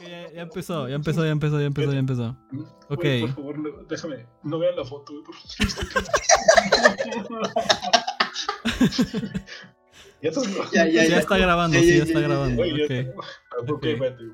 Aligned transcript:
ya, 0.00 0.32
ya 0.32 0.42
empezó, 0.42 0.88
ya 0.88 0.94
empezó, 0.94 1.24
ya 1.24 1.30
empezó, 1.30 1.60
ya 1.60 1.66
empezó, 1.66 1.92
ya 1.92 1.98
empezó. 1.98 2.36
Ok. 2.88 3.04
Por 3.20 3.34
favor, 3.34 3.58
no- 3.58 3.82
déjame. 3.88 4.26
No 4.42 4.58
vean 4.58 4.76
la 4.76 4.84
foto, 4.84 5.12
güey. 5.12 5.24
por 5.24 5.34
favor. 5.34 7.50
ya 10.22 10.28
estás 10.30 10.44
Ya, 10.72 10.86
ya, 10.88 11.04
Ya 11.06 11.18
está 11.18 11.38
grabando, 11.38 11.78
sí, 11.78 11.96
ya 11.98 12.04
está 12.04 12.20
ya, 12.20 12.28
grabando. 12.28 12.64
Está- 12.64 13.12
Ah, 13.52 13.56
ok, 13.62 13.70
Ok. 13.70 13.84
espérate. 13.86 14.24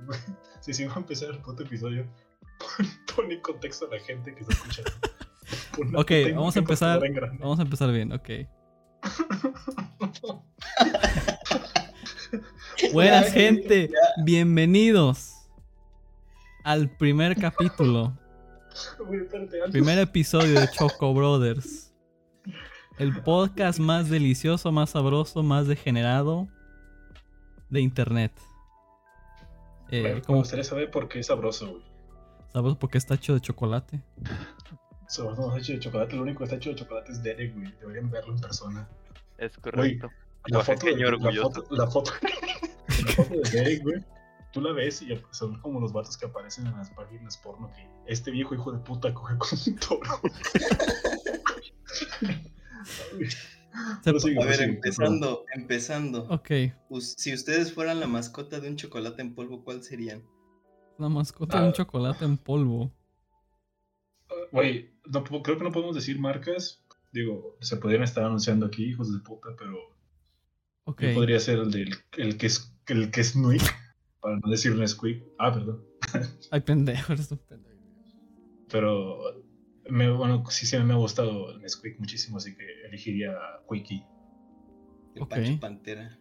Si 0.60 0.74
sí 0.74 0.84
va 0.84 0.94
a 0.94 0.98
empezar 0.98 1.30
el 1.30 1.38
puto 1.38 1.62
episodio, 1.62 2.06
pon, 3.16 3.30
en 3.30 3.40
contexto 3.40 3.86
a 3.86 3.90
la 3.94 4.00
gente 4.02 4.34
que 4.34 4.40
está 4.40 4.54
escuchando. 4.54 4.90
Una 5.78 6.00
Ok, 6.00 6.10
vamos 6.34 6.56
a 6.56 6.58
empezar. 6.58 7.00
Vamos 7.38 7.58
a 7.58 7.62
empezar 7.62 7.92
bien, 7.92 8.12
ok. 8.12 8.28
Buenas 12.92 13.26
Ya, 13.26 13.32
gente, 13.32 13.90
bienvenidos 14.24 15.32
al 16.66 16.88
primer 16.88 17.36
capítulo, 17.36 18.12
primer 19.70 20.00
episodio 20.00 20.58
de 20.58 20.68
Choco 20.68 21.14
Brothers. 21.14 21.94
El 22.98 23.22
podcast 23.22 23.78
más 23.78 24.10
delicioso, 24.10 24.72
más 24.72 24.90
sabroso, 24.90 25.44
más 25.44 25.68
degenerado 25.68 26.48
de 27.70 27.80
internet. 27.82 28.32
Eh, 29.92 30.20
como 30.26 30.40
gustaría 30.40 30.64
saber 30.64 30.90
por 30.90 31.08
qué 31.08 31.20
es 31.20 31.28
sabroso, 31.28 31.70
güey. 31.70 31.84
sabroso 32.52 32.76
porque 32.80 32.98
está 32.98 33.14
hecho 33.14 33.34
de 33.34 33.40
chocolate. 33.40 34.02
Sabroso 35.06 35.42
no 35.42 35.48
está 35.48 35.60
hecho 35.60 35.72
de 35.74 35.78
chocolate, 35.78 36.16
lo 36.16 36.22
único 36.22 36.38
que 36.38 36.44
está 36.44 36.56
hecho 36.56 36.70
de 36.70 36.76
chocolate 36.76 37.12
es 37.12 37.22
Derek, 37.22 37.54
güey. 37.54 37.72
Deberían 37.78 38.10
verlo 38.10 38.34
en 38.34 38.40
persona. 38.40 38.88
Es 39.38 39.56
correcto. 39.56 40.10
La 40.46 40.64
foto, 40.64 40.86
de, 40.86 40.96
la 40.96 41.42
foto, 41.42 41.64
la 41.70 41.86
foto, 41.86 42.12
la 43.06 43.12
foto 43.12 43.34
de 43.34 43.50
Derek, 43.50 43.82
güey. 43.84 44.04
Tú 44.56 44.62
la 44.62 44.72
ves 44.72 45.02
y 45.02 45.08
son 45.32 45.60
como 45.60 45.80
los 45.80 45.92
vatos 45.92 46.16
que 46.16 46.24
aparecen 46.24 46.66
en 46.66 46.72
las 46.78 46.88
páginas 46.92 47.36
porno 47.36 47.70
que 47.76 47.86
este 48.10 48.30
viejo 48.30 48.54
hijo 48.54 48.72
de 48.72 48.78
puta 48.78 49.12
coge 49.12 49.36
con 49.36 49.50
un 49.66 49.76
toro. 49.78 50.20
Pero 54.02 54.18
sigue, 54.18 54.42
A 54.42 54.46
ver, 54.46 54.54
sigue, 54.56 54.68
empezando, 54.70 55.44
empezando. 55.54 56.22
Ok, 56.30 56.50
Si 57.02 57.34
ustedes 57.34 57.74
fueran 57.74 58.00
la 58.00 58.06
mascota 58.06 58.60
de 58.60 58.70
un 58.70 58.76
chocolate 58.76 59.20
en 59.20 59.34
polvo, 59.34 59.62
¿cuál 59.62 59.82
serían? 59.82 60.24
la 60.98 61.10
mascota 61.10 61.58
de 61.58 61.64
un 61.64 61.70
Ah. 61.70 61.74
chocolate 61.74 62.24
en 62.24 62.38
polvo. 62.38 62.90
Güey, 64.52 64.94
no 65.04 65.22
po- 65.22 65.42
creo 65.42 65.58
que 65.58 65.64
no 65.64 65.70
podemos 65.72 65.94
decir 65.94 66.18
marcas. 66.18 66.82
Digo, 67.12 67.58
se 67.60 67.76
podrían 67.76 68.04
estar 68.04 68.24
anunciando 68.24 68.64
aquí, 68.64 68.84
hijos 68.84 69.12
de 69.12 69.18
puta, 69.20 69.50
pero 69.58 69.76
Ok, 70.84 71.02
podría 71.14 71.38
ser 71.40 71.58
el 71.58 71.70
del 71.70 71.94
el 72.16 72.38
que 72.38 72.46
es 72.46 72.72
el 72.86 73.10
que 73.10 73.20
es 73.20 73.36
Nuik, 73.36 73.60
para 74.26 74.40
no 74.40 74.50
decir 74.50 74.74
Nesquik. 74.74 75.22
Ah, 75.38 75.52
perdón. 75.52 75.84
ay 76.50 76.60
pendejo, 76.60 77.12
eres 77.12 77.30
un 77.30 77.38
pendejo. 77.38 77.76
Pero 78.68 79.18
me, 79.88 80.10
bueno, 80.10 80.42
sí, 80.50 80.66
sí 80.66 80.76
me 80.78 80.94
ha 80.94 80.96
gustado 80.96 81.52
el 81.52 81.60
Nesquik 81.60 82.00
muchísimo, 82.00 82.38
así 82.38 82.56
que 82.56 82.64
elegiría 82.88 83.30
Quickie. 83.70 84.04
El. 85.14 85.28
Pancho 85.28 85.60
Pantera. 85.60 86.18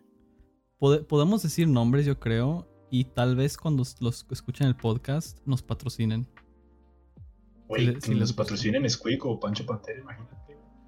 Pode- 0.77 1.03
podemos 1.03 1.41
decir 1.41 1.67
nombres, 1.67 2.05
yo 2.05 2.19
creo, 2.19 2.67
y 2.91 3.05
tal 3.05 3.35
vez 3.35 3.57
cuando 3.57 3.83
los 4.01 4.23
que 4.23 4.35
escuchan 4.35 4.67
el 4.67 4.75
podcast 4.75 5.39
nos 5.47 5.63
patrocinen. 5.63 6.27
Güey, 7.67 7.99
si 8.01 8.11
les 8.11 8.19
nos 8.19 8.33
patrocinen 8.33 8.83
Nesquik 8.83 9.25
o 9.25 9.39
Pancho 9.39 9.65
Pantera, 9.65 9.99
imagínate. 9.99 10.34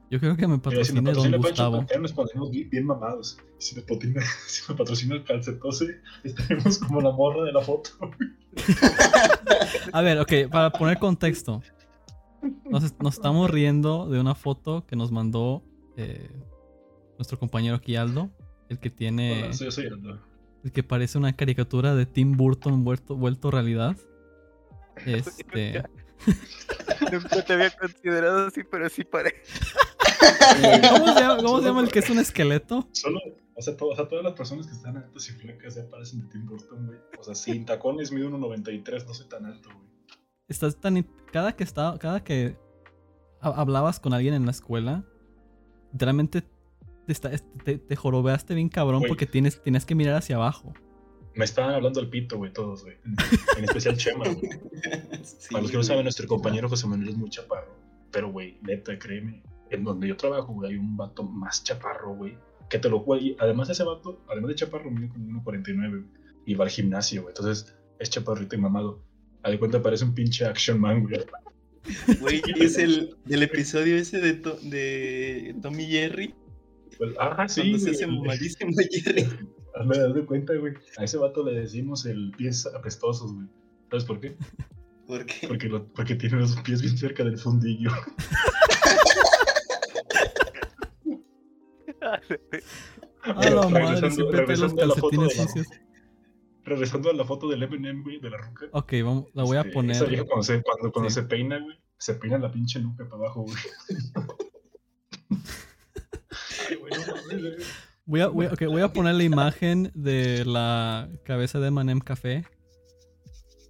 Yo 0.09 0.19
creo 0.19 0.37
que 0.37 0.47
me 0.47 0.55
Mira, 0.57 0.83
si 0.85 0.93
patrocine 0.93 1.01
me 1.01 1.09
patrocina 1.11 1.37
Gustavo. 1.37 1.85
Nos 1.99 2.13
pondremos 2.13 2.51
bien, 2.51 2.69
bien 2.69 2.85
mamados. 2.85 3.37
Si 3.57 3.75
me, 3.75 3.81
patrocina, 3.81 4.21
si 4.47 4.61
me 4.71 4.77
patrocina 4.77 5.15
el 5.15 5.23
calcetose, 5.23 6.01
estaremos 6.23 6.77
como 6.79 7.01
la 7.01 7.11
morra 7.11 7.43
de 7.43 7.51
la 7.51 7.61
foto. 7.61 7.89
A 9.91 10.01
ver, 10.01 10.19
ok, 10.19 10.31
para 10.51 10.71
poner 10.71 10.97
contexto. 10.99 11.61
Nos, 12.69 12.83
est- 12.83 13.01
nos 13.01 13.15
estamos 13.15 13.49
riendo 13.49 14.07
de 14.09 14.19
una 14.19 14.35
foto 14.35 14.85
que 14.85 14.95
nos 14.95 15.11
mandó 15.11 15.63
eh, 15.97 16.29
nuestro 17.17 17.37
compañero 17.39 17.75
aquí 17.75 17.95
Aldo, 17.95 18.29
el 18.69 18.79
que 18.79 18.89
tiene, 18.89 19.43
Hola, 19.45 19.53
soy, 19.53 19.71
soy 19.71 19.87
Aldo. 19.87 20.19
el 20.63 20.71
que 20.71 20.83
parece 20.83 21.17
una 21.17 21.35
caricatura 21.35 21.95
de 21.95 22.05
Tim 22.05 22.37
Burton 22.37 22.83
vuelto, 22.83 23.15
vuelto 23.15 23.51
realidad. 23.51 23.97
Este, 25.05 25.83
Nunca 27.11 27.45
te 27.45 27.53
había 27.53 27.69
considerado 27.69 28.47
así, 28.47 28.61
pero 28.63 28.89
sí 28.89 29.03
parece. 29.03 29.43
¿cómo 30.91 31.07
se 31.13 31.19
llama, 31.21 31.37
cómo 31.37 31.59
se 31.59 31.65
llama 31.65 31.81
el 31.81 31.89
que 31.89 31.99
es 31.99 32.09
un 32.09 32.19
esqueleto? 32.19 32.87
Solo, 32.91 33.19
o 33.55 33.61
sea, 33.61 33.75
o 33.79 33.95
sea, 33.95 34.07
todas 34.07 34.23
las 34.23 34.33
personas 34.33 34.67
que 34.67 34.73
están 34.73 34.97
altas 34.97 35.29
y 35.29 35.31
flacas 35.33 35.75
ya 35.75 35.89
parecen 35.89 36.21
de 36.21 36.27
Tim 36.27 36.45
Burton, 36.45 36.85
güey. 36.87 36.99
O 37.19 37.23
sea, 37.23 37.35
sin 37.35 37.65
tacones 37.65 38.11
mido 38.11 38.29
1.93, 38.29 39.05
no 39.05 39.13
soy 39.13 39.27
tan 39.27 39.45
alto, 39.45 39.69
güey. 39.73 39.87
Estás 40.47 40.77
tan 40.79 41.05
cada 41.31 41.55
que 41.55 41.63
estaba 41.63 41.97
cada 41.99 42.23
que 42.23 42.55
ha- 43.41 43.49
hablabas 43.61 43.99
con 43.99 44.13
alguien 44.13 44.33
en 44.33 44.45
la 44.45 44.51
escuela, 44.51 45.03
literalmente 45.91 46.41
te, 47.05 47.11
está- 47.11 47.31
te, 47.63 47.77
te 47.77 47.95
jorobeaste 47.95 48.53
bien 48.55 48.69
cabrón 48.69 49.03
porque 49.07 49.25
tienes, 49.25 49.61
tienes 49.61 49.85
que 49.85 49.95
mirar 49.95 50.15
hacia 50.15 50.35
abajo. 50.37 50.73
Me 51.35 51.45
estaban 51.45 51.73
hablando 51.75 51.99
al 51.99 52.09
pito, 52.09 52.37
güey, 52.37 52.51
todos, 52.51 52.83
güey. 52.83 52.97
En, 53.05 53.15
en 53.59 53.63
especial 53.65 53.95
Chema, 53.97 54.25
güey. 54.25 54.49
Sí, 55.23 55.49
Para 55.51 55.61
los 55.63 55.71
que 55.71 55.77
no 55.77 55.83
saben, 55.83 56.03
nuestro 56.03 56.27
compañero 56.27 56.67
José 56.69 56.87
Manuel 56.87 57.09
es 57.09 57.17
muy 57.17 57.29
chaparro. 57.29 57.75
Pero, 58.11 58.31
güey, 58.31 58.57
neta, 58.61 58.97
créeme, 58.97 59.43
en 59.69 59.83
donde 59.83 60.07
yo 60.07 60.17
trabajo, 60.17 60.53
güey, 60.53 60.71
hay 60.71 60.77
un 60.77 60.95
vato 60.97 61.23
más 61.23 61.63
chaparro, 61.63 62.15
güey. 62.15 62.37
Que 62.69 62.79
te 62.79 62.89
lo 62.89 62.99
güey. 62.99 63.29
y 63.29 63.35
Además, 63.39 63.69
ese 63.69 63.83
vato, 63.83 64.21
además 64.29 64.49
de 64.49 64.55
chaparro, 64.55 64.91
mide 64.91 65.09
como 65.09 65.41
1.49, 65.43 65.89
güey. 65.89 66.03
Y 66.45 66.55
va 66.55 66.65
al 66.65 66.71
gimnasio, 66.71 67.21
güey. 67.23 67.31
Entonces, 67.35 67.75
es 67.99 68.09
chaparrito 68.09 68.55
y 68.55 68.59
mamado. 68.59 69.01
A 69.43 69.49
de 69.49 69.59
cuenta, 69.59 69.81
parece 69.81 70.03
un 70.05 70.13
pinche 70.13 70.45
action 70.45 70.79
man, 70.79 71.03
güey. 71.03 71.19
Güey, 72.19 72.41
es 72.59 72.77
el 72.77 73.15
del 73.23 73.43
episodio 73.43 73.95
ese 73.95 74.19
de, 74.19 74.33
To- 74.33 74.59
de 74.61 75.55
Tommy 75.61 75.85
Jerry. 75.85 76.35
Pues, 76.97 77.13
ah, 77.17 77.47
sí, 77.47 77.61
cuando 77.61 77.79
se 77.79 77.91
hace 77.91 78.07
mamadísimo 78.07 78.71
Jerry. 78.91 79.25
Me 79.85 79.97
das 79.97 80.13
de 80.13 80.25
cuenta, 80.25 80.53
güey. 80.55 80.73
A 80.97 81.05
ese 81.05 81.15
vato 81.17 81.45
le 81.45 81.57
decimos 81.61 82.05
el 82.05 82.31
pies 82.37 82.65
apestosos, 82.65 83.33
güey. 83.33 83.47
¿Sabes 83.89 84.03
por 84.03 84.19
qué? 84.19 84.35
¿Por 85.05 85.25
qué? 85.25 85.47
Porque, 85.47 85.69
lo- 85.69 85.87
porque 85.93 86.15
tiene 86.15 86.37
los 86.37 86.57
pies 86.57 86.81
bien 86.81 86.97
cerca 86.97 87.23
del 87.23 87.37
fundillo. 87.37 87.91
A 93.23 93.39
Pero 93.41 93.61
la 93.61 93.67
madre, 93.69 93.85
regresando- 93.85 94.15
siempre 94.15 94.45
trae 94.45 94.57
los 94.57 94.71
regresando 94.71 94.81
a 94.81 94.85
la 94.87 94.95
foto 94.95 95.09
calcetines 95.09 95.37
de 95.37 95.43
la- 95.43 95.47
sucios. 95.49 95.67
Regresando 96.63 97.09
a 97.09 97.13
la 97.13 97.25
foto 97.25 97.47
del 97.49 97.63
Eminem, 97.63 98.03
güey, 98.03 98.19
de 98.19 98.29
la 98.29 98.37
ruca. 98.37 98.65
Ok, 98.71 98.93
vamos, 99.03 99.25
la 99.33 99.43
voy 99.43 99.57
a 99.57 99.61
Este, 99.61 99.69
Esa 99.91 100.05
vieja 100.05 100.23
poner. 100.23 100.25
cuando 100.27 100.43
se, 100.43 100.61
cuando, 100.63 100.91
cuando 100.91 101.09
Sí. 101.09 101.15
se 101.15 101.23
peina, 101.23 101.59
güey, 101.59 101.77
se 101.97 102.13
peina 102.15 102.37
la 102.37 102.51
pinche 102.51 102.79
nuca 102.79 103.03
para 103.05 103.15
abajo, 103.15 103.43
güey. 103.43 103.55
Ay, 106.69 106.75
güey, 106.75 106.93
no 106.93 107.15
mames, 107.15 107.41
güey. 107.41 107.55
Voy 108.05 108.21
a, 108.21 108.27
voy, 108.27 108.45
a- 108.45 108.53
ok, 108.53 108.63
voy 108.67 108.81
a 108.81 108.93
poner 108.93 109.15
la 109.15 109.23
imagen 109.23 109.91
de 109.93 110.45
la 110.45 111.09
cabeza 111.25 111.59
de 111.59 111.71
Manem 111.71 111.99
Café 111.99 112.45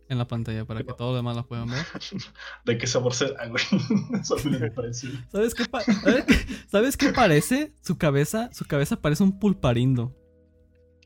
en 0.10 0.18
la 0.18 0.28
pantalla 0.28 0.64
para 0.66 0.80
que 0.84 0.94
todos 0.94 1.14
los 1.14 1.16
demás 1.20 1.36
la 1.36 1.44
puedan 1.44 1.70
ver. 1.70 1.86
¿De 2.66 2.78
qué 2.78 2.88
sabor 2.88 3.14
será, 3.14 3.48
güey? 3.48 3.64
Eso 4.22 4.36
a 4.38 4.44
mí 4.44 4.58
me 4.58 4.72
parece. 4.72 5.08
¿Sabes 5.32 5.54
qué, 5.54 5.66
pa- 5.66 5.82
¿sabes 5.82 6.26
qué- 6.26 6.46
¿Sabes 6.70 6.98
qué 6.98 7.10
parece? 7.14 7.74
Su 7.82 7.98
cabeza, 7.98 8.50
su 8.54 8.66
cabeza 8.66 8.96
parece 9.02 9.24
un 9.24 9.38
pulparindo. 9.40 10.16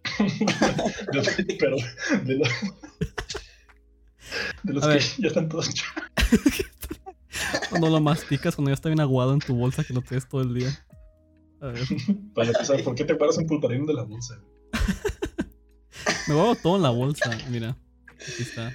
De- 1.11 1.55
Pero 1.59 1.75
de, 2.23 2.35
los 2.35 2.49
de 4.63 4.73
los 4.73 4.83
A 4.83 4.87
que 4.87 4.93
ver. 4.93 5.03
ya 5.19 5.27
están 5.27 5.49
todos 5.49 5.69
Cuando 7.69 7.89
lo 7.89 7.99
masticas, 7.99 8.55
cuando 8.55 8.69
ya 8.71 8.73
está 8.75 8.89
bien 8.89 8.99
aguado 8.99 9.33
en 9.33 9.39
tu 9.39 9.55
bolsa 9.55 9.83
que 9.83 9.93
lo 9.93 10.01
tienes 10.01 10.27
todo 10.27 10.41
el 10.41 10.53
día. 10.53 10.69
A 11.61 11.67
ver, 11.67 11.83
Para 12.33 12.47
empezar, 12.47 12.81
¿por 12.83 12.95
qué 12.95 13.03
te 13.05 13.15
paras 13.15 13.37
un 13.37 13.45
pulparín 13.47 13.85
de 13.85 13.93
la 13.93 14.03
bolsa? 14.03 14.35
güey? 14.37 14.51
me 16.27 16.33
guardo 16.35 16.55
todo 16.55 16.75
en 16.77 16.81
la 16.83 16.89
bolsa, 16.89 17.29
mira. 17.49 17.77
Aquí 18.09 18.41
está. 18.43 18.73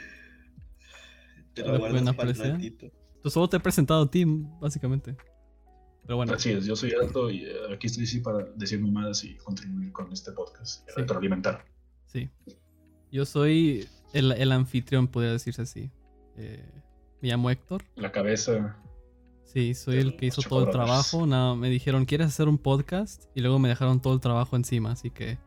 Te 1.62 1.62
¿Lo 1.68 1.78
guardas 1.78 2.02
para 2.02 2.12
el 2.12 2.36
apreciar? 2.36 2.52
ratito. 2.52 2.86
Entonces 2.86 3.32
solo 3.32 3.48
te 3.48 3.56
he 3.56 3.60
presentado 3.60 4.02
a 4.02 4.10
ti, 4.10 4.24
básicamente. 4.60 5.16
Pero 6.04 6.16
bueno, 6.16 6.34
Así 6.34 6.50
es, 6.52 6.64
yo 6.66 6.76
soy 6.76 6.92
Aldo 6.92 7.30
y 7.30 7.44
eh, 7.44 7.52
aquí 7.74 7.88
estoy 7.88 8.06
sí 8.06 8.20
para 8.20 8.44
decir 8.54 8.80
mamadas 8.80 9.24
y 9.24 9.34
contribuir 9.38 9.90
con 9.90 10.12
este 10.12 10.30
podcast. 10.32 10.86
y 10.88 10.92
Sí. 10.92 10.96
Retroalimentar. 11.00 11.64
sí. 12.06 12.30
Yo 13.10 13.24
soy 13.24 13.88
el, 14.12 14.32
el 14.32 14.52
anfitrión, 14.52 15.08
podría 15.08 15.32
decirse 15.32 15.62
así. 15.62 15.90
Eh, 16.36 16.62
me 17.22 17.28
llamo 17.28 17.50
Héctor. 17.50 17.82
La 17.94 18.12
cabeza. 18.12 18.76
Sí, 19.44 19.74
soy 19.74 19.98
el 19.98 20.16
que 20.16 20.26
hizo 20.26 20.42
todo 20.42 20.64
el 20.64 20.70
trabajo. 20.70 21.24
Nada, 21.26 21.54
me 21.54 21.70
dijeron, 21.70 22.04
¿quieres 22.04 22.26
hacer 22.26 22.48
un 22.48 22.58
podcast? 22.58 23.24
Y 23.34 23.40
luego 23.40 23.58
me 23.58 23.68
dejaron 23.68 24.02
todo 24.02 24.12
el 24.12 24.20
trabajo 24.20 24.56
encima, 24.56 24.90
así 24.92 25.10
que 25.10 25.38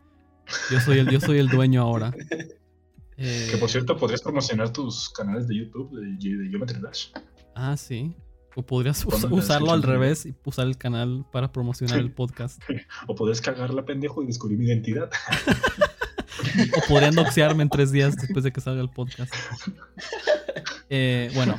yo 0.72 0.80
soy 0.80 1.00
el, 1.00 1.10
yo 1.12 1.20
soy 1.20 1.38
el 1.38 1.50
dueño 1.50 1.82
ahora. 1.82 2.12
Eh, 3.22 3.48
Que 3.52 3.58
por 3.58 3.70
cierto, 3.70 3.98
podrías 3.98 4.22
promocionar 4.22 4.72
tus 4.72 5.10
canales 5.10 5.48
de 5.48 5.58
YouTube 5.58 5.92
de, 6.00 6.38
de 6.38 6.50
Geometry 6.50 6.80
Dash. 6.80 7.08
Ah, 7.54 7.76
sí. 7.76 8.16
O 8.56 8.66
podrías 8.66 9.06
us- 9.06 9.26
usarlo 9.30 9.72
al 9.72 9.84
revés 9.84 10.26
y 10.26 10.34
usar 10.46 10.68
el 10.68 10.78
canal 10.78 11.26
para 11.32 11.52
promocionar 11.52 12.00
el 12.00 12.12
podcast. 12.12 12.62
O 13.08 13.16
podrías 13.16 13.42
cagarla, 13.42 13.84
pendejo, 13.86 14.24
y 14.24 14.28
descubrir 14.28 14.58
mi 14.58 14.66
identidad. 14.68 15.10
o 16.78 16.88
podrían 16.88 17.14
doxearme 17.16 17.64
en 17.64 17.70
tres 17.70 17.92
días 17.92 18.16
después 18.16 18.44
de 18.44 18.52
que 18.52 18.62
salga 18.62 18.82
el 18.82 18.90
podcast. 18.90 19.34
Eh, 20.90 21.30
bueno, 21.36 21.56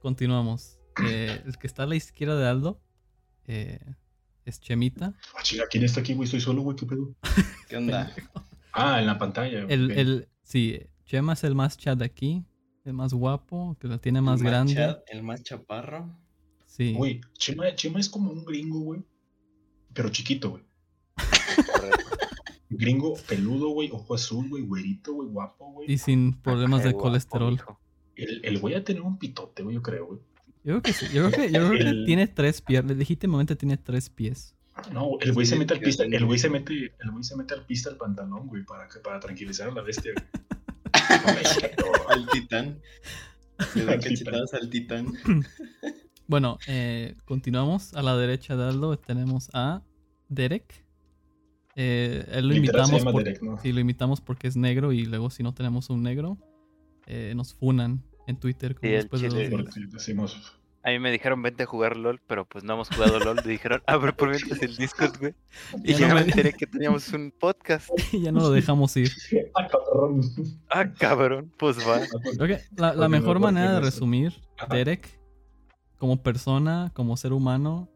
continuamos. 0.00 0.78
Eh, 1.06 1.40
el 1.46 1.56
que 1.58 1.68
está 1.68 1.84
a 1.84 1.86
la 1.86 1.94
izquierda 1.94 2.36
de 2.36 2.48
Aldo 2.48 2.80
eh, 3.46 3.78
es 4.44 4.58
Chemita. 4.60 5.14
Ah, 5.36 5.42
chinga, 5.44 5.64
¿quién 5.70 5.84
está 5.84 6.00
aquí, 6.00 6.12
güey? 6.14 6.24
Estoy 6.24 6.40
solo, 6.40 6.62
güey, 6.62 6.76
¿qué 6.76 6.84
pedo? 6.86 7.14
¿Qué 7.68 7.76
onda? 7.76 8.12
Ah, 8.72 8.98
en 8.98 9.06
la 9.06 9.16
pantalla. 9.16 9.60
El, 9.68 9.92
el, 9.92 10.28
sí, 10.42 10.80
Chema 11.04 11.34
es 11.34 11.44
el 11.44 11.54
más 11.54 11.76
chat 11.76 11.98
de 11.98 12.04
aquí, 12.04 12.44
el 12.84 12.92
más 12.94 13.12
guapo, 13.12 13.76
que 13.80 13.88
la 13.88 13.98
tiene 13.98 14.20
más 14.20 14.40
El 14.40 14.46
grande. 14.46 14.74
chat, 14.74 15.02
el 15.08 15.22
más 15.22 15.42
chaparro. 15.42 16.16
Sí. 16.66 16.94
Güey, 16.94 17.20
Chema, 17.34 17.74
Chema 17.74 18.00
es 18.00 18.08
como 18.08 18.30
un 18.30 18.44
gringo, 18.44 18.80
güey. 18.80 19.02
Pero 19.92 20.08
chiquito, 20.08 20.50
güey. 20.50 20.62
Gringo 22.70 23.14
peludo, 23.28 23.68
güey, 23.68 23.90
ojo 23.92 24.14
azul, 24.14 24.48
güey, 24.48 24.64
güerito, 24.64 25.12
güey, 25.14 25.28
guapo, 25.28 25.70
güey. 25.72 25.92
Y 25.92 25.98
sin 25.98 26.32
problemas 26.32 26.82
de 26.82 26.90
guapo, 26.92 27.04
colesterol. 27.08 27.60
El, 28.16 28.44
el 28.44 28.58
güey 28.58 28.74
a 28.74 28.82
tener 28.84 29.02
un 29.02 29.18
pitote, 29.18 29.62
güey, 29.62 29.76
yo 29.76 29.82
creo, 29.82 30.06
güey. 30.06 30.20
Yo 30.64 30.80
creo 30.80 30.82
que 30.82 30.92
sí. 30.92 31.06
Yo 31.12 31.30
creo 31.30 31.46
que, 31.46 31.52
yo 31.52 31.68
creo 31.68 31.78
que 31.78 31.88
El- 31.88 32.04
tiene 32.06 32.26
tres 32.26 32.60
piernas. 32.62 32.96
Legítimamente 32.96 33.54
tiene 33.54 33.76
tres 33.76 34.08
pies. 34.10 34.54
No, 34.92 35.18
el 35.20 35.32
güey 35.32 35.46
se 35.46 35.56
mete 35.56 35.74
al 35.74 35.80
pista, 35.80 36.02
el 36.02 36.26
güey 36.26 36.36
se 36.38 36.50
mete, 36.50 36.92
el 36.98 37.10
güey 37.12 37.22
se 37.22 37.36
mete 37.36 37.54
al 37.54 37.64
pista 37.64 37.90
al 37.90 37.96
pantalón, 37.96 38.48
güey, 38.48 38.64
para, 38.64 38.88
para 39.04 39.20
tranquilizar 39.20 39.68
a 39.68 39.72
la 39.72 39.82
bestia, 39.82 40.12
güey. 40.14 40.26
Al 42.08 42.26
titán. 42.32 42.80
Le 43.74 43.82
Al 43.82 43.86
titán. 43.86 44.00
cachetadas 44.00 44.54
al 44.54 44.70
titán. 44.70 45.06
Bueno, 46.26 46.58
eh, 46.66 47.16
continuamos. 47.26 47.92
A 47.92 48.00
la 48.02 48.16
derecha 48.16 48.56
de 48.56 48.64
Aldo 48.64 48.98
tenemos 48.98 49.50
a 49.52 49.82
Derek. 50.30 50.82
Eh, 51.76 52.24
él 52.32 52.48
lo 52.48 52.54
Literal 52.54 52.90
llama 52.90 53.12
por- 53.12 53.22
Derek, 53.24 53.42
¿no? 53.42 53.58
sí, 53.60 53.72
lo 53.72 53.80
invitamos 53.80 54.22
porque 54.22 54.48
es 54.48 54.56
negro 54.56 54.92
y 54.92 55.04
luego 55.04 55.28
si 55.28 55.42
no 55.42 55.52
tenemos 55.52 55.90
un 55.90 56.02
negro, 56.02 56.38
eh, 57.06 57.34
nos 57.36 57.52
funan 57.52 58.02
en 58.26 58.36
Twitter 58.40 58.74
como 58.74 58.88
Sí, 58.88 58.94
después 58.94 59.20
de. 59.20 59.50
Porque 59.50 59.80
decimos, 59.92 60.54
A 60.86 60.90
mí 60.90 60.98
me 60.98 61.10
dijeron 61.10 61.40
vente 61.40 61.62
a 61.62 61.66
jugar 61.66 61.96
LOL, 61.96 62.20
pero 62.26 62.44
pues 62.44 62.62
no 62.62 62.74
hemos 62.74 62.90
jugado 62.90 63.18
LOL. 63.18 63.36
Me 63.36 63.50
dijeron, 63.52 63.82
abre 63.86 64.12
por 64.12 64.28
mientras 64.28 64.60
el 64.62 64.76
Discord, 64.76 65.18
güey. 65.18 65.34
Y 65.82 65.92
Ya 65.94 65.98
ya 66.00 66.08
no 66.08 66.14
me 66.16 66.20
me- 66.20 66.26
enteré 66.26 66.52
que 66.52 66.66
teníamos 66.66 67.08
un 67.14 67.32
podcast. 67.32 67.88
y 68.12 68.20
ya 68.20 68.30
no 68.32 68.40
lo 68.40 68.50
dejamos 68.50 68.94
ir. 68.98 69.10
ah, 69.54 69.66
cabrón. 69.66 70.20
Ah, 70.68 70.92
cabrón, 70.92 71.52
pues 71.58 71.78
va. 71.88 72.00
Que 72.46 72.60
la, 72.76 72.92
la 72.94 73.08
mejor 73.08 73.40
manera 73.40 73.74
de 73.74 73.80
resumir 73.80 74.34
Ajá. 74.58 74.74
Derek 74.74 75.18
como 75.98 76.22
persona, 76.22 76.90
como 76.92 77.16
ser 77.16 77.32
humano, 77.32 77.88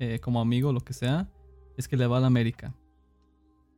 eh, 0.00 0.18
como 0.18 0.40
amigo, 0.40 0.72
lo 0.72 0.80
que 0.80 0.92
sea, 0.92 1.28
es 1.76 1.86
que 1.86 1.96
le 1.96 2.08
va 2.08 2.16
a 2.16 2.20
la 2.20 2.26
América. 2.26 2.74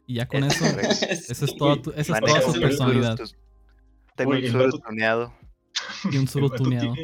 Y 0.06 0.14
ya 0.14 0.26
con 0.26 0.44
eso, 0.44 0.64
eso 1.11 1.44
es 1.44 1.56
toda, 1.59 1.82
tu- 1.82 1.91
esa 1.91 2.14
es 2.19 2.25
toda 2.25 2.41
su 2.41 2.59
personalidad. 2.59 3.19
Tengo 4.14 4.31
un 4.31 4.41
vato- 4.41 4.79
tuneado. 4.79 5.35
Y 6.11 6.17
un 6.17 6.26
solo 6.26 6.49
tuneado. 6.49 6.94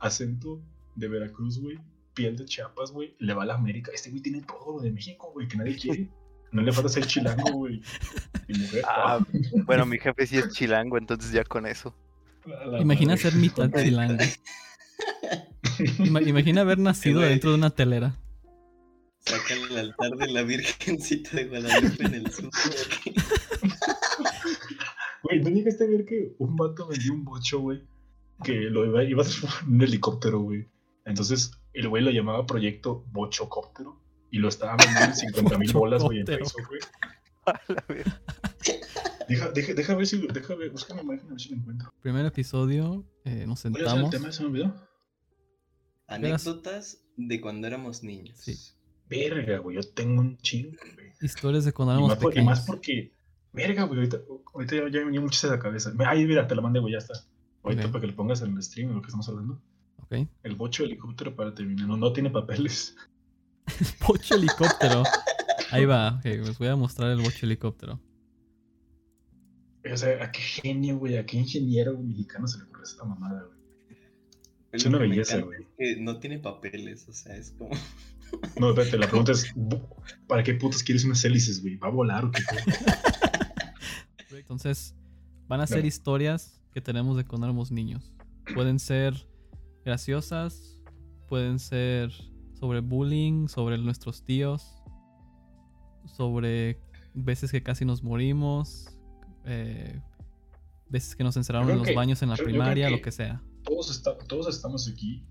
acento 0.00 0.60
de 0.94 1.08
Veracruz, 1.08 1.58
güey, 1.60 1.78
piel 2.14 2.36
de 2.36 2.44
Chiapas, 2.44 2.90
güey, 2.92 3.14
le 3.18 3.34
va 3.34 3.42
a 3.44 3.46
la 3.46 3.54
América. 3.54 3.90
Este 3.94 4.10
güey 4.10 4.22
tiene 4.22 4.42
todo 4.42 4.76
lo 4.76 4.82
de 4.82 4.90
México, 4.90 5.30
güey, 5.32 5.48
que 5.48 5.56
nadie 5.56 5.76
quiere. 5.76 6.08
No 6.52 6.62
le 6.62 6.72
falta 6.72 6.88
ser 6.88 7.06
chilango, 7.06 7.50
güey. 7.52 7.80
Y 8.48 8.58
mujer. 8.58 8.84
Ah, 8.88 9.24
bueno, 9.66 9.86
mi 9.86 9.98
jefe 9.98 10.26
sí 10.26 10.36
es 10.38 10.48
chilango, 10.50 10.98
entonces 10.98 11.30
ya 11.32 11.44
con 11.44 11.66
eso. 11.66 11.94
la 12.46 12.80
Imagina 12.80 13.12
madre. 13.12 13.22
ser 13.30 13.34
mitad 13.34 13.70
chilango. 13.72 14.22
Ima- 15.98 16.20
imagina 16.26 16.60
haber 16.62 16.78
nacido 16.78 17.20
dentro 17.20 17.50
de 17.50 17.56
una 17.56 17.70
telera. 17.70 18.14
Saca 19.20 19.54
el 19.54 19.76
altar 19.78 20.10
de 20.16 20.26
la 20.28 20.42
Virgencita 20.42 21.36
de 21.36 21.44
Guadalupe 21.46 22.04
en 22.04 22.14
el 22.14 22.30
sur. 22.32 22.50
Güey, 25.22 25.40
¿no 25.42 25.50
llegaste 25.50 25.84
a 25.84 25.86
ver 25.86 26.04
que 26.04 26.34
un 26.38 26.56
vato 26.56 26.88
vendió 26.88 27.12
un 27.12 27.24
bocho, 27.24 27.60
güey? 27.60 27.82
Que 28.42 28.54
lo 28.54 28.86
iba, 28.86 29.04
iba 29.04 29.22
a 29.22 29.26
hacer 29.26 29.48
un 29.68 29.80
helicóptero, 29.82 30.40
güey. 30.40 30.66
Entonces, 31.04 31.52
el 31.72 31.88
güey 31.88 32.02
lo 32.02 32.10
llamaba 32.10 32.46
Proyecto 32.46 33.04
Bochocóptero 33.10 34.00
y 34.30 34.38
lo 34.38 34.48
estaba 34.48 34.76
vendiendo 34.76 35.04
en 35.06 35.16
50 35.16 35.58
mil 35.58 35.72
bolas, 35.72 36.02
güey, 36.02 36.20
en 36.20 36.24
pesos, 36.26 36.54
güey. 36.68 36.80
La. 37.46 38.20
Deja, 39.28 39.50
deja, 39.52 39.74
deja 39.74 39.94
ver 39.94 40.06
si, 40.06 40.26
deja 40.26 40.54
ver, 40.56 40.70
busca 40.70 40.92
mi 40.94 41.02
imagen 41.02 41.26
a 41.26 41.30
ver 41.30 41.40
si 41.40 41.50
lo 41.50 41.56
encuentro. 41.56 41.92
Primer 42.02 42.26
episodio, 42.26 43.04
eh, 43.24 43.44
nos 43.46 43.62
¿Cuál 43.62 43.74
es 43.74 43.80
el 43.80 43.86
sentamos. 43.86 44.10
tema? 44.10 44.32
¿Se 44.32 44.42
me 44.42 44.48
olvidó? 44.48 44.74
Anécdotas 46.08 47.04
de 47.16 47.40
cuando 47.40 47.66
éramos 47.66 48.02
niños. 48.02 48.38
Sí. 48.40 48.56
Verga, 49.08 49.58
güey, 49.58 49.76
yo 49.76 49.82
tengo 49.82 50.20
un 50.20 50.36
chingo, 50.38 50.76
güey. 50.94 51.12
Historias 51.20 51.64
de 51.64 51.72
cuando 51.72 51.92
Y 51.94 51.96
éramos 51.96 52.08
más, 52.10 52.22
y 52.22 52.26
pequeños. 52.26 52.46
más 52.46 52.66
porque, 52.66 53.12
verga, 53.52 53.84
güey, 53.84 53.98
ahorita, 54.00 54.18
ahorita 54.54 54.76
ya, 54.76 54.82
ya 54.88 54.98
me 55.00 55.04
venía 55.06 55.20
mucho 55.20 55.46
a 55.48 55.50
la 55.52 55.58
cabeza. 55.58 55.92
Ay, 56.06 56.26
mira, 56.26 56.46
te 56.46 56.54
la 56.54 56.62
mandé, 56.62 56.80
güey, 56.80 56.92
ya 56.92 56.98
está. 56.98 57.14
Ahorita 57.62 57.88
para 57.88 58.00
que 58.00 58.06
lo 58.08 58.16
pongas 58.16 58.42
en 58.42 58.56
el 58.56 58.62
stream 58.62 58.88
de 58.88 58.94
lo 58.96 59.02
que 59.02 59.06
estamos 59.08 59.28
hablando. 59.28 59.60
El 60.10 60.56
bocho 60.56 60.84
helicóptero 60.84 61.34
para 61.36 61.54
terminar. 61.54 61.86
No, 61.86 61.96
no 61.96 62.12
tiene 62.12 62.30
papeles. 62.30 62.96
Bocho 64.06 64.34
helicóptero. 64.34 65.04
Ahí 65.70 65.84
va. 65.84 66.16
Ok, 66.18 66.24
les 66.24 66.58
voy 66.58 66.68
a 66.68 66.76
mostrar 66.76 67.10
el 67.12 67.20
bocho 67.20 67.46
helicóptero. 67.46 68.00
O 69.90 69.96
sea, 69.96 70.24
a 70.24 70.32
qué 70.32 70.40
genio, 70.40 70.98
güey, 70.98 71.16
a 71.16 71.24
qué 71.24 71.36
ingeniero 71.38 71.96
mexicano 71.98 72.46
se 72.48 72.58
le 72.58 72.64
ocurrió 72.64 72.84
esta 72.84 73.04
mamada, 73.04 73.44
güey. 73.44 73.60
Es 74.72 74.84
una 74.84 74.98
belleza, 74.98 75.40
güey. 75.40 75.62
es 75.62 75.66
que 75.78 76.00
no 76.00 76.18
tiene 76.18 76.38
papeles, 76.38 77.08
o 77.08 77.12
sea, 77.12 77.36
es 77.36 77.52
como. 77.52 77.70
No, 78.58 78.70
espérate, 78.70 78.98
la 78.98 79.08
pregunta 79.08 79.32
es: 79.32 79.52
¿para 80.26 80.42
qué 80.42 80.54
putas 80.54 80.82
quieres 80.82 81.04
unas 81.04 81.24
hélices, 81.24 81.62
güey? 81.62 81.76
¿Va 81.76 81.88
a 81.88 81.90
volar 81.90 82.24
o 82.24 82.30
qué? 82.30 82.42
Entonces, 84.36 84.94
van 85.48 85.60
a 85.60 85.66
ser 85.66 85.84
historias 85.84 86.60
que 86.72 86.80
tenemos 86.80 87.16
de 87.16 87.24
cuando 87.24 87.46
éramos 87.46 87.72
niños. 87.72 88.12
Pueden 88.54 88.78
ser 88.78 89.26
graciosas, 89.84 90.78
pueden 91.28 91.58
ser 91.58 92.12
sobre 92.54 92.80
bullying, 92.80 93.48
sobre 93.48 93.78
nuestros 93.78 94.24
tíos, 94.24 94.82
sobre 96.06 96.80
veces 97.14 97.50
que 97.50 97.62
casi 97.62 97.84
nos 97.84 98.02
morimos, 98.02 98.86
eh, 99.44 100.00
veces 100.88 101.14
que 101.16 101.24
nos 101.24 101.36
encerraron 101.36 101.70
en 101.70 101.78
los 101.78 101.86
que- 101.88 101.94
baños 101.94 102.22
en 102.22 102.28
la 102.30 102.34
yo- 102.36 102.42
yo 102.42 102.44
creo 102.46 102.54
primaria, 102.60 102.86
que- 102.88 102.96
lo 102.96 103.02
que 103.02 103.12
sea. 103.12 103.42
Todos, 103.64 103.90
está- 103.90 104.16
todos 104.18 104.48
estamos 104.48 104.88
aquí 104.88 105.24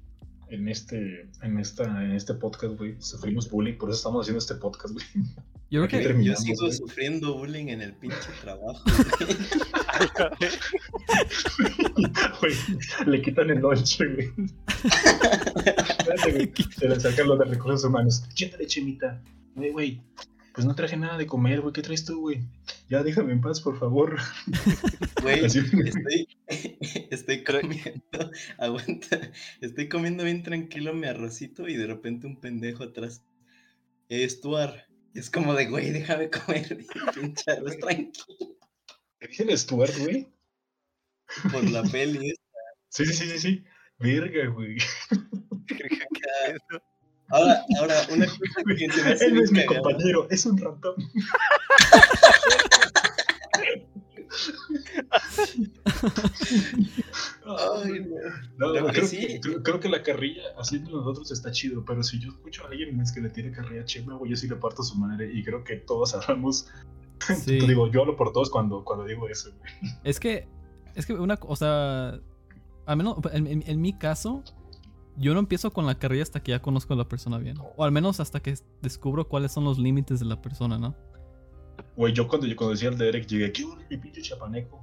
en 0.50 0.68
este, 0.68 1.30
en 1.44 1.60
esta, 1.60 1.84
en 2.04 2.12
este 2.14 2.34
podcast, 2.34 2.76
güey. 2.78 3.00
Sufrimos 3.02 3.50
bullying, 3.50 3.78
por 3.78 3.90
eso 3.90 3.98
estamos 3.98 4.22
haciendo 4.22 4.40
este 4.40 4.56
podcast, 4.56 4.94
güey. 4.94 5.06
Yo 5.72 5.88
creo 5.88 6.18
que 6.18 6.24
Yo 6.24 6.36
sigo 6.36 6.72
sufriendo 6.72 7.38
bullying 7.38 7.68
en 7.68 7.82
el 7.82 7.94
pinche 7.94 8.18
trabajo. 8.42 8.82
güey. 12.42 12.54
Le 13.06 13.22
quitan 13.22 13.52
el 13.52 13.60
lonche, 13.60 14.08
güey. 14.08 14.32
Espérate, 14.84 16.32
güey. 16.32 16.52
Se 16.76 16.90
le 16.90 17.00
sacan 17.00 17.28
los 17.28 17.38
de 17.38 17.46
recursos 17.46 17.84
humanos. 17.84 18.24
Siéntale, 18.34 18.66
chemita. 18.66 19.22
Güey, 19.56 19.72
güey. 19.72 20.02
Pues 20.56 20.66
no 20.66 20.74
traje 20.74 20.98
nada 20.98 21.18
de 21.18 21.28
comer, 21.28 21.62
güey. 21.62 21.72
¿Qué 21.72 21.84
traes 21.84 22.04
tú, 22.04 22.20
güey? 22.20 22.42
Ya 22.90 23.04
déjame 23.04 23.34
en 23.34 23.42
paz, 23.42 23.62
por 23.62 23.78
favor. 23.78 24.18
Güey, 25.22 25.46
estoy, 25.46 26.28
estoy 27.12 27.44
comiendo, 27.44 28.32
aguanta, 28.58 29.32
estoy 29.62 29.88
comiendo 29.88 30.24
bien 30.24 30.42
tranquilo 30.42 30.94
mi 30.94 31.06
arrocito 31.06 31.68
y 31.68 31.76
de 31.76 31.86
repente 31.86 32.26
un 32.26 32.40
pendejo 32.40 32.84
atrás. 32.84 33.24
Eh, 34.10 34.28
Stuart, 34.28 34.89
es 35.14 35.30
como 35.30 35.54
de, 35.54 35.66
güey, 35.68 35.92
déjame 35.92 36.30
comer, 36.30 36.78
pinche 37.16 37.52
arroz 37.52 37.78
tranquilo 37.80 38.58
¿Te 39.20 39.28
dicen 39.28 39.58
Stuart, 39.58 39.98
güey? 40.00 40.28
por 41.52 41.64
la 41.70 41.84
peli. 41.84 42.34
Sí, 42.90 43.06
sí, 43.06 43.14
sí, 43.14 43.30
sí, 43.30 43.40
sí. 43.40 43.64
Verga, 44.00 44.48
güey. 44.48 44.78
Ahora, 47.32 47.64
ahora, 47.80 47.96
una 48.10 48.26
cosa 48.26 48.64
que 48.76 48.90
se 48.90 49.04
me 49.04 49.12
hace 49.12 49.26
Él 49.26 49.36
no 49.36 49.44
es 49.44 49.52
mi 49.52 49.60
cagada. 49.64 49.82
compañero, 49.84 50.28
es 50.32 50.48
un 50.48 50.58
ratón. 50.58 50.96
Ay, 57.46 58.00
no. 58.08 58.16
No, 58.58 58.74
Lo 58.74 58.86
que 58.88 58.92
creo, 58.94 59.06
sí- 59.08 59.18
que, 59.28 59.40
creo, 59.40 59.64
creo 59.64 59.80
que 59.80 59.90
la 59.90 60.04
carrilla 60.04 60.42
haciendo 60.58 60.92
nosotros 60.92 61.32
está 61.32 61.52
chido, 61.52 61.84
pero 61.86 62.04
si 62.04 62.20
yo 62.20 62.30
escucho 62.30 62.64
a 62.66 62.68
alguien 62.70 62.96
más 62.98 63.12
que 63.12 63.22
le 63.22 63.30
tiene 63.30 63.52
carrilla 63.52 63.86
Chema, 63.86 64.16
güey, 64.16 64.32
yo 64.32 64.38
sí 64.38 64.48
le 64.48 64.56
parto 64.56 64.82
a 64.82 64.86
su 64.86 64.96
madre 64.98 65.32
y 65.34 65.44
creo 65.44 65.64
que 65.64 65.78
todos 65.78 66.14
hablamos. 66.16 66.68
Sí. 67.20 67.60
Te 67.60 67.68
digo, 67.68 67.92
yo 67.92 68.00
hablo 68.00 68.16
por 68.16 68.32
todos 68.32 68.50
cuando, 68.50 68.86
cuando 68.86 69.04
digo 69.04 69.28
eso, 69.28 69.52
güey. 69.60 69.92
Es 70.06 70.22
que, 70.22 70.48
es 70.96 71.06
que 71.06 71.12
una 71.12 71.36
cosa, 71.36 72.12
al 72.86 72.96
menos 72.96 73.18
en, 73.34 73.46
en- 73.46 73.62
en 73.68 73.82
mi 73.82 73.92
caso, 73.92 74.42
yo 75.18 75.34
no 75.34 75.42
empiezo 75.42 75.72
con 75.72 75.86
la 75.86 75.96
carrilla 76.00 76.24
hasta 76.24 76.42
que 76.42 76.52
ya 76.54 76.62
conozco 76.62 76.94
a 76.94 76.96
la 76.96 77.10
persona 77.10 77.38
bien. 77.38 77.58
O 77.76 77.84
al 77.84 77.92
menos 77.92 78.22
hasta 78.22 78.40
que 78.40 78.54
descubro 78.82 79.28
cuáles 79.28 79.52
son 79.52 79.66
los 79.66 79.78
límites 79.78 80.22
de 80.22 80.28
la 80.28 80.42
persona, 80.42 80.78
¿no? 80.78 80.96
Güey, 81.96 82.14
yo 82.14 82.28
cuando 82.28 82.48
yo 82.48 82.56
conocí 82.56 82.86
al 82.86 82.98
Derek 82.98 83.26
llegué, 83.28 83.52
¿qué 83.52 83.66
mi 83.90 83.98
pinche 83.98 84.22
chapaneco? 84.22 84.82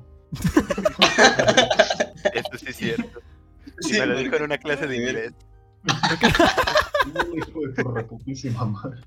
Eso 2.32 2.58
sí 2.58 2.66
es 2.68 2.76
cierto. 2.76 3.20
Sí, 3.80 3.98
me 3.98 4.06
lo 4.06 4.18
dijo 4.18 4.36
en 4.36 4.42
una 4.44 4.58
clase 4.58 4.86
de 4.86 4.96
inglés. 4.96 5.32
Hijo 7.36 7.60
de 7.60 7.82
tu 7.82 7.90
reputísima 7.92 8.64
madre. 8.64 9.00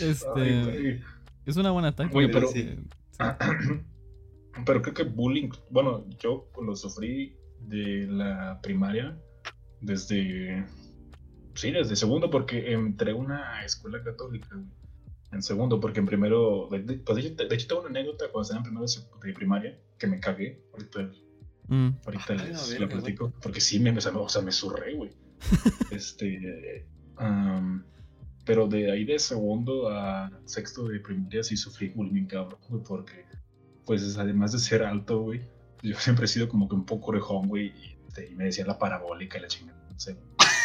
Este, 0.00 0.40
Ay, 0.40 1.00
es 1.46 1.56
una 1.56 1.70
buena 1.70 1.94
táctica. 1.94 2.14
Güey, 2.14 2.30
pero 2.30 2.48
sí. 2.48 2.76
Pero 4.66 4.82
creo 4.82 4.94
que 4.94 5.04
bullying, 5.04 5.48
bueno, 5.70 6.04
yo 6.18 6.50
lo 6.60 6.76
sufrí 6.76 7.34
de 7.60 8.06
la 8.06 8.60
primaria 8.62 9.16
desde, 9.80 10.66
sí, 11.54 11.70
desde 11.70 11.96
segundo, 11.96 12.28
porque 12.28 12.70
entré 12.72 13.12
a 13.12 13.14
una 13.14 13.64
escuela 13.64 14.02
católica, 14.02 14.48
güey. 14.54 14.81
En 15.32 15.42
segundo, 15.42 15.80
porque 15.80 16.00
en 16.00 16.06
primero, 16.06 16.68
de, 16.70 16.80
de- 16.82 16.98
pues 16.98 17.16
de 17.16 17.28
hecho, 17.28 17.44
de 17.48 17.54
hecho 17.54 17.66
tengo 17.68 17.80
una 17.82 17.90
anécdota 17.90 18.26
cuando 18.30 18.42
estaba 18.42 18.58
en 18.58 18.64
primero 18.64 18.86
de 19.22 19.32
primaria, 19.32 19.78
que 19.98 20.06
me 20.06 20.20
cagué, 20.20 20.62
ahorita, 20.72 21.10
Mm. 21.68 21.88
ahorita 22.04 22.24
Ah, 22.28 22.34
la 22.34 22.44
les 22.44 22.80
la 22.80 22.88
platico, 22.88 23.32
porque 23.40 23.60
sí, 23.60 23.78
me, 23.80 23.90
o 23.96 24.00
sea, 24.00 24.12
me- 24.12 24.18
o 24.18 24.28
sea, 24.28 24.42
me 24.42 24.52
zurré, 24.52 24.94
güey. 24.94 25.10
este, 25.90 26.86
am, 27.16 27.84
pero 28.44 28.66
de 28.66 28.90
ahí 28.92 29.04
de 29.04 29.18
segundo 29.18 29.88
a 29.88 30.30
sexto 30.44 30.88
de 30.88 31.00
primaria 31.00 31.42
sí 31.44 31.56
sufrí 31.56 31.88
bullying, 31.90 32.26
cabrón, 32.26 32.58
güey, 32.68 32.82
porque, 32.82 33.24
pues 33.86 34.16
además 34.18 34.52
de 34.52 34.58
ser 34.58 34.82
alto, 34.82 35.20
güey, 35.22 35.40
yo 35.82 35.96
siempre 35.98 36.26
he 36.26 36.28
sido 36.28 36.48
como 36.48 36.68
que 36.68 36.74
un 36.74 36.84
poco 36.84 37.10
orejón, 37.12 37.48
güey, 37.48 37.68
y, 37.68 37.96
este, 38.08 38.30
y 38.30 38.34
me 38.34 38.44
decían 38.44 38.66
la 38.66 38.78
parabólica 38.78 39.38
y 39.38 39.40
la 39.42 39.48
chingada, 39.48 39.88
no 39.90 39.98
sé. 39.98 40.16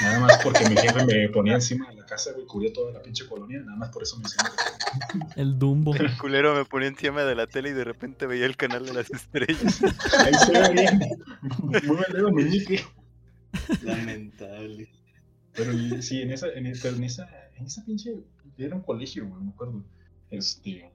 Nada 0.01 0.19
más 0.19 0.37
porque 0.43 0.69
mi 0.69 0.75
jefe 0.75 1.05
me 1.05 1.29
ponía 1.29 1.55
encima 1.55 1.89
de 1.89 1.95
la 1.95 2.05
casa, 2.05 2.31
güey, 2.33 2.45
cubría 2.45 2.71
toda 2.71 2.91
la 2.91 3.01
pinche 3.01 3.27
colonia, 3.27 3.59
nada 3.59 3.77
más 3.77 3.89
por 3.89 4.03
eso 4.03 4.17
me 4.17 4.23
decían. 4.23 4.45
El 5.35 5.57
Dumbo. 5.57 5.95
El 5.95 6.15
culero 6.17 6.55
me 6.55 6.65
ponía 6.65 6.87
encima 6.87 7.23
de 7.23 7.35
la 7.35 7.47
tele 7.47 7.69
y 7.69 7.73
de 7.73 7.83
repente 7.83 8.27
veía 8.27 8.45
el 8.45 8.55
canal 8.55 8.85
de 8.85 8.93
las 8.93 9.09
estrellas. 9.09 9.81
Ahí 10.19 10.33
se 10.33 10.51
ve 10.51 10.69
bien. 10.73 10.99
Muy 11.83 11.97
vendido 11.97 12.31
meñique. 12.31 12.85
Lamentable. 13.81 14.89
Pero 15.53 15.71
sí, 16.01 16.21
en 16.21 16.31
esa, 16.31 16.47
en, 16.49 16.71
pero 16.81 16.95
en 16.95 17.03
esa, 17.03 17.27
en 17.55 17.65
esa 17.65 17.83
pinche, 17.83 18.13
era 18.57 18.75
un 18.75 18.83
colegio, 18.83 19.27
güey, 19.27 19.43
me 19.43 19.49
acuerdo. 19.49 19.83
Este, 20.29 20.91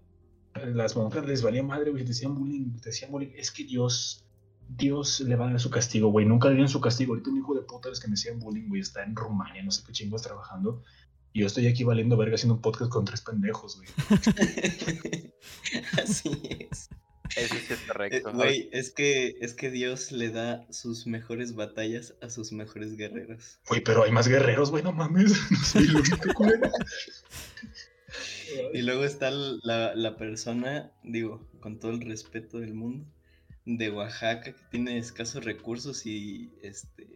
las 0.55 0.95
monjas 0.97 1.27
les 1.27 1.43
valía 1.43 1.63
madre, 1.63 1.91
güey, 1.91 2.05
decían 2.05 2.37
bullying, 2.37 2.77
decían 2.83 3.11
bullying. 3.11 3.33
Es 3.35 3.51
que 3.51 3.65
Dios, 3.65 4.22
Dios 4.77 5.21
le 5.21 5.37
va 5.37 5.47
a 5.47 5.51
dar 5.51 5.61
su 5.61 5.71
castigo, 5.71 6.09
güey. 6.09 6.27
Nunca 6.27 6.49
le 6.49 6.55
dieron 6.55 6.69
su 6.69 6.81
castigo. 6.81 7.13
Ahorita 7.13 7.31
un 7.31 7.39
hijo 7.39 7.55
de 7.55 7.63
puta 7.63 7.91
es 7.91 8.01
que 8.01 8.09
me 8.09 8.13
decían 8.13 8.39
bullying, 8.39 8.69
güey, 8.69 8.81
está 8.81 9.03
en 9.03 9.15
Rumania, 9.15 9.63
no 9.63 9.71
sé 9.71 9.83
qué 9.87 9.93
chingos 9.93 10.23
trabajando. 10.23 10.83
Y 11.33 11.41
yo 11.41 11.47
estoy 11.47 11.67
aquí 11.67 11.85
valiendo 11.85 12.17
verga 12.17 12.35
haciendo 12.35 12.55
un 12.55 12.61
podcast 12.61 12.91
con 12.91 13.05
tres 13.05 13.23
pendejos, 13.23 13.77
güey. 13.77 13.89
Así 16.03 16.41
es. 16.71 16.91
Eso 17.37 17.55
sí 17.55 17.61
es 17.71 17.71
Eh, 17.71 17.87
correcto. 17.87 18.33
Güey, 18.35 18.69
es 18.73 18.93
que, 18.93 19.37
es 19.41 19.55
que 19.55 19.71
Dios 19.71 20.13
le 20.13 20.31
da 20.31 20.67
sus 20.71 21.07
mejores 21.07 21.55
batallas 21.55 22.15
a 22.21 22.29
sus 22.29 22.53
mejores 22.53 22.97
guerreros. 22.97 23.59
Güey, 23.69 23.83
pero 23.83 24.05
hay 24.05 24.13
más 24.13 24.29
guerreros, 24.29 24.71
güey, 24.71 24.83
no 24.83 24.93
mames. 24.93 25.33
No 25.51 25.59
soy 25.65 25.85
el 25.85 25.97
único. 25.97 26.45
Y 28.75 28.83
luego 28.83 29.05
está 29.05 29.31
la, 29.31 29.95
la 29.95 30.17
persona, 30.19 30.93
digo, 31.03 31.49
con 31.61 31.81
todo 31.81 31.93
el 31.93 32.03
respeto 32.03 32.59
del 32.59 32.75
mundo, 32.75 33.07
de 33.65 33.91
Oaxaca, 33.91 34.53
que 34.55 34.63
tiene 34.71 34.99
escasos 34.99 35.45
recursos 35.45 36.05
y 36.07 36.51
este 36.63 37.07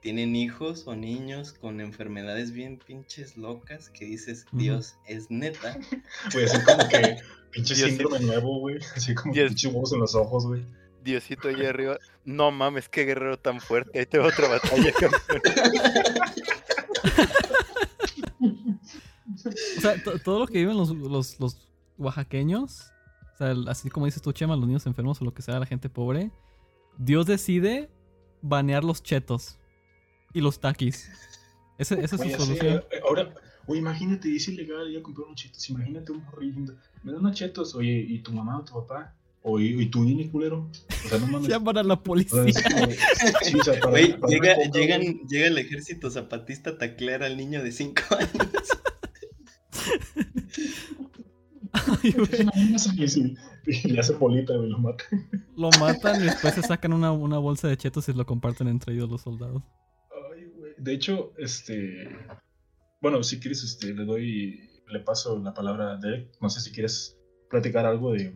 tienen 0.00 0.36
hijos 0.36 0.82
o 0.86 0.94
niños 0.94 1.54
con 1.54 1.80
enfermedades 1.80 2.52
bien 2.52 2.78
pinches 2.78 3.38
locas 3.38 3.88
que 3.88 4.04
dices. 4.04 4.44
Dios, 4.52 4.96
es 5.06 5.30
neta. 5.30 5.78
Güey, 6.32 6.44
así 6.44 6.62
como 6.62 6.86
que 6.88 7.16
pinche 7.50 7.74
síndrome 7.74 8.20
nuevo, 8.20 8.58
güey. 8.60 8.76
Así 8.94 9.14
como 9.14 9.32
Dios. 9.32 9.48
pinche 9.48 9.68
huevos 9.68 9.92
en 9.94 10.00
los 10.00 10.14
ojos, 10.14 10.46
güey. 10.46 10.62
Diosito 11.02 11.48
allá 11.48 11.70
arriba. 11.70 11.98
No 12.26 12.50
mames, 12.50 12.88
qué 12.90 13.04
guerrero 13.04 13.38
tan 13.38 13.60
fuerte. 13.60 13.98
Ahí 13.98 14.04
te 14.06 14.18
va 14.18 14.26
otra 14.28 14.48
batalla, 14.48 14.92
campeón. 15.00 15.40
O 19.36 19.80
sea, 19.80 20.02
to- 20.02 20.18
todo 20.18 20.40
lo 20.40 20.46
que 20.46 20.58
viven 20.58 20.76
los, 20.76 20.90
los, 20.90 21.38
los 21.40 21.56
oaxaqueños, 21.98 22.90
o 23.34 23.36
sea, 23.36 23.54
así 23.68 23.90
como 23.90 24.06
dices 24.06 24.22
tú, 24.22 24.32
Chema, 24.32 24.56
los 24.56 24.66
niños 24.66 24.86
enfermos 24.86 25.20
o 25.20 25.24
lo 25.24 25.34
que 25.34 25.42
sea, 25.42 25.58
la 25.58 25.66
gente 25.66 25.88
pobre, 25.88 26.30
Dios 26.98 27.26
decide 27.26 27.90
banear 28.42 28.84
los 28.84 29.02
chetos 29.02 29.58
y 30.32 30.40
los 30.40 30.60
taquis. 30.60 31.10
Ese- 31.78 32.02
esa 32.04 32.16
es 32.16 32.22
su 32.22 32.44
solución. 32.44 32.74
eh, 32.90 33.00
ahora, 33.06 33.34
güey, 33.66 33.80
imagínate, 33.80 34.34
es 34.34 34.46
ilegal 34.48 34.90
ir 34.90 34.98
a 34.98 35.02
comprar 35.02 35.26
unos 35.26 35.40
chetos. 35.40 35.68
Imagínate 35.70 36.12
un 36.12 36.22
morrillo. 36.24 36.74
Me 37.02 37.12
dan 37.12 37.20
unos 37.20 37.36
chetos, 37.36 37.74
oye, 37.74 38.04
¿y 38.08 38.20
tu 38.20 38.32
mamá 38.32 38.58
o 38.60 38.64
tu 38.64 38.74
papá? 38.74 39.14
O, 39.42 39.58
¿y, 39.60 39.84
tu 39.90 40.04
INE, 40.04 40.30
culero? 40.30 40.70
O 41.04 41.08
sea, 41.08 41.18
no 41.18 41.26
mames. 41.26 41.48
Llaman 41.50 41.76
a 41.78 41.82
la 41.82 41.94
O 41.94 41.96
sea, 41.96 42.02
policía. 42.04 42.44
es 42.46 42.62
como- 42.62 42.86
sí, 43.42 43.58
o 43.60 43.64
sea, 43.64 43.80
para- 43.80 43.90
Güey, 43.90 44.18
para 44.20 44.32
llega, 44.32 44.54
una 44.56 44.66
coca, 44.66 44.78
llegan, 44.78 45.00
güey. 45.02 45.20
llega 45.28 45.46
el 45.48 45.58
ejército 45.58 46.10
zapatista 46.10 46.70
a 46.70 46.78
taclear 46.78 47.22
al 47.24 47.36
niño 47.36 47.62
de 47.62 47.72
5 47.72 48.02
años. 48.18 48.52
Ay. 51.74 52.14
Es 52.74 53.16
una 53.16 53.34
y 53.66 53.88
le 53.88 54.00
hace 54.00 54.14
polita, 54.14 54.54
güey, 54.56 54.68
lo 54.68 54.78
mata. 54.78 55.04
Lo 55.56 55.70
matan 55.80 56.20
y 56.20 56.24
después 56.24 56.54
se 56.54 56.62
sacan 56.62 56.92
una, 56.92 57.12
una 57.12 57.38
bolsa 57.38 57.68
de 57.68 57.76
chetos 57.76 58.08
y 58.08 58.12
lo 58.12 58.26
comparten 58.26 58.68
entre 58.68 58.94
ellos 58.94 59.08
los 59.08 59.22
soldados. 59.22 59.62
Ay, 60.32 60.44
güey. 60.56 60.74
De 60.76 60.92
hecho, 60.92 61.32
este. 61.38 62.08
Bueno, 63.00 63.22
si 63.22 63.40
quieres, 63.40 63.62
este, 63.62 63.94
le 63.94 64.04
doy. 64.04 64.70
Le 64.88 65.00
paso 65.00 65.38
la 65.38 65.54
palabra 65.54 65.92
a 65.92 65.96
Derek. 65.96 66.28
No 66.40 66.50
sé 66.50 66.60
si 66.60 66.70
quieres 66.70 67.16
platicar 67.48 67.86
algo 67.86 68.12
de. 68.12 68.34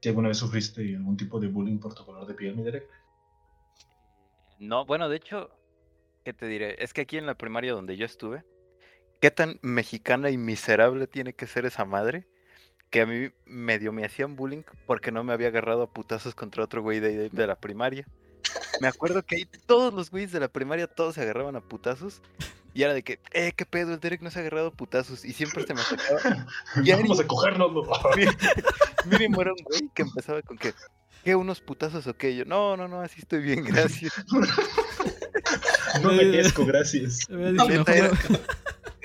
Si 0.00 0.08
alguna 0.08 0.28
vez 0.28 0.38
sufriste 0.38 0.96
algún 0.96 1.16
tipo 1.16 1.40
de 1.40 1.48
bullying 1.48 1.78
por 1.78 1.94
tu 1.94 2.04
color 2.04 2.26
de 2.26 2.34
piel, 2.34 2.56
mi 2.56 2.62
Derek. 2.62 2.88
No, 4.58 4.84
bueno, 4.84 5.08
de 5.08 5.16
hecho, 5.16 5.50
¿qué 6.24 6.32
te 6.32 6.46
diré? 6.46 6.76
Es 6.82 6.92
que 6.92 7.02
aquí 7.02 7.16
en 7.16 7.26
la 7.26 7.36
primaria 7.36 7.72
donde 7.72 7.96
yo 7.96 8.04
estuve, 8.04 8.44
¿qué 9.20 9.30
tan 9.30 9.58
mexicana 9.62 10.30
y 10.30 10.36
miserable 10.36 11.06
tiene 11.06 11.32
que 11.32 11.46
ser 11.46 11.64
esa 11.64 11.84
madre? 11.84 12.26
Que 12.94 13.00
a 13.00 13.06
mí 13.06 13.28
medio 13.44 13.92
me 13.92 14.04
hacían 14.04 14.36
bullying 14.36 14.62
porque 14.86 15.10
no 15.10 15.24
me 15.24 15.32
había 15.32 15.48
agarrado 15.48 15.82
a 15.82 15.90
putazos 15.92 16.36
contra 16.36 16.62
otro 16.62 16.80
güey 16.80 17.00
de, 17.00 17.16
de- 17.16 17.28
de 17.28 17.46
la 17.48 17.56
primaria. 17.56 18.06
Me 18.80 18.86
acuerdo 18.86 19.24
que 19.24 19.34
ahí 19.34 19.48
todos 19.66 19.92
los 19.92 20.12
güeyes 20.12 20.30
de 20.30 20.38
la 20.38 20.46
primaria, 20.46 20.86
todos 20.86 21.16
se 21.16 21.22
agarraban 21.22 21.56
a 21.56 21.60
putazos. 21.60 22.22
Y 22.72 22.84
era 22.84 22.94
de 22.94 23.02
que, 23.02 23.18
eh, 23.32 23.50
qué 23.56 23.66
pedo, 23.66 23.94
el 23.94 23.98
Derek 23.98 24.20
no 24.22 24.30
se 24.30 24.38
ha 24.38 24.42
agarrado 24.42 24.68
a 24.68 24.70
putazos. 24.70 25.24
Y 25.24 25.32
siempre 25.32 25.66
se 25.66 25.74
me 25.74 25.80
sacaba. 25.82 26.46
Diario. 26.84 27.02
Vamos 27.08 27.18
a 27.18 27.26
cogernos. 27.26 27.72
Mínimo 29.06 29.42
era 29.42 29.50
un 29.54 29.64
güey 29.64 29.90
que 29.92 30.02
empezaba 30.02 30.40
con 30.42 30.56
que, 30.56 30.72
¿qué 31.24 31.34
unos 31.34 31.60
putazos 31.60 32.06
o 32.06 32.14
qué? 32.16 32.36
Yo, 32.36 32.44
no, 32.44 32.76
no, 32.76 32.86
no, 32.86 33.00
así 33.00 33.20
estoy 33.20 33.40
bien, 33.42 33.64
gracias. 33.64 34.12
no 36.00 36.12
me 36.12 36.30
quezco, 36.30 36.64
gracias. 36.64 37.28
Neta, 37.28 37.64
mejor 37.64 37.90
era- 37.90 38.10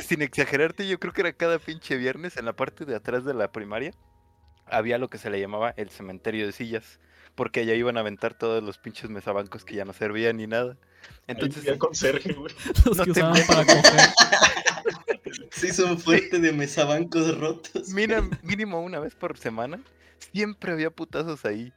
Sin 0.10 0.24
exagerarte, 0.24 0.88
yo 0.88 1.00
creo 1.00 1.14
que 1.14 1.22
era 1.22 1.34
cada 1.34 1.60
pinche 1.60 1.96
viernes 1.96 2.36
en 2.36 2.46
la 2.46 2.54
parte 2.54 2.84
de 2.84 2.96
atrás 2.96 3.24
de 3.26 3.36
la 3.36 3.52
primaria. 3.52 3.94
Había 4.66 4.98
lo 4.98 5.08
que 5.08 5.20
se 5.20 5.30
le 5.30 5.40
llamaba 5.40 5.76
el 5.78 5.92
cementerio 5.92 6.48
de 6.48 6.52
sillas. 6.52 7.00
Porque 7.36 7.60
allá 7.60 7.76
iban 7.76 7.96
a 7.96 8.00
aventar 8.00 8.34
todos 8.34 8.64
los 8.64 8.80
pinches 8.80 9.12
mesabancos 9.12 9.64
que 9.64 9.76
ya 9.76 9.86
no 9.86 9.94
servían 9.94 10.38
ni 10.38 10.48
nada. 10.48 10.78
Entonces, 11.28 11.78
conserje, 11.78 12.34
güey. 12.34 12.52
los 12.86 12.98
no 12.98 13.06
que 13.06 13.14
te 13.14 13.20
usaban 13.20 13.46
para 13.46 13.66
coger. 13.68 14.10
Se 15.52 15.68
hizo 15.68 15.86
un 15.86 16.00
fuerte 16.00 16.40
de 16.40 16.54
mesabancos 16.54 17.38
rotos. 17.38 17.90
mira, 17.90 18.28
mínimo 18.42 18.82
una 18.82 19.00
vez 19.00 19.14
por 19.14 19.38
semana, 19.38 19.80
siempre 20.34 20.72
había 20.72 20.90
putazos 20.90 21.46
ahí. 21.46 21.72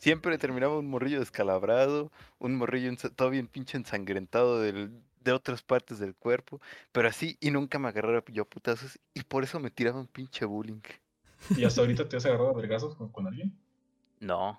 Siempre 0.00 0.36
terminaba 0.38 0.76
un 0.76 0.90
morrillo 0.90 1.20
descalabrado, 1.20 2.10
un 2.40 2.56
morrillo 2.56 2.92
todo 3.14 3.30
bien 3.30 3.46
pinche 3.46 3.76
ensangrentado 3.76 4.60
del- 4.60 4.90
de 5.26 5.32
otras 5.32 5.62
partes 5.62 5.98
del 5.98 6.14
cuerpo, 6.14 6.60
pero 6.92 7.08
así, 7.08 7.36
y 7.40 7.50
nunca 7.50 7.78
me 7.78 7.88
agarraba 7.88 8.22
yo 8.28 8.44
a 8.44 8.48
putazos, 8.48 8.98
y 9.12 9.22
por 9.24 9.44
eso 9.44 9.60
me 9.60 9.70
tiraban 9.70 10.06
pinche 10.06 10.46
bullying. 10.46 10.80
¿Y 11.56 11.64
hasta 11.64 11.82
ahorita 11.82 12.08
te 12.08 12.16
has 12.16 12.24
agarrado 12.24 12.50
a 12.50 12.54
vergazos 12.54 12.94
con, 12.94 13.10
con 13.10 13.26
alguien? 13.26 13.52
No, 14.20 14.58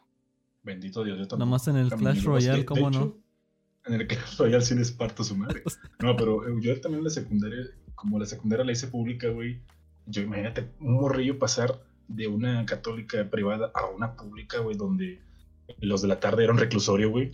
Bendito 0.67 1.03
Dios, 1.05 1.17
yo 1.17 1.23
tampoco. 1.27 1.39
Nomás 1.45 1.67
en 1.69 1.77
el 1.77 1.89
Clash 1.89 2.23
Royale, 2.23 2.65
¿cómo 2.65 2.91
no? 2.91 3.17
En 3.85 3.93
el 3.93 4.05
Clash 4.05 4.37
Royale 4.37 4.65
sí 4.65 4.75
les 4.75 4.91
parto 4.91 5.23
su 5.23 5.35
madre. 5.37 5.63
No, 6.03 6.15
pero 6.17 6.45
eh, 6.45 6.53
yo 6.59 6.79
también 6.81 6.99
en 6.99 7.05
la 7.05 7.09
secundaria, 7.09 7.65
como 7.95 8.19
la 8.19 8.25
secundaria 8.25 8.65
la 8.65 8.73
hice 8.73 8.87
pública, 8.87 9.29
güey. 9.29 9.61
Yo 10.07 10.23
imagínate 10.23 10.69
un 10.81 10.95
morrillo 10.95 11.39
pasar 11.39 11.81
de 12.09 12.27
una 12.27 12.65
católica 12.65 13.29
privada 13.29 13.71
a 13.73 13.85
una 13.85 14.13
pública, 14.15 14.59
güey, 14.59 14.75
donde 14.75 15.21
los 15.79 16.01
de 16.01 16.09
la 16.09 16.19
tarde 16.19 16.43
eran 16.43 16.57
reclusorio, 16.57 17.09
güey. 17.11 17.31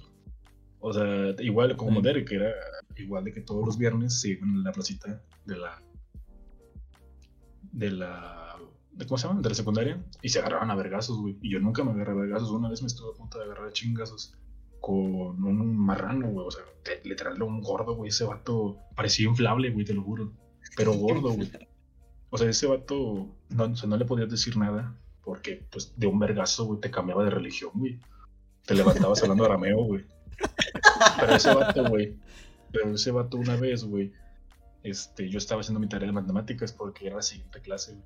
O 0.80 0.94
sea, 0.94 1.34
igual 1.40 1.76
como 1.76 2.02
Sí. 2.02 2.06
Derek, 2.06 2.28
que 2.30 2.36
era 2.36 2.52
igual 2.98 3.24
de 3.24 3.34
que 3.34 3.42
todos 3.42 3.66
los 3.66 3.78
viernes 3.78 4.24
iban 4.26 4.58
a 4.58 4.64
la 4.64 4.72
placita 4.72 5.22
de 5.46 5.58
la. 5.58 5.82
de 7.72 7.92
la. 7.92 8.56
De, 8.92 9.06
¿Cómo 9.08 9.18
se 9.18 9.28
llama? 9.28 9.42
De 9.42 9.50
la 9.50 9.56
secundaria. 9.56 10.04
Y 10.22 10.30
se 10.30 10.40
agarraban 10.40 10.70
a 10.72 10.76
vergazos, 10.76 11.18
güey. 11.18 11.38
Y 11.42 11.52
yo 11.52 11.60
nunca 11.60 11.84
me 11.84 11.92
agarré 11.92 12.12
a 12.12 12.16
vergazos. 12.16 12.52
Una 12.52 12.70
vez 12.70 12.82
me 12.82 12.88
estuve 12.88 13.12
a 13.14 13.18
punto 13.18 13.38
de 13.40 13.46
agarrar 13.46 13.68
a 13.68 13.72
chingazos 13.74 14.36
con 14.80 15.44
un 15.44 15.78
marrano, 15.78 16.28
güey. 16.30 16.46
O 16.48 16.52
sea, 16.52 16.64
te- 16.84 17.02
un 17.44 17.62
gordo, 17.62 17.96
güey. 17.96 18.10
Ese 18.10 18.26
vato 18.26 18.78
parecía 18.96 19.28
inflable, 19.28 19.72
güey, 19.72 19.86
te 19.86 19.94
lo 19.94 20.04
juro. 20.04 20.32
Pero 20.78 20.94
gordo, 20.94 21.32
güey. 21.34 21.50
O 22.30 22.38
sea, 22.38 22.50
ese 22.50 22.68
vato, 22.68 23.00
o 23.02 23.76
sea, 23.76 23.88
no 23.90 23.98
le 23.98 24.06
podías 24.06 24.30
decir 24.30 24.58
nada. 24.58 24.96
Porque, 25.24 25.66
pues, 25.72 25.94
de 25.98 26.06
un 26.08 26.20
vergazo, 26.20 26.66
güey, 26.66 26.80
te 26.82 26.92
cambiaba 26.92 27.24
de 27.24 27.30
religión, 27.30 27.72
güey. 27.76 28.00
Te 28.66 28.76
levantabas 28.76 29.22
hablando 29.24 29.46
arameo, 29.46 29.84
güey. 29.86 30.04
Pero 31.20 31.36
ese 31.36 31.54
vato, 31.54 31.88
güey. 31.90 32.18
Pero 32.74 32.94
ese 32.94 33.12
vato 33.12 33.38
una 33.38 33.56
vez, 33.56 33.86
güey. 33.86 34.12
Este, 34.82 35.30
yo 35.30 35.38
estaba 35.38 35.62
haciendo 35.62 35.80
mi 35.80 35.88
tarea 35.88 36.08
de 36.08 36.12
matemáticas 36.12 36.74
porque 36.74 37.08
era 37.08 37.18
la 37.18 37.22
siguiente 37.22 37.62
clase, 37.62 37.94
güey. 37.94 38.04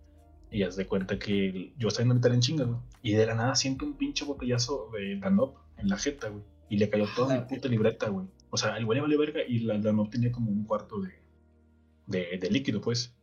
Y 0.51 0.63
haz 0.63 0.75
de 0.75 0.85
cuenta 0.85 1.17
que 1.17 1.73
yo 1.77 1.87
estaba 1.87 2.03
en 2.03 2.15
metal 2.15 2.33
en 2.33 2.41
chinga, 2.41 2.65
güey. 2.65 2.79
Y 3.01 3.13
de 3.13 3.25
la 3.25 3.33
nada 3.33 3.55
siento 3.55 3.85
un 3.85 3.97
pinche 3.97 4.25
botellazo 4.25 4.91
de 4.93 5.17
Danop 5.19 5.57
en 5.77 5.89
la 5.89 5.97
jeta, 5.97 6.29
güey. 6.29 6.43
Y 6.69 6.77
le 6.77 6.89
cayó 6.89 7.05
toda 7.15 7.35
mi 7.35 7.45
puta 7.47 7.67
libreta, 7.69 8.09
güey. 8.09 8.27
O 8.49 8.57
sea, 8.57 8.77
el 8.77 8.85
güey 8.85 8.97
le 8.97 9.01
valió 9.01 9.17
verga 9.17 9.39
y 9.47 9.59
la 9.59 9.77
Danop 9.79 10.09
tenía 10.09 10.31
como 10.31 10.51
un 10.51 10.65
cuarto 10.65 10.99
de, 10.99 11.13
de, 12.05 12.37
de 12.37 12.51
líquido, 12.51 12.81
pues. 12.81 13.15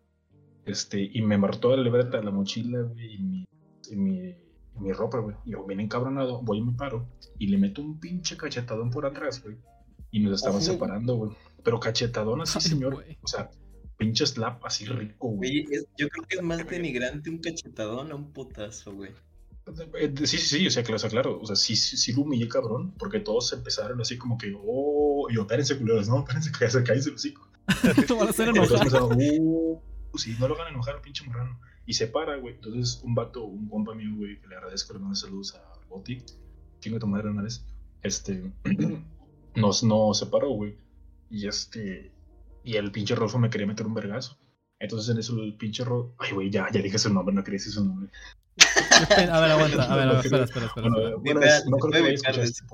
Este, 0.65 1.11
y 1.13 1.21
me 1.21 1.39
toda 1.61 1.77
la 1.77 1.83
libreta, 1.83 2.23
la 2.23 2.31
mochila, 2.31 2.81
güey, 2.81 3.15
y 3.15 3.19
mi, 3.19 3.47
y 3.91 3.97
mi, 3.97 4.29
y 4.29 4.81
mi 4.81 4.93
ropa, 4.93 5.19
güey. 5.19 5.37
Y 5.45 5.53
yo 5.53 5.65
bien 5.65 5.81
encabronado, 5.81 6.41
voy 6.43 6.59
y 6.59 6.63
me 6.63 6.73
paro. 6.73 7.07
Y 7.39 7.49
le 7.49 7.59
meto 7.59 7.83
un 7.83 8.01
pinche 8.01 8.37
cachetadón 8.37 8.91
por 8.91 9.05
atrás, 9.07 9.43
güey. 9.43 9.57
Y 10.15 10.21
nos 10.21 10.35
estaban 10.35 10.63
separando, 10.63 11.17
güey. 11.17 11.33
Pero 11.65 11.81
cachetadón 11.81 12.41
así, 12.41 12.61
Ay, 12.63 12.69
señor. 12.71 12.95
güey. 12.95 13.19
O 13.21 13.27
sea, 13.27 13.51
pinche 13.97 14.25
slap 14.25 14.65
así 14.65 14.85
rico, 14.87 15.27
güey. 15.27 15.65
Yo 15.99 16.09
creo 16.09 16.25
que 16.29 16.37
es 16.37 16.43
más 16.43 16.65
denigrante 16.69 17.31
un 17.31 17.39
cachetadón 17.39 18.13
a 18.13 18.15
un 18.15 18.33
putazo, 18.33 18.95
güey. 18.95 19.11
Eh, 19.99 20.15
Sí, 20.19 20.39
sí, 20.39 20.59
sí, 20.59 20.67
o 20.69 20.71
sea, 20.71 20.85
claro, 20.85 20.97
o 20.97 20.99
sea, 21.01 21.11
claro, 21.11 21.41
o 21.41 21.47
sea, 21.47 21.57
sí, 21.57 21.75
sí, 21.75 21.97
sí 21.97 22.13
lo 22.13 22.23
humillé, 22.23 22.47
cabrón, 22.47 22.95
porque 22.97 23.19
todos 23.19 23.53
empezaron 23.55 24.01
así 24.01 24.17
como 24.17 24.39
que, 24.39 24.55
oh, 24.57 25.27
y 25.29 25.35
yo, 25.35 25.41
espérense, 25.41 25.77
culeros, 25.79 26.09
no, 26.09 26.19
espérense, 26.21 26.53
cállate, 26.53 26.85
cállate 26.85 27.09
el 27.09 27.15
hocico. 27.17 27.49
Te 28.07 28.15
van 28.15 28.29
a 28.29 28.31
hacer 28.31 28.49
enojar. 28.51 28.79
pensaban, 28.79 29.19
uh, 29.21 29.81
sí, 30.17 30.37
no 30.39 30.47
lo 30.47 30.55
hagan 30.55 30.69
enojar, 30.75 31.01
pinche 31.03 31.27
marrano. 31.27 31.59
Y 31.87 31.95
se 31.95 32.07
para, 32.07 32.37
güey, 32.37 32.55
entonces 32.55 33.01
un 33.03 33.17
vato, 33.17 33.43
un 33.45 33.69
compa 33.69 33.97
mío, 33.97 34.15
güey, 34.17 34.41
que 34.41 34.47
le 34.47 34.55
agradezco, 34.55 34.93
le 34.93 35.01
mando 35.01 35.17
saludos 35.17 35.57
a 35.57 35.89
Boti, 35.89 36.23
chingo 36.79 36.97
de 36.97 37.01
tu 37.01 37.07
madre 37.09 37.31
una 37.31 37.43
vez, 37.43 37.65
este, 38.03 38.53
nos, 39.55 39.83
nos 39.83 40.19
separó, 40.19 40.51
güey, 40.51 40.77
y 41.31 41.47
este, 41.49 42.13
y 42.63 42.77
el 42.77 42.91
pinche 42.93 43.15
Rolfo 43.15 43.39
me 43.39 43.51
quería 43.51 43.67
meter 43.67 43.87
un 43.87 43.95
vergazo. 43.95 44.39
Entonces 44.79 45.09
en 45.15 45.19
eso 45.19 45.35
el 45.41 45.57
pinche 45.57 45.85
Rolfo, 45.85 46.15
ay, 46.19 46.33
güey, 46.33 46.51
ya, 46.51 46.67
ya 46.73 46.81
dije 46.83 46.99
su 46.99 47.13
nombre, 47.13 47.35
no 47.35 47.43
quería 47.45 47.59
decir 47.59 47.73
su 47.73 47.85
nombre. 47.85 48.11
A 49.31 49.41
ver, 49.41 49.51
aguanta. 49.51 49.83
A 49.93 49.97
ver, 49.97 50.09
a 50.09 50.13
ver, 50.13 50.25
espera, 50.25 50.45
espera, 50.45 50.67
espera. 50.67 50.89
Bueno, 50.91 51.19
bueno, 51.21 51.41
es- 51.43 51.67
no 51.67 51.77
creo 51.79 52.05
que 52.05 52.11
a 52.11 52.13
escuchar 52.13 52.39
este. 52.41 52.65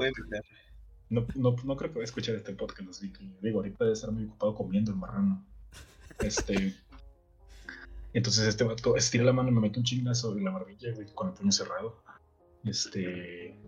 No, 1.09 1.27
no, 1.35 1.57
no 1.65 1.77
creo 1.77 1.91
que 1.91 1.99
vaya 1.99 2.03
a 2.03 2.05
escuchar 2.05 2.35
este 2.37 2.53
podcast, 2.53 2.89
así 2.91 3.13
que 3.13 3.25
digo, 3.43 3.59
ahorita 3.59 3.85
debe 3.85 3.95
estar 3.95 4.13
muy 4.13 4.25
ocupado 4.27 4.55
comiendo 4.55 4.93
el 4.93 4.97
marrano. 4.99 5.45
Este. 6.21 6.75
Entonces 8.13 8.47
este 8.47 8.65
vato 8.65 8.97
estira 8.97 9.25
la 9.25 9.33
mano 9.33 9.49
y 9.49 9.53
me 9.53 9.61
mete 9.61 9.79
un 9.79 9.85
chingazo 9.85 10.37
en 10.37 10.45
la 10.45 10.51
barbilla, 10.51 10.93
güey, 10.95 11.07
con 11.15 11.29
el 11.29 11.35
puño 11.35 11.51
cerrado. 11.53 12.03
Este. 12.65 13.59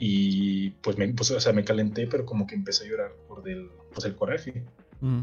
Y 0.00 0.70
pues, 0.82 0.96
me, 0.96 1.08
pues, 1.08 1.30
o 1.32 1.40
sea, 1.40 1.52
me 1.52 1.64
calenté, 1.64 2.06
pero 2.06 2.24
como 2.24 2.46
que 2.46 2.54
empecé 2.54 2.84
a 2.86 2.88
llorar 2.88 3.12
por 3.26 3.42
del, 3.42 3.68
pues, 3.92 4.04
el 4.06 4.14
coraje. 4.14 4.64
Mm. 5.00 5.20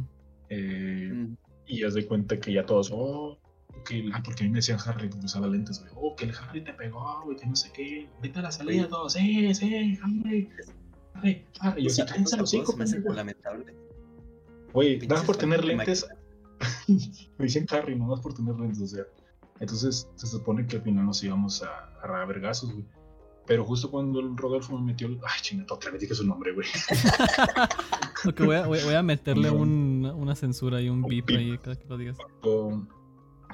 Eh, 0.50 1.10
Mm. 1.13 1.38
y 1.67 1.84
haz 1.84 1.94
de 1.96 2.05
cuenta 2.05 2.39
que 2.39 2.53
ya 2.53 2.65
todos, 2.65 2.91
oh, 2.94 3.39
que, 3.88 4.08
ah, 4.13 4.22
porque 4.24 4.44
a 4.44 4.46
mí 4.46 4.51
me 4.51 4.58
decían 4.60 4.77
Harry, 4.86 5.08
porque 5.10 5.25
usaba 5.25 5.48
lentes, 5.48 5.79
güey, 5.79 5.91
oh, 5.96 6.15
que 6.15 6.25
el 6.25 6.34
Harry 6.36 6.63
te 6.63 6.74
pegó, 6.74 7.24
güey, 7.24 7.38
que 7.38 7.46
no 7.48 7.55
sé 7.55 7.72
qué, 7.74 8.08
ahorita 8.17 8.39
a 8.41 8.44
la 8.44 8.51
salida 8.51 8.88
todos, 8.88 9.13
sí, 9.13 9.53
sí, 9.55 9.98
Harry, 10.03 10.50
Harry, 11.15 11.46
Harry, 11.62 11.82
y 11.82 11.84
yo, 11.86 11.89
sí, 11.89 12.03
cállense 12.05 12.38
los 12.38 12.51
pendejo. 12.51 13.13
lamentable. 13.13 13.74
Güey, 14.74 15.00
nada 15.08 15.24
por 15.24 15.38
tener 15.38 15.63
lentes, 15.65 16.05
me 17.38 17.46
dicen 17.46 17.65
Harry, 17.72 17.96
no 17.96 18.05
más 18.05 18.20
por 18.20 18.34
tener 18.34 18.55
lentes, 18.55 18.82
o 18.82 18.88
sea, 18.88 19.03
entonces 19.60 20.08
se 20.15 20.27
supone 20.27 20.67
que 20.67 20.75
al 20.77 20.82
final 20.84 21.05
nos 21.05 21.24
íbamos 21.24 21.63
a, 21.63 21.89
a 22.01 22.25
vergazos, 22.25 22.72
güey. 22.72 22.86
Pero 23.48 23.64
justo 23.64 23.92
cuando 23.92 24.20
el 24.20 24.36
Rodolfo 24.36 24.78
me 24.78 24.86
metió 24.94 25.08
el... 25.08 25.20
Ay, 25.24 25.40
chingada, 25.42 25.74
otra 25.75 25.92
vez 25.92 26.02
dije 26.02 26.16
su 26.16 26.25
nombre, 26.25 26.52
güey. 26.54 26.68
Ok, 28.28 28.40
voy 28.44 28.56
a, 28.56 28.66
voy 28.66 28.80
a 28.96 29.04
meterle 29.04 29.50
No. 29.52 29.58
un- 29.58 30.12
una 30.16 30.34
censura 30.36 30.82
y 30.82 30.90
un 30.90 31.04
Un 31.04 31.10
beep 31.10 31.25
beep. 31.28 31.38
ahí 31.40 31.58
cada 31.60 31.75
que 31.75 31.86
lo 31.88 31.96
digas. 31.98 32.18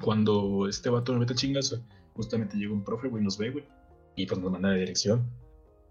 cuando, 0.01 0.67
este 0.67 0.89
vato 0.89 1.13
me 1.13 1.19
mete 1.19 1.35
chingazo, 1.35 1.83
justamente 2.13 2.55
llega 2.57 2.71
un 2.73 2.83
profe, 2.83 3.07
güey, 3.09 3.23
nos 3.23 3.37
ve, 3.37 3.51
güey, 3.51 3.65
y 4.15 4.25
pues 4.25 4.39
nos 4.39 4.51
manda 4.51 4.69
la 4.69 4.75
dirección. 4.75 5.29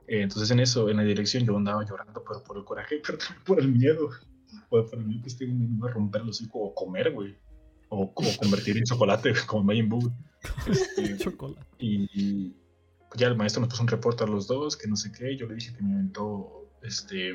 Eh, 0.08 0.22
entonces 0.22 0.50
en 0.50 0.60
eso, 0.60 0.88
en 0.88 0.96
la 0.96 1.02
dirección 1.04 1.44
yo 1.44 1.56
andaba 1.56 1.84
llorando, 1.84 2.24
pero 2.26 2.42
por 2.42 2.56
el 2.56 2.64
coraje, 2.64 3.00
pero 3.06 3.18
también 3.18 3.44
por 3.44 3.60
el 3.60 3.68
miedo. 3.72 4.08
Por, 4.68 4.88
por 4.88 4.98
el 4.98 5.06
miedo 5.06 5.22
que 5.22 5.28
este 5.28 5.44
güey 5.46 5.56
me 5.56 5.76
iba 5.76 5.88
a 5.88 5.92
romper 5.92 6.24
los 6.24 6.40
hocico 6.40 6.58
o 6.60 6.74
comer, 6.74 7.12
güey. 7.12 7.36
O, 7.90 8.02
o 8.04 8.12
convertir 8.38 8.76
en 8.78 8.84
chocolate, 8.84 9.30
güey, 9.32 9.42
como 9.46 9.64
Majin 9.64 9.88
Buu. 9.88 10.10
Este, 10.66 11.18
Chocolate. 11.18 11.60
y, 11.78 12.08
y 12.14 12.56
ya 13.16 13.26
el 13.26 13.36
maestro 13.36 13.60
nos 13.60 13.70
puso 13.70 13.82
un 13.82 13.88
reporte 13.88 14.24
a 14.24 14.26
los 14.26 14.46
dos, 14.46 14.76
que 14.76 14.88
no 14.88 14.96
sé 14.96 15.12
qué. 15.12 15.36
Yo 15.36 15.46
le 15.46 15.54
dije 15.54 15.74
que 15.74 15.82
me 15.82 15.90
inventó 15.90 16.70
este, 16.82 17.32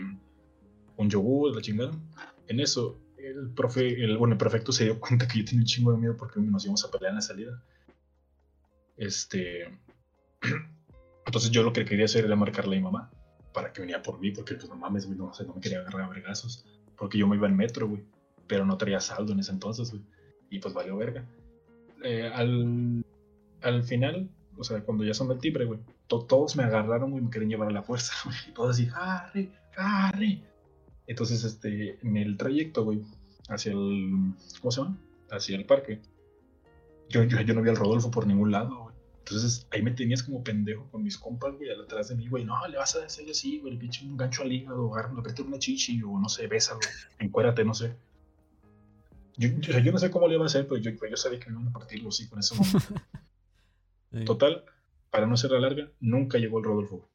un 0.97 1.09
yogur, 1.09 1.55
la 1.55 1.61
chingada. 1.61 1.91
En 2.47 2.59
eso, 2.59 2.99
el 3.17 3.49
profe, 3.51 4.03
el, 4.03 4.17
bueno, 4.17 4.33
el 4.33 4.37
prefecto 4.37 4.71
se 4.71 4.85
dio 4.85 4.99
cuenta 4.99 5.27
que 5.27 5.39
yo 5.39 5.45
tenía 5.45 5.61
un 5.61 5.65
chingo 5.65 5.91
de 5.91 5.97
miedo 5.97 6.15
porque 6.17 6.39
nos 6.39 6.63
íbamos 6.63 6.83
a 6.85 6.91
pelear 6.91 7.11
en 7.11 7.15
la 7.15 7.21
salida. 7.21 7.63
Este. 8.97 9.65
Entonces 11.25 11.49
yo 11.51 11.63
lo 11.63 11.73
que 11.73 11.85
quería 11.85 12.05
hacer 12.05 12.25
era 12.25 12.35
marcarle 12.35 12.75
a 12.75 12.79
mi 12.79 12.83
mamá 12.83 13.11
para 13.51 13.73
que 13.73 13.81
venía 13.81 14.03
por 14.03 14.19
mí, 14.19 14.31
porque 14.31 14.53
pues 14.55 14.69
no 14.69 14.75
mames, 14.75 15.07
no, 15.09 15.31
no 15.31 15.53
me 15.53 15.61
quería 15.61 15.79
agarrar 15.79 16.03
a 16.03 16.09
vergazos. 16.09 16.65
Porque 16.97 17.17
yo 17.17 17.27
me 17.27 17.35
iba 17.35 17.47
en 17.47 17.55
metro, 17.55 17.87
güey. 17.87 18.03
Pero 18.47 18.65
no 18.65 18.77
traía 18.77 18.99
saldo 18.99 19.33
en 19.33 19.39
ese 19.39 19.51
entonces, 19.51 19.89
güey. 19.91 20.03
Y 20.49 20.59
pues 20.59 20.73
valió 20.73 20.95
verga. 20.97 21.25
Eh, 22.03 22.29
al, 22.31 23.03
al 23.61 23.83
final, 23.83 24.29
o 24.57 24.63
sea, 24.63 24.81
cuando 24.83 25.03
ya 25.03 25.13
son 25.13 25.31
el 25.31 25.39
timbre, 25.39 25.65
güey, 25.65 25.79
to- 26.07 26.25
todos 26.25 26.55
me 26.55 26.63
agarraron, 26.63 27.11
güey, 27.11 27.23
me 27.23 27.29
querían 27.29 27.49
llevar 27.49 27.69
a 27.69 27.71
la 27.71 27.83
fuerza, 27.83 28.13
güey. 28.25 28.37
Y 28.49 28.51
todos 28.53 28.71
así, 28.71 28.87
Harry, 28.95 29.51
Harry. 29.77 30.43
Entonces, 31.07 31.43
este, 31.43 31.99
en 32.01 32.17
el 32.17 32.37
trayecto, 32.37 32.83
güey, 32.83 33.01
hacia 33.49 33.71
el, 33.73 34.33
¿cómo 34.61 34.71
se 34.71 34.81
llama? 34.81 34.97
Hacia 35.31 35.55
el 35.55 35.65
parque. 35.65 36.01
Yo, 37.09 37.23
yo, 37.23 37.39
yo 37.41 37.53
no 37.53 37.61
vi 37.61 37.69
al 37.69 37.75
Rodolfo 37.75 38.09
por 38.09 38.25
ningún 38.25 38.51
lado, 38.51 38.75
güey. 38.83 38.95
Entonces, 39.19 39.67
ahí 39.71 39.81
me 39.81 39.89
tenías 39.91 40.21
como 40.21 40.43
pendejo 40.43 40.87
con 40.91 41.01
mis 41.03 41.17
compas, 41.17 41.53
güey, 41.55 41.69
atrás 41.71 42.09
de 42.09 42.15
mí, 42.15 42.27
güey. 42.27 42.45
No, 42.45 42.55
le 42.67 42.77
vas 42.77 42.95
a 42.95 43.03
hacer 43.05 43.27
así, 43.29 43.59
güey, 43.59 43.73
el 43.73 43.79
pinche 43.79 44.05
un 44.05 44.17
gancho 44.17 44.43
al 44.43 44.51
hígado, 44.51 44.91
agárralo, 44.93 45.19
aprieta 45.19 45.41
una 45.43 45.57
chichi, 45.59 46.01
o 46.03 46.19
no 46.19 46.29
sé, 46.29 46.45
bésalo, 46.47 46.79
encuérate, 47.19 47.63
no 47.65 47.73
sé. 47.73 47.95
Yo, 49.37 49.49
yo, 49.59 49.79
yo 49.79 49.91
no 49.91 49.97
sé 49.97 50.09
cómo 50.11 50.27
le 50.27 50.35
iba 50.35 50.43
a 50.43 50.45
hacer, 50.47 50.67
pero 50.67 50.79
yo, 50.79 50.91
yo 50.91 51.17
sabía 51.17 51.39
que 51.39 51.49
me 51.49 51.53
iban 51.59 51.67
a 51.67 51.71
partir 51.71 52.01
los 52.03 52.15
hocico 52.15 52.35
en 52.35 52.39
ese 52.39 52.55
momento. 52.55 52.79
Sí. 54.19 54.25
Total, 54.25 54.63
para 55.09 55.27
no 55.27 55.37
ser 55.37 55.51
la 55.51 55.59
larga, 55.59 55.91
nunca 55.99 56.37
llegó 56.37 56.59
el 56.59 56.65
Rodolfo. 56.65 57.09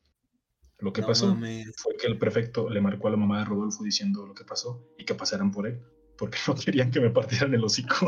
Lo 0.79 0.93
que 0.93 1.01
No 1.03 1.09
pasó 1.09 1.29
mames. 1.35 1.73
fue 1.77 1.97
que 1.97 2.07
el 2.07 2.19
prefecto 2.19 2.71
le 2.71 2.81
marcó 2.81 3.09
a 3.09 3.11
la 3.11 3.17
mamá 3.19 3.39
de 3.41 3.45
Rodolfo 3.47 3.85
diciendo 3.85 4.27
lo 4.27 4.35
que 4.35 4.45
pasó 4.45 4.87
y 4.99 5.05
que 5.05 5.15
pasaran 5.15 5.51
por 5.51 5.67
él, 5.67 5.81
porque 6.17 6.39
no 6.49 6.55
querían 6.55 6.91
que 6.91 7.01
me 7.01 7.11
partieran 7.11 7.53
el 7.55 7.65
hocico. 7.65 8.07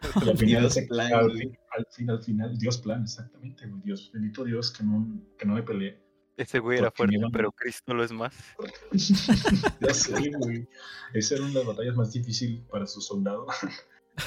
Final, 0.36 0.36
Dios 0.68 0.78
plan, 0.88 1.12
al, 1.14 1.30
al 1.70 1.86
fin, 1.90 2.10
al 2.10 2.22
final, 2.22 2.58
Dios 2.58 2.76
plan, 2.78 3.04
exactamente, 3.04 3.64
Dios, 3.82 4.10
bendito 4.12 4.44
Dios 4.44 4.70
que 4.70 4.84
no, 4.84 5.06
que 5.38 5.46
no 5.46 5.54
me 5.54 5.62
peleé. 5.62 5.98
Ese 6.36 6.58
güey 6.58 6.78
era 6.78 6.90
fuerte, 6.90 7.16
iban- 7.16 7.30
pero 7.32 7.50
Cristo 7.52 7.94
lo 7.94 8.04
es 8.04 8.12
más. 8.12 8.34
ya 9.80 9.94
sé, 9.94 10.30
güey. 10.38 10.68
Esa 11.14 11.36
era 11.36 11.44
una 11.44 11.52
de 11.52 11.58
las 11.60 11.66
batallas 11.66 11.96
más 11.96 12.12
difíciles 12.12 12.60
para 12.68 12.86
su 12.86 13.00
soldado. 13.00 13.46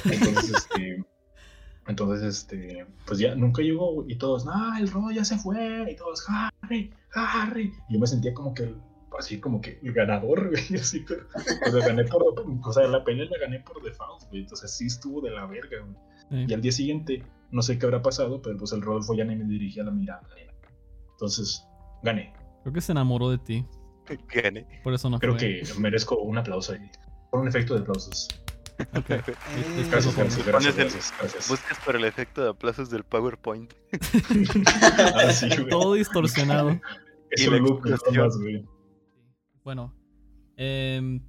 Entonces, 0.06 0.56
este. 0.56 1.04
Entonces, 1.88 2.24
este. 2.24 2.86
Pues 3.06 3.20
ya 3.20 3.36
nunca 3.36 3.62
llegó, 3.62 4.06
Y 4.08 4.18
todos, 4.18 4.46
ah, 4.48 4.78
el 4.80 4.90
Rod 4.92 5.12
ya 5.12 5.24
se 5.24 5.38
fue. 5.38 5.92
Y 5.92 5.96
todos, 5.96 6.26
Harry, 6.30 6.94
Harry. 7.14 7.72
Y 7.90 7.94
yo 7.94 8.00
me 8.00 8.08
sentía 8.08 8.34
como 8.34 8.54
que, 8.54 8.76
así 9.18 9.40
como 9.40 9.62
que 9.62 9.80
el 9.82 9.94
ganador, 9.94 10.50
güey. 10.50 10.64
Así, 10.76 11.06
pero, 11.08 11.26
pero 11.64 11.80
gané 11.80 12.04
por. 12.06 12.24
O 12.64 12.74
sea, 12.74 12.88
la 12.88 13.04
pelea 13.04 13.26
la 13.30 13.38
gané 13.40 13.60
por 13.62 13.82
default, 13.82 14.24
güey. 14.30 14.42
Entonces 14.42 14.72
sí 14.76 14.88
estuvo 14.88 15.22
de 15.22 15.32
la 15.32 15.46
verga, 15.46 15.78
güey. 15.82 15.96
Sí. 16.30 16.46
Y 16.50 16.54
al 16.54 16.62
día 16.62 16.72
siguiente, 16.74 17.24
no 17.52 17.62
sé 17.62 17.80
qué 17.80 17.86
habrá 17.86 18.02
pasado, 18.02 18.42
pero 18.42 18.58
pues 18.58 18.74
el 18.74 18.82
Rodolfo 18.82 19.14
ya 19.16 19.24
ni 19.24 19.36
me 19.36 19.46
dirigía 19.46 19.84
la 19.84 19.92
mirada. 19.92 20.22
Entonces, 21.14 21.66
gané. 22.04 22.34
Creo 22.64 22.74
que 22.74 22.82
se 22.82 22.92
enamoró 22.92 23.30
de 23.30 23.38
ti. 23.38 23.66
Gané. 24.34 24.68
Por 24.84 24.94
eso 24.94 25.10
no 25.10 25.20
Creo 25.20 25.38
fue. 25.38 25.40
que 25.40 25.64
merezco 25.80 26.18
un 26.20 26.38
aplauso 26.38 26.74
ahí. 26.74 26.92
Por 27.32 27.40
un 27.40 27.48
efecto 27.48 27.74
de 27.74 27.82
aplausos. 27.82 28.28
Ok. 28.96 29.10
Eh, 29.10 29.88
Gracias, 29.90 30.16
gracias, 30.16 30.46
gracias, 30.46 30.46
Pones 30.46 30.68
el- 30.68 30.76
gracias, 30.76 31.14
gracias. 31.20 31.50
Buscas 31.50 31.80
por 31.84 31.96
el 31.96 32.06
efecto 32.06 32.44
de 32.44 32.50
aplausos 32.50 32.90
del 32.90 33.04
PowerPoint. 33.04 33.74
Ah, 35.16 35.32
sí. 35.32 35.50
Todo 35.70 35.94
distorsionado. 35.94 36.80
Es 37.32 37.42
y 37.42 37.46
explosión. 37.46 38.26
más, 38.26 38.38
güey. 38.38 38.66
Bueno, 39.66 39.94
em, 40.56 41.22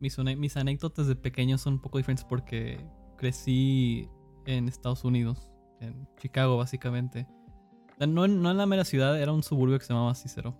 mis, 0.00 0.56
anécdotas 0.56 1.06
de 1.06 1.16
pequeño 1.16 1.58
son 1.58 1.74
un 1.74 1.80
poco 1.82 1.98
diferentes 1.98 2.24
porque 2.24 2.80
crecí 3.18 4.08
en 4.46 4.68
Estados 4.68 5.04
Unidos, 5.04 5.50
en 5.80 6.08
Chicago 6.16 6.56
básicamente. 6.56 7.26
No 7.98 8.24
en, 8.24 8.40
no 8.40 8.50
en 8.50 8.56
la 8.56 8.64
mera 8.64 8.84
ciudad, 8.84 9.20
era 9.20 9.32
un 9.32 9.42
suburbio 9.42 9.78
que 9.78 9.84
se 9.84 9.92
llamaba 9.92 10.14
Cicero. 10.14 10.56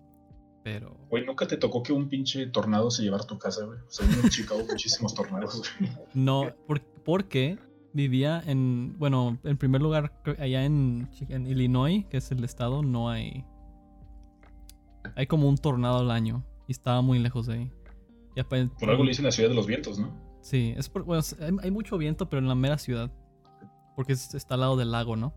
Pero 0.64 0.96
Güey, 1.08 1.24
nunca 1.24 1.46
te 1.46 1.56
tocó 1.56 1.82
que 1.82 1.92
un 1.92 2.08
pinche 2.08 2.46
tornado 2.46 2.90
se 2.90 3.02
llevara 3.02 3.22
a 3.24 3.26
tu 3.26 3.38
casa, 3.38 3.64
güey. 3.64 3.78
O 3.78 3.90
sea, 3.90 4.06
en 4.06 4.28
Chicago 4.28 4.60
muchísimos 4.68 5.14
tornados, 5.14 5.62
güey. 5.78 5.90
no, 6.14 6.52
por- 6.66 6.82
porque 7.04 7.58
vivía 7.92 8.42
en, 8.46 8.96
bueno, 8.98 9.38
en 9.44 9.56
primer 9.56 9.80
lugar, 9.80 10.12
allá 10.38 10.64
en, 10.64 11.08
Illinois, 11.46 12.04
que 12.06 12.18
es 12.18 12.30
el 12.32 12.44
estado, 12.44 12.82
no 12.82 13.08
hay... 13.08 13.44
Hay 15.16 15.26
como 15.26 15.48
un 15.48 15.56
tornado 15.56 15.98
al 15.98 16.10
año 16.10 16.44
y 16.66 16.72
estaba 16.72 17.00
muy 17.00 17.18
lejos 17.18 17.46
de 17.46 17.54
ahí. 17.54 17.72
Y 18.36 18.42
Por 18.42 18.90
algo 18.90 19.02
le 19.02 19.08
dicen 19.10 19.24
la 19.24 19.32
ciudad 19.32 19.48
de 19.48 19.54
los 19.56 19.66
vientos, 19.66 19.98
¿no? 19.98 20.12
Sí, 20.42 20.72
es 20.76 20.88
por, 20.88 21.02
bueno, 21.02 21.22
hay, 21.40 21.56
hay 21.62 21.70
mucho 21.72 21.98
viento, 21.98 22.28
pero 22.28 22.40
en 22.40 22.46
la 22.48 22.54
mera 22.54 22.78
ciudad. 22.78 23.10
Porque 23.96 24.12
es- 24.12 24.34
está 24.34 24.54
al 24.54 24.60
lado 24.60 24.76
del 24.76 24.92
lago, 24.92 25.16
¿no? 25.16 25.34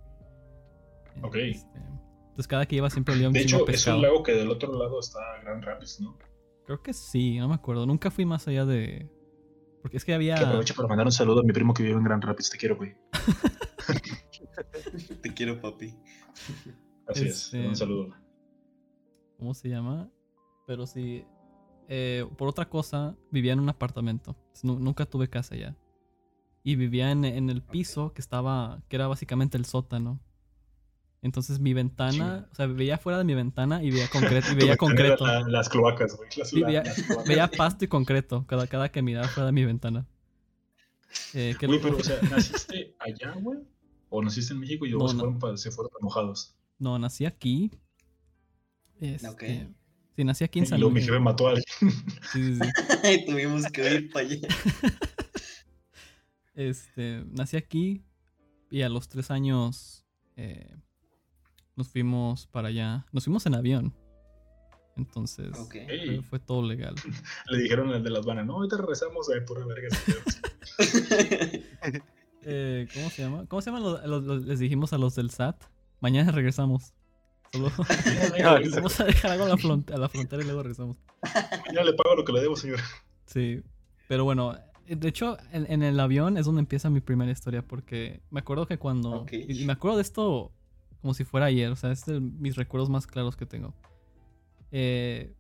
Ok. 1.24 1.36
Este, 1.38 1.80
entonces 2.32 2.48
cada 2.48 2.66
que 2.66 2.76
iba 2.78 2.90
siempre 2.90 3.14
olía 3.14 3.28
un 3.28 3.34
De 3.34 3.42
hecho, 3.42 3.68
es 3.68 3.86
un 3.88 4.02
lago 4.02 4.24
que 4.24 4.34
del 4.34 4.50
otro 4.50 4.72
lado 4.78 5.00
está 5.00 5.20
Grand 5.44 5.64
Rapids, 5.64 6.00
¿no? 6.02 6.18
Creo 6.66 6.82
que 6.82 6.94
sí, 6.94 7.38
no 7.38 7.48
me 7.50 7.56
acuerdo. 7.56 7.86
Nunca 7.86 8.10
fui 8.12 8.26
más 8.26 8.48
allá 8.48 8.66
de. 8.66 9.10
Porque 9.82 9.98
es 9.98 10.06
que 10.06 10.14
había. 10.14 10.36
Que 10.36 10.44
aprovecho 10.46 10.74
para 10.76 10.88
mandar 10.88 11.06
un 11.08 11.12
saludo 11.12 11.42
a 11.42 11.44
mi 11.44 11.52
primo 11.54 11.74
que 11.74 11.84
vive 11.84 11.96
en 11.98 12.04
Grand 12.04 12.24
Rapids. 12.24 12.50
Te 12.50 12.58
quiero, 12.58 12.78
güey. 12.78 12.96
Te 15.22 15.34
quiero, 15.34 15.60
papi. 15.62 15.96
Así 17.08 17.28
Este- 17.28 17.62
es. 17.64 17.68
Un 17.70 17.76
saludo. 17.76 18.16
¿Cómo 19.38 19.54
se 19.54 19.70
llama? 19.70 20.10
Pero 20.68 20.86
sí. 20.88 21.26
eh, 21.88 22.26
por 22.38 22.48
otra 22.48 22.70
cosa, 22.70 23.16
vivía 23.32 23.54
en 23.54 23.60
un 23.60 23.70
apartamento. 23.70 24.36
Nu- 24.64 24.80
nunca 24.80 25.06
tuve 25.06 25.30
casa 25.30 25.56
ya. 25.56 25.76
Y 26.64 26.76
vivía 26.76 27.12
en, 27.12 27.26
en 27.26 27.50
el 27.50 27.64
piso 27.64 28.14
que 28.14 28.22
estaba. 28.22 28.84
que 28.88 28.96
era 28.96 29.08
básicamente 29.08 29.58
el 29.58 29.66
sótano. 29.66 30.20
Entonces 31.24 31.60
mi 31.60 31.74
ventana. 31.74 32.48
O 32.52 32.56
sea, 32.56 32.66
veía 32.68 32.98
fuera 32.98 33.18
de 33.20 33.24
mi 33.24 33.36
ventana 33.36 33.84
y 33.84 33.92
veía 33.92 34.08
concreto. 34.10 34.52
Y 34.52 34.56
veía 34.56 34.78
concreto. 34.78 35.26
la- 35.26 35.42
las 35.48 35.70
cloacas, 35.70 36.16
güey. 36.18 36.30
Las, 36.36 36.50
Sí, 36.50 36.62
veía- 36.64 36.84
las 36.84 37.02
cloacas. 37.04 37.28
Veía 37.28 37.48
pasto 37.48 37.86
y 37.86 37.88
concreto. 37.88 38.46
Cada, 38.48 38.66
cada 38.68 38.92
que 38.92 39.02
miraba 39.02 39.28
fuera 39.28 39.46
de 39.48 39.52
mi 39.52 39.64
ventana. 39.66 40.08
Eh, 41.34 41.56
Güey, 41.62 41.80
pero, 41.82 41.98
o 41.98 42.04
sea, 42.04 42.20
¿naciste 42.22 42.96
allá, 43.00 43.34
güey? 43.40 43.60
¿O 44.10 44.24
naciste 44.24 44.54
en 44.54 44.62
México 44.62 44.86
y 44.86 44.90
luego 44.90 45.06
No, 45.06 45.10
se, 45.10 45.16
no. 45.16 45.20
fueron 45.24 45.40
pa- 45.40 45.58
se 45.58 45.70
fueron 45.72 45.92
para 45.92 46.04
mojados? 46.04 46.56
No, 46.80 46.98
nací 46.98 47.26
aquí. 47.26 47.70
Este, 49.00 49.28
Ok. 49.28 49.44
Sí, 50.16 50.24
nací 50.24 50.44
aquí 50.44 50.60
en 50.60 50.64
Y 50.66 50.68
San 50.68 50.80
luego 50.80 50.92
mi 50.94 51.00
Luis. 51.02 51.08
jefe 51.10 51.20
mató 51.20 51.48
a 51.48 51.52
alguien. 51.52 51.66
Sí, 52.32 52.56
sí, 52.56 52.56
sí. 52.56 53.26
Tuvimos 53.28 53.66
que 53.72 53.94
ir 53.94 54.10
para 54.12 54.26
allá. 54.28 54.48
Este, 56.54 57.24
nací 57.32 57.56
aquí 57.58 58.04
y 58.70 58.82
a 58.82 58.90
los 58.90 59.08
tres 59.08 59.32
años 59.32 60.06
eh, 60.36 60.76
nos 61.76 61.88
fuimos 61.90 62.48
para 62.48 62.68
allá. 62.70 63.06
Nos 63.12 63.24
fuimos 63.26 63.46
en 63.46 63.56
avión. 63.56 63.94
Entonces 64.98 65.58
Ok. 65.58 65.76
fue, 66.30 66.40
todo 66.40 66.62
legal. 66.64 66.96
le 67.50 67.58
dijeron 67.62 67.92
al 67.94 68.04
de 68.04 68.10
las 68.10 68.26
vanas, 68.26 68.46
no, 68.46 68.56
ahorita 68.56 68.78
regresamos, 68.78 69.28
güey, 69.28 69.44
pura 69.46 69.66
verga. 69.66 69.88
Eh, 72.44 72.88
¿Cómo 72.94 73.10
se 73.12 73.22
llama? 73.22 73.46
¿Cómo 73.48 73.62
se 73.62 73.70
llaman 73.70 73.84
los, 73.84 74.04
los- 74.04 74.24
los- 74.24 74.46
les 74.46 74.58
dijimos 74.60 74.94
a 74.94 74.98
los 74.98 75.14
del 75.14 75.30
SAT? 75.30 75.64
Mañana 76.00 76.32
regresamos. 76.32 76.96
Solo 77.52 77.70
vamos 78.74 79.00
a 79.00 79.04
dejar 79.04 79.32
algo 79.34 79.46
a 79.46 79.50
la, 79.50 79.58
fron- 79.58 79.94
a 79.94 79.98
la 79.98 80.10
frontera 80.10 80.42
y 80.42 80.46
luego 80.46 80.64
regresamos. 80.64 80.98
Ya 81.72 81.84
le 81.84 81.94
pago 81.94 82.16
lo 82.16 82.26
que 82.26 82.32
le 82.34 82.42
debo, 82.42 82.56
señor. 82.56 82.80
Sí, 83.28 83.62
pero 84.08 84.24
bueno, 84.24 84.56
eh, 84.88 84.96
de 84.96 85.08
hecho 85.08 85.38
en, 85.52 85.72
en 85.72 85.84
el 85.84 86.00
avión 86.00 86.36
es 86.38 86.46
donde 86.48 86.62
empieza 86.62 86.90
mi 86.90 87.00
primera 87.02 87.32
historia 87.32 87.62
porque 87.62 88.24
me 88.32 88.40
acuerdo 88.40 88.66
que 88.66 88.80
cuando... 88.80 89.22
Ok. 89.22 89.34
Y, 89.34 89.62
y 89.62 89.66
me 89.66 89.74
acuerdo 89.74 89.98
de 89.98 90.02
esto 90.04 90.52
como 91.02 91.14
si 91.14 91.24
fuera 91.24 91.48
ayer, 91.48 91.72
o 91.72 91.76
sea, 91.76 91.92
es 91.92 92.06
de 92.06 92.20
mis 92.20 92.56
recuerdos 92.56 92.90
más 92.90 93.08
claros 93.08 93.36
que 93.36 93.46
tengo. 93.46 93.74
Eh, 94.72 95.34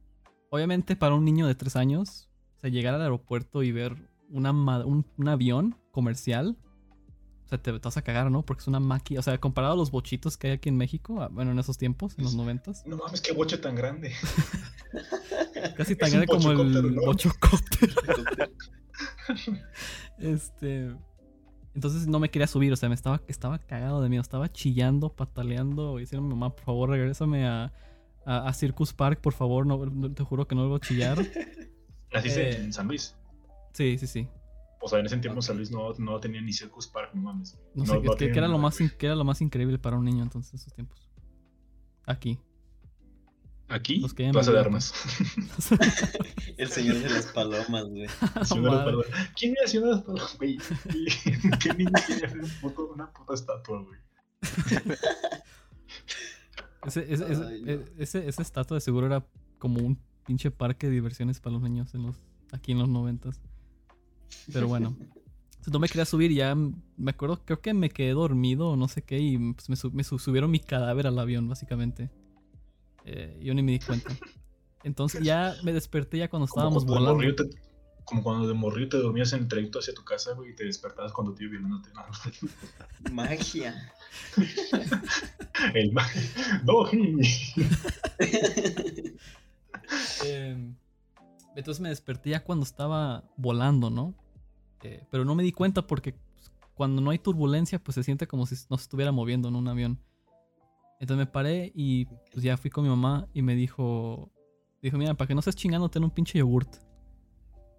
obviamente 0.49 0.95
para 0.95 1.15
un 1.15 1.23
niño 1.23 1.47
de 1.47 1.55
tres 1.55 1.75
años, 1.75 2.29
o 2.57 2.61
sea, 2.61 2.69
llegar 2.69 2.93
al 2.93 3.01
aeropuerto 3.01 3.63
y 3.63 3.71
ver 3.71 3.95
una, 4.29 4.51
un, 4.51 5.05
un 5.17 5.27
avión 5.27 5.75
comercial, 5.91 6.57
o 7.45 7.47
sea, 7.47 7.61
te, 7.61 7.71
te 7.71 7.79
vas 7.79 7.97
a 7.97 8.01
cagar, 8.01 8.31
¿no? 8.31 8.43
Porque 8.43 8.61
es 8.61 8.67
una 8.67 8.79
máquina, 8.79 9.19
o 9.19 9.23
sea, 9.23 9.37
comparado 9.39 9.73
a 9.73 9.77
los 9.77 9.91
bochitos 9.91 10.37
que 10.37 10.47
hay 10.47 10.53
aquí 10.53 10.69
en 10.69 10.77
México, 10.77 11.21
ah, 11.21 11.29
bueno, 11.31 11.51
en 11.51 11.59
esos 11.59 11.77
tiempos, 11.77 12.17
en 12.17 12.23
los 12.23 12.35
noventas, 12.35 12.85
No 12.85 12.97
mames, 12.97 13.21
qué 13.21 13.33
boche 13.33 13.57
tan 13.57 13.75
grande. 13.75 14.13
casi 15.77 15.95
tan 15.95 16.11
grande 16.11 16.27
como 16.27 16.51
el 16.51 16.99
bochocóptero. 16.99 17.93
Este. 20.17 20.93
Entonces 21.73 22.07
no 22.07 22.19
me 22.19 22.29
quería 22.29 22.47
subir, 22.47 22.73
o 22.73 22.75
sea, 22.75 22.89
me 22.89 22.95
estaba, 22.95 23.21
estaba 23.27 23.59
cagado 23.59 24.01
de 24.01 24.09
miedo, 24.09 24.21
estaba 24.21 24.51
chillando, 24.51 25.09
pataleando, 25.13 25.97
diciendo, 25.97 26.27
mamá, 26.27 26.53
por 26.55 26.65
favor, 26.65 26.89
regrésame 26.89 27.45
a, 27.47 27.71
a, 28.25 28.47
a 28.47 28.53
Circus 28.53 28.91
Park, 28.93 29.21
por 29.21 29.33
favor, 29.33 29.65
no, 29.65 29.85
no- 29.85 30.11
te 30.11 30.23
juro 30.23 30.47
que 30.47 30.55
no 30.55 30.61
vuelvo 30.61 30.75
a 30.75 30.79
chillar. 30.81 31.17
Naciste 32.13 32.49
Eh. 32.51 32.63
en 32.63 32.73
San 32.73 32.87
Luis. 32.87 33.15
Sí, 33.73 33.97
sí, 33.97 34.05
sí. 34.07 34.27
O 34.81 34.89
sea, 34.89 34.99
en 34.99 35.05
ese 35.05 35.17
tiempo. 35.17 35.41
San 35.41 35.55
Luis 35.57 35.71
no, 35.71 35.93
no 35.99 36.19
tenía 36.19 36.41
ni 36.41 36.51
Circus 36.51 36.87
Park, 36.87 37.11
no 37.13 37.21
mames. 37.21 37.57
No 37.73 37.85
sé, 37.85 37.97
es 38.03 38.15
que, 38.17 38.25
era 38.25 38.47
lo 38.49 38.57
más, 38.57 38.77
que 38.77 39.05
era 39.05 39.15
lo 39.15 39.23
más 39.23 39.39
increíble 39.41 39.77
para 39.79 39.95
un 39.97 40.03
niño 40.03 40.23
entonces, 40.23 40.59
esos 40.59 40.73
tiempos. 40.73 41.09
Aquí. 42.05 42.39
Aquí, 43.71 44.05
Plaza 44.31 44.51
de 44.51 44.59
Armas. 44.59 44.93
El 46.57 46.69
señor 46.69 46.97
de 46.99 47.09
las 47.09 47.25
palomas, 47.27 47.85
güey. 47.85 48.07
Palomas. 48.49 49.07
¿Quién 49.37 49.53
era 49.57 49.67
Ciudad 49.67 49.97
de 49.97 50.01
Palomas, 50.03 50.37
güey? 50.37 50.57
¿Qué 51.59 51.73
niño 51.75 51.91
quería 52.05 52.27
hacer 52.27 52.41
un 52.41 52.49
puto- 52.61 52.91
una 52.93 53.11
puta 53.11 53.33
estatua, 53.33 53.81
güey? 53.83 53.99
Ese, 56.85 57.13
ese, 57.13 57.31
ese, 57.31 57.43
Ay, 57.45 57.61
no. 57.61 57.71
e- 57.71 57.85
ese, 57.99 58.27
ese 58.27 58.41
estatua 58.41 58.75
de 58.75 58.81
seguro 58.81 59.05
era 59.07 59.25
como 59.59 59.79
un 59.81 59.99
pinche 60.25 60.49
parque 60.51 60.87
de 60.87 60.93
diversiones 60.93 61.39
para 61.39 61.53
los 61.53 61.61
niños 61.61 61.93
en 61.93 62.03
los, 62.03 62.15
aquí 62.51 62.71
en 62.71 62.79
los 62.79 62.89
noventas. 62.89 63.39
Pero 64.51 64.67
bueno. 64.67 64.95
Entonces, 64.99 65.73
no 65.73 65.79
me 65.79 65.87
quería 65.87 66.05
subir 66.05 66.31
y 66.31 66.35
ya 66.35 66.55
me 66.55 67.11
acuerdo, 67.11 67.39
creo 67.45 67.61
que 67.61 67.73
me 67.75 67.89
quedé 67.89 68.11
dormido 68.11 68.69
o 68.69 68.75
no 68.75 68.87
sé 68.87 69.03
qué 69.03 69.19
y 69.19 69.37
pues, 69.53 69.69
me, 69.69 69.75
su- 69.75 69.91
me 69.91 70.03
su- 70.03 70.17
subieron 70.17 70.49
mi 70.49 70.59
cadáver 70.59 71.05
al 71.05 71.19
avión, 71.19 71.47
básicamente. 71.47 72.09
Eh, 73.05 73.39
yo 73.41 73.53
ni 73.53 73.61
me 73.63 73.73
di 73.73 73.79
cuenta. 73.79 74.15
Entonces 74.83 75.23
ya 75.23 75.55
me 75.63 75.73
desperté 75.73 76.17
ya 76.19 76.29
cuando 76.29 76.47
Como 76.47 76.59
estábamos 76.69 76.85
cuando 76.85 77.01
de 77.17 77.17
volando. 77.17 77.35
te- 77.35 77.61
como 78.03 78.23
cuando 78.23 78.47
de 78.47 78.53
morrillo 78.53 78.89
te 78.89 78.97
dormías 78.97 79.31
en 79.33 79.41
el 79.43 79.47
trayecto 79.47 79.79
hacia 79.79 79.93
tu 79.93 80.03
casa, 80.03 80.33
güey, 80.33 80.51
y 80.51 80.55
te 80.55 80.65
despertabas 80.65 81.13
cuando 81.13 81.35
iba 81.39 81.51
violándote. 81.51 81.89
No, 81.93 82.03
Magia. 83.13 83.91
el 85.75 85.91
ma- 85.93 86.07
No, 86.65 86.87
Eh, 90.23 90.73
entonces 91.55 91.81
me 91.81 91.89
desperté 91.89 92.31
ya 92.31 92.43
cuando 92.43 92.63
estaba 92.63 93.23
volando, 93.37 93.89
¿no? 93.89 94.13
Eh, 94.83 95.03
pero 95.11 95.25
no 95.25 95.35
me 95.35 95.43
di 95.43 95.51
cuenta 95.51 95.85
porque 95.85 96.13
pues, 96.13 96.51
cuando 96.73 97.01
no 97.01 97.11
hay 97.11 97.19
turbulencia, 97.19 97.79
pues 97.79 97.95
se 97.95 98.03
siente 98.03 98.27
como 98.27 98.45
si 98.45 98.55
no 98.69 98.77
se 98.77 98.83
estuviera 98.83 99.11
moviendo 99.11 99.47
en 99.49 99.55
un 99.55 99.67
avión. 99.67 99.99
Entonces 101.01 101.17
me 101.17 101.25
paré 101.25 101.71
y 101.75 102.05
pues 102.05 102.43
ya 102.43 102.55
fui 102.57 102.69
con 102.69 102.83
mi 102.83 102.89
mamá 102.89 103.27
y 103.33 103.41
me 103.41 103.55
dijo, 103.55 104.31
dijo, 104.81 104.97
mira, 104.97 105.15
para 105.15 105.27
que 105.27 105.33
no 105.33 105.39
estés 105.39 105.55
chingando, 105.55 105.89
ten 105.89 106.03
un 106.03 106.11
pinche 106.11 106.37
yogurt. 106.39 106.75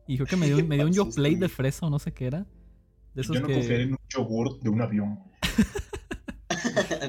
Y 0.08 0.16
creo 0.16 0.26
que 0.26 0.36
me 0.36 0.46
dio, 0.46 0.66
me 0.66 0.74
dio 0.76 0.86
un 0.86 0.92
yoplait 0.92 1.38
de 1.38 1.48
fresa 1.48 1.86
o 1.86 1.90
no 1.90 1.98
sé 2.00 2.12
qué 2.12 2.26
era. 2.26 2.46
De 3.14 3.22
esos 3.22 3.34
Yo 3.36 3.40
no 3.42 3.46
que... 3.46 3.54
confiaría 3.54 3.84
en 3.86 3.92
un 3.92 3.98
yogur 4.08 4.58
de 4.60 4.68
un 4.68 4.82
avión. 4.82 5.20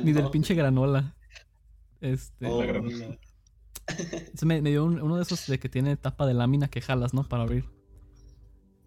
Ni 0.04 0.12
del 0.14 0.30
pinche 0.30 0.54
granola. 0.54 1.16
Este... 2.00 2.46
Oh, 2.48 2.60
La 2.62 2.68
gran- 2.68 2.84
no. 2.86 2.90
entonces 3.88 4.44
me, 4.44 4.62
me 4.62 4.70
dio 4.70 4.86
un- 4.86 5.02
uno 5.02 5.16
de 5.16 5.24
esos 5.24 5.48
de 5.48 5.58
que 5.60 5.68
tiene 5.70 5.98
tapa 5.98 6.26
de 6.28 6.34
lámina 6.36 6.68
que 6.68 6.80
jalas, 6.82 7.14
¿no? 7.16 7.24
Para 7.28 7.44
abrir. 7.44 7.66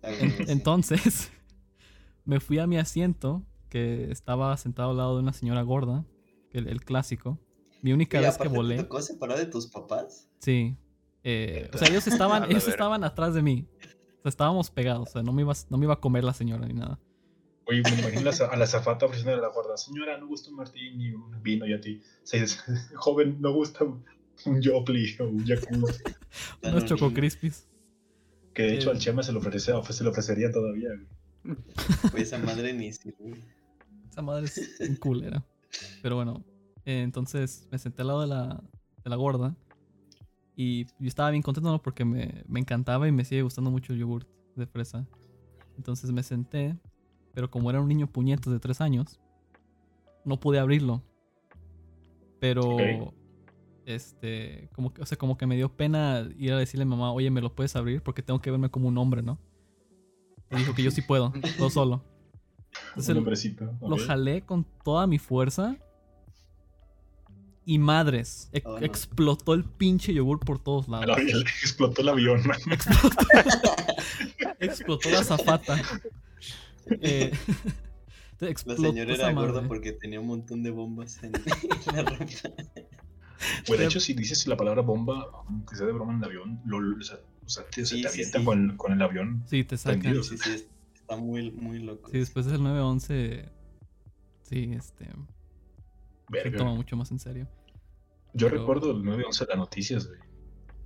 Ah, 0.03 0.11
En- 0.21 0.49
entonces, 0.49 1.33
me 2.25 2.39
fui 2.39 2.59
a 2.61 2.67
mi 2.69 2.79
asiento, 2.79 3.43
que 3.69 4.13
estaba 4.13 4.57
sentado 4.59 4.91
al 4.93 4.97
lado 4.99 5.17
de 5.17 5.23
una 5.23 5.33
señora 5.33 5.63
gorda, 5.63 6.05
el, 6.53 6.69
el 6.69 6.85
clásico. 6.85 7.39
Mi 7.83 7.93
única 7.93 8.21
vez 8.21 8.37
que 8.39 8.49
volé. 8.49 8.77
¿Te 8.77 8.83
tocó 8.85 9.01
separar 9.03 9.39
de 9.39 9.47
tus 9.47 9.67
papás? 9.67 10.29
Sí. 10.41 10.77
Eh, 11.25 11.71
o 11.73 11.79
sea, 11.79 11.89
ellos 11.89 12.07
estaban, 12.07 12.51
ellos 12.51 12.67
estaban 12.69 13.05
atrás 13.05 13.35
de 13.35 13.43
mí. 13.43 13.69
O 13.81 14.23
sea, 14.23 14.29
estábamos 14.31 14.71
pegados. 14.71 15.09
O 15.11 15.13
sea, 15.13 15.23
no 15.23 15.33
me, 15.33 15.43
iba, 15.43 15.53
a- 15.53 15.67
no 15.71 15.79
me 15.79 15.85
iba 15.85 15.95
a 15.95 16.01
comer 16.01 16.25
la 16.25 16.33
señora 16.35 16.67
ni 16.67 16.75
nada. 16.75 16.99
Oye, 17.69 17.83
me 17.83 18.01
imagino 18.01 18.31
a 18.31 18.57
la 18.57 18.67
zafata 18.67 19.07
ofreciendo 19.07 19.35
a 19.37 19.41
la 19.49 19.53
guarda. 19.53 19.77
Señora, 19.77 20.19
no 20.19 20.29
gusta 20.29 20.51
un 20.51 20.57
martín 20.57 20.99
ni 20.99 21.11
un 21.11 21.43
vino 21.43 21.67
y 21.67 21.73
a 21.75 21.81
ti. 21.81 22.01
Joven, 22.95 23.41
no 23.41 23.53
gusta 23.53 23.85
un 23.85 24.61
Yopli 24.63 25.17
o 25.21 25.25
un 25.25 25.45
Yakult. 25.45 25.97
Unos. 26.63 26.85
Choco 26.85 27.13
Crispies. 27.13 27.69
Que 28.55 28.63
de 28.63 28.75
hecho 28.77 28.91
Eh. 28.91 28.93
al 28.95 28.99
Chema 28.99 29.23
se 29.23 29.33
lo, 29.33 29.41
ofrece, 29.41 29.73
se 29.93 30.05
lo 30.05 30.11
ofrecería 30.11 30.51
todavía. 30.53 30.91
güey. 31.45 31.57
Pues 32.11 32.23
esa 32.25 32.39
madre 32.39 32.73
ni 32.73 32.93
sirve. 32.93 33.35
Esa 34.11 34.23
madre 34.23 34.47
es 34.47 34.77
un 34.81 34.97
culera. 34.97 35.45
Pero 36.03 36.17
bueno, 36.17 36.45
eh, 36.85 37.03
entonces 37.03 37.69
me 37.71 37.79
senté 37.79 38.03
al 38.03 38.09
lado 38.09 38.21
de 38.21 38.27
la, 38.29 38.63
de 39.03 39.11
la 39.11 39.17
gorda. 39.17 39.57
Y 40.55 40.87
yo 40.87 41.09
estaba 41.09 41.31
bien 41.31 41.43
contento 41.43 41.71
¿no? 41.71 41.83
porque 41.83 42.05
me, 42.05 42.45
me 42.49 42.61
encantaba 42.61 43.07
y 43.07 43.13
me 43.13 43.25
sigue 43.25 43.43
gustando 43.43 43.71
mucho 43.71 43.93
el 43.93 43.99
yogurt 43.99 44.29
de 44.55 44.67
fresa. 44.67 45.07
Entonces 45.77 46.11
me 46.13 46.23
senté, 46.23 46.77
pero 47.35 47.51
como 47.51 47.69
era 47.71 47.81
un 47.81 47.89
niño 47.89 48.07
puñetas 48.07 48.53
de 48.53 48.59
tres 48.59 48.81
años, 48.81 49.21
no 50.25 50.41
pude 50.41 50.59
abrirlo. 50.59 51.03
Pero, 52.39 53.15
este, 53.87 54.69
como 54.75 54.93
que, 54.93 55.03
o 55.03 55.07
sea, 55.07 55.17
como 55.17 55.39
que 55.39 55.47
me 55.47 55.57
dio 55.57 55.75
pena 55.75 56.29
ir 56.39 56.53
a 56.53 56.59
decirle 56.59 56.83
a 56.83 56.87
mi 56.87 56.91
mamá, 56.91 57.13
oye, 57.13 57.31
¿me 57.31 57.41
lo 57.41 57.55
puedes 57.55 57.77
abrir? 57.77 58.03
Porque 58.03 58.23
tengo 58.23 58.41
que 58.41 58.51
verme 58.51 58.71
como 58.71 58.89
un 58.89 58.99
hombre, 58.99 59.23
¿no? 59.23 59.39
Y 60.51 60.57
dijo 60.57 60.75
que 60.75 60.83
yo 60.83 60.91
sí 60.91 61.03
puedo, 61.03 61.33
todo 61.59 61.71
solo. 61.71 62.05
Entonces, 62.89 63.13
un 63.13 63.19
hombrecito. 63.19 63.75
lo 63.81 63.97
jalé 63.99 64.43
con 64.43 64.65
toda 64.85 65.07
mi 65.07 65.19
fuerza. 65.19 65.77
Y 67.69 67.79
madres, 67.81 68.49
e- 68.53 68.63
Oh, 68.65 68.79
no. 68.79 68.87
explotó 68.87 69.53
el 69.53 69.65
pinche 69.65 70.15
yogur 70.15 70.39
por 70.39 70.61
todos 70.61 70.87
lados. 70.89 71.07
la 71.09 71.17
explotó 71.63 72.01
el 72.03 72.09
avión, 72.11 72.41
man. 72.47 72.59
explotó 74.61 75.11
la 75.11 75.25
zafata. 75.25 75.81
Eh, 77.03 77.33
La 78.39 78.77
señora 78.77 79.13
era 79.15 79.33
gorda 79.33 79.67
porque 79.67 79.91
tenía 79.93 80.21
un 80.21 80.29
montón 80.29 80.63
de 80.63 80.71
bombas 80.71 81.21
en, 81.25 81.33
la 81.93 82.03
ropa. 82.03 82.27
Güey, 83.67 83.81
de 83.81 83.87
hecho, 83.87 83.99
si 83.99 84.15
dices 84.15 84.47
la 84.47 84.57
palabra 84.57 84.83
bomba, 84.83 85.27
aunque 85.49 85.75
sea 85.75 85.85
de 85.87 85.93
broma 85.93 86.13
en 86.13 86.19
el 86.19 86.25
avión, 86.27 86.61
lo, 86.65 86.79
o 86.97 87.03
sea, 87.03 87.19
o 87.45 87.49
sea, 87.49 87.65
te, 87.67 87.85
se 87.85 87.97
te 87.97 88.03
sí, 88.03 88.07
avienta 88.07 88.39
sí. 88.39 88.45
Con, 88.45 88.77
con 88.77 88.93
el 88.93 89.03
avión. 89.03 89.43
Sí, 89.47 89.65
te 89.65 89.77
sacan. 89.77 89.99
Prendido. 90.01 90.23
Sí, 90.23 90.39
sí, 90.39 90.51
es- 90.51 90.67
está 91.07 91.17
muy, 91.17 91.51
muy 91.53 91.79
loco. 91.79 92.11
Sí, 92.11 92.19
después 92.19 92.47
del 92.47 92.63
911. 92.63 93.49
Sí, 94.43 94.73
este. 94.75 95.05
Se 95.07 95.13
Verga. 96.29 96.59
toma 96.59 96.75
mucho 96.75 96.97
más 96.97 97.11
en 97.13 97.19
serio. 97.19 97.47
Yo 98.35 98.49
pero- 98.49 98.61
recuerdo 98.61 98.91
el 98.91 99.03
911 99.05 99.45
de 99.45 99.49
las 99.49 99.59
noticias, 99.59 100.07
güey. 100.09 100.21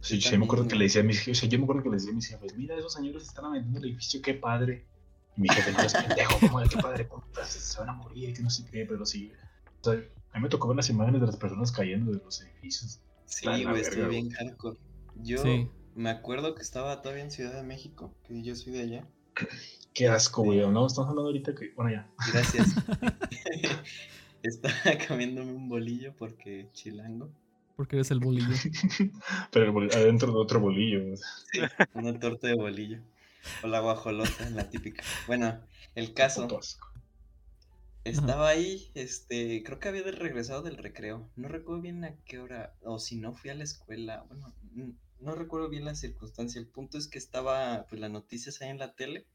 Sí, 0.03 0.19
Yo 0.19 0.39
me 0.39 0.45
acuerdo 0.47 0.67
que 0.67 0.77
le 0.77 0.85
decía 0.85 1.03
a 1.03 1.05
mis 1.05 1.19
jefes, 1.19 1.37
o 1.39 1.41
sea, 1.43 1.49
yo 1.51 1.59
me 1.59 1.65
acuerdo 1.65 1.83
que 1.83 1.89
le 1.91 1.97
decía 1.97 2.11
a 2.11 2.15
mis 2.15 2.27
jefes, 2.27 2.57
mira, 2.57 2.75
esos 2.77 2.95
señores 2.95 3.23
están 3.25 3.45
aventando 3.47 3.79
el 3.81 3.85
edificio, 3.87 4.23
qué 4.23 4.33
padre. 4.35 4.87
Y 5.37 5.43
mi 5.43 5.49
jefe, 5.51 5.73
no 5.73 5.81
es 5.81 5.93
pendejo, 5.93 6.39
¿cómo 6.41 6.61
de 6.61 6.69
qué 6.71 6.77
padre? 6.79 7.05
puta, 7.05 7.45
se 7.45 7.61
se 7.61 7.79
van 7.79 7.91
a 7.91 7.93
morir, 7.93 8.35
que 8.35 8.43
no 8.43 8.49
sé 8.49 8.65
qué, 8.71 8.87
pero 8.87 9.05
sí. 9.05 9.31
O 9.83 9.85
sea, 9.85 9.95
a 10.33 10.37
mí 10.39 10.43
me 10.43 10.49
tocó 10.49 10.69
ver 10.69 10.77
las 10.79 10.89
imágenes 10.89 11.21
de 11.21 11.27
las 11.27 11.37
personas 11.37 11.71
cayendo 11.71 12.13
de 12.13 12.19
los 12.25 12.41
edificios. 12.41 13.01
Sí, 13.27 13.47
güey, 13.47 13.65
güey. 13.65 14.09
bien 14.09 14.31
hardcore. 14.31 14.79
Yo 15.17 15.43
Sí. 15.43 15.69
me 15.95 16.09
acuerdo 16.11 16.55
que 16.55 16.63
estaba 16.63 17.03
todavía 17.03 17.25
en 17.25 17.31
Ciudad 17.31 17.53
de 17.53 17.63
México, 17.63 18.15
que 18.25 18.43
yo 18.43 18.55
soy 18.57 18.73
de 18.73 18.81
allá. 18.81 19.09
Qué 19.95 20.09
asco, 20.09 20.43
güey. 20.43 20.59
No, 20.61 20.87
estamos 20.87 21.11
hablando 21.11 21.29
ahorita 21.29 21.55
que, 21.55 21.73
bueno, 21.75 21.91
ya. 21.91 22.09
Gracias. 22.33 22.75
Estaba 24.43 24.75
comiéndome 25.07 25.53
un 25.53 25.69
bolillo 25.69 26.15
porque 26.17 26.69
chilango. 26.73 27.31
Porque 27.77 27.97
eres 27.97 28.11
el 28.11 28.21
bolillo. 28.21 28.55
Pero 29.51 29.83
el 29.83 29.91
adentro 29.91 30.33
de 30.33 30.39
otro 30.39 30.61
bolillo. 30.61 31.03
güey. 31.03 31.19
Una 31.95 32.19
torta 32.19 32.49
de 32.49 32.55
bolillo. 32.55 33.01
O 33.63 33.69
la 33.69 33.81
guajolota, 33.81 34.51
la 34.51 34.69
típica. 34.69 35.03
Bueno, 35.27 35.59
el 35.95 36.13
caso. 36.15 36.47
Estaba 38.05 38.49
ahí, 38.49 38.91
este, 38.95 39.63
creo 39.63 39.79
que 39.79 39.89
había 39.89 40.03
regresado 40.03 40.63
del 40.63 40.77
recreo. 40.77 41.29
No 41.37 41.49
recuerdo 41.49 41.83
bien 41.83 42.05
a 42.05 42.15
qué 42.25 42.39
hora, 42.39 42.75
o 42.83 42.99
si 42.99 43.17
no 43.17 43.35
fui 43.35 43.51
a 43.51 43.55
la 43.55 43.65
escuela. 43.65 44.25
Bueno, 44.29 44.55
no 45.21 45.35
recuerdo 45.35 45.69
bien 45.69 45.85
la 45.85 45.95
circunstancia. 45.95 46.61
El 46.61 46.69
punto 46.69 46.99
es 46.99 47.09
que 47.09 47.19
estaba, 47.19 47.87
pues, 47.89 48.01
las 48.01 48.11
noticias 48.11 48.61
ahí 48.61 48.71
en 48.71 48.79
la 48.79 48.95
tele. 48.95 49.27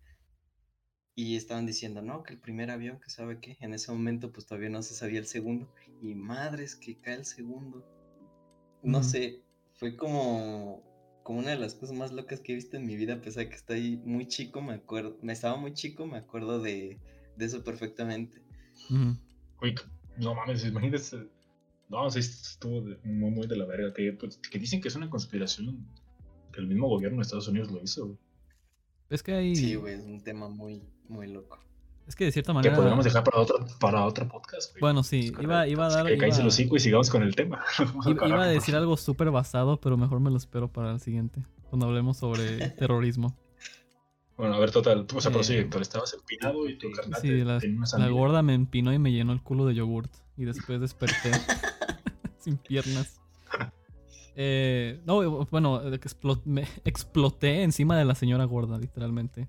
Y 1.16 1.38
estaban 1.38 1.66
diciendo, 1.66 2.02
no, 2.02 2.24
que 2.24 2.34
el 2.34 2.40
primer 2.40 2.72
avión, 2.72 3.00
que 3.00 3.10
sabe 3.10 3.40
qué. 3.40 3.58
En 3.62 3.74
ese 3.74 3.92
momento, 3.92 4.32
pues 4.32 4.46
todavía 4.46 4.70
no 4.70 4.84
se 4.84 4.94
sabía 4.94 5.20
el 5.20 5.28
segundo. 5.28 5.72
Y 6.02 6.14
madres, 6.14 6.76
que 6.76 7.00
cae 7.00 7.16
el 7.16 7.26
segundo. 7.26 7.86
No 8.84 9.02
sé, 9.02 9.42
fue 9.76 9.96
como, 9.96 10.84
como 11.24 11.40
una 11.40 11.52
de 11.52 11.58
las 11.58 11.74
cosas 11.74 11.98
más 11.98 12.12
locas 12.12 12.40
que 12.40 12.52
he 12.52 12.56
visto 12.56 12.78
en 12.78 12.86
mi 12.86 12.96
vida, 12.96 13.16
a 13.16 13.22
pesar 13.22 13.44
de 13.44 13.50
que 13.50 13.56
estoy 13.56 13.98
muy 13.98 14.28
chico, 14.28 14.62
me 14.62 14.76
acuerdo, 14.76 15.18
me 15.22 15.34
estaba 15.34 15.58
muy 15.58 15.74
chico, 15.74 16.06
me 16.06 16.18
acuerdo 16.18 16.62
de, 16.62 17.00
de 17.36 17.46
eso 17.46 17.64
perfectamente. 17.64 18.44
No 20.18 20.36
mames, 20.36 20.66
imagínate. 20.66 21.30
No, 21.90 22.10
sí, 22.10 22.20
estuvo 22.20 22.82
de- 22.82 22.98
muy, 23.04 23.32
muy 23.32 23.48
de 23.48 23.56
la 23.58 23.66
verga. 23.66 23.94
Que, 23.94 24.12
pues, 24.14 24.38
que 24.38 24.58
dicen 24.60 24.82
que 24.82 24.88
es 24.88 24.96
una 24.96 25.10
conspiración. 25.10 25.86
Que 26.52 26.62
el 26.62 26.68
mismo 26.68 26.88
gobierno 26.88 27.18
de 27.18 27.24
Estados 27.24 27.48
Unidos 27.48 27.72
lo 27.72 27.82
hizo, 27.84 28.06
güey. 28.08 28.18
Es 29.10 29.22
que 29.22 29.34
hay. 29.34 29.56
Sí, 29.56 29.76
güey, 29.76 29.94
es 29.96 30.04
un 30.06 30.22
tema 30.24 30.50
muy, 30.50 30.82
muy 31.08 31.28
loco. 31.28 31.60
Es 32.08 32.16
que 32.16 32.26
de 32.26 32.32
cierta 32.32 32.52
Que 32.52 32.56
manera. 32.56 32.76
podríamos 32.76 33.04
dejar 33.06 33.24
para 33.24 33.40
otro, 33.40 33.66
para 33.80 34.06
otro 34.06 34.28
podcast, 34.28 34.72
güey. 34.72 34.80
Bueno, 34.82 35.04
sí, 35.04 35.32
Es 35.36 35.42
iba, 35.42 35.68
iba 35.68 35.88
a 35.88 35.90
dar. 35.90 36.06
que 36.06 36.16
Iba, 36.16 36.28
los 36.28 36.40
hocico 36.40 36.76
y 36.76 36.80
sigamos 36.80 37.10
con 37.10 37.24
el 37.24 37.36
tema. 37.36 37.64
Iba- 38.06 38.28
iba 38.28 38.44
a 38.44 38.48
decir 38.48 38.76
algo 38.76 38.96
súper 38.98 39.32
basado, 39.32 39.80
pero 39.80 39.98
mejor 39.98 40.20
me 40.20 40.30
lo 40.30 40.38
espero 40.38 40.72
para 40.72 40.92
el 40.92 41.00
siguiente. 41.00 41.44
Cuando 41.70 41.88
hablemos 41.88 42.18
sobre 42.18 42.70
terrorismo. 42.72 43.36
Bueno, 44.38 44.56
a 44.56 44.60
ver, 44.60 44.72
total. 44.72 45.06
Tú, 45.08 45.18
o 45.18 45.22
sea, 45.22 45.32
Eh, 45.32 45.34
prosigue. 45.34 45.66
Pero 45.66 45.82
estabas 45.82 46.14
empinado 46.14 46.68
y 46.68 46.78
tu 46.78 46.92
carnal 46.92 47.22
Sí, 47.22 47.30
la, 47.98 48.10
gorda 48.10 48.42
me 48.42 48.54
empinó 48.54 48.94
y 48.94 49.00
me 49.00 49.12
llenó 49.12 49.32
el 49.34 49.42
culo 49.42 49.66
de 49.66 49.76
yogurt. 49.76 50.14
Y 50.38 50.44
después 50.46 50.82
desperté 50.82 51.32
sin 52.40 52.58
piernas. 52.58 53.22
Eh, 54.36 55.02
no, 55.06 55.46
bueno, 55.46 55.82
me 56.44 56.68
exploté 56.84 57.64
encima 57.64 57.98
de 57.98 58.04
la 58.06 58.16
señora 58.16 58.44
gorda, 58.46 58.78
literalmente. 58.78 59.48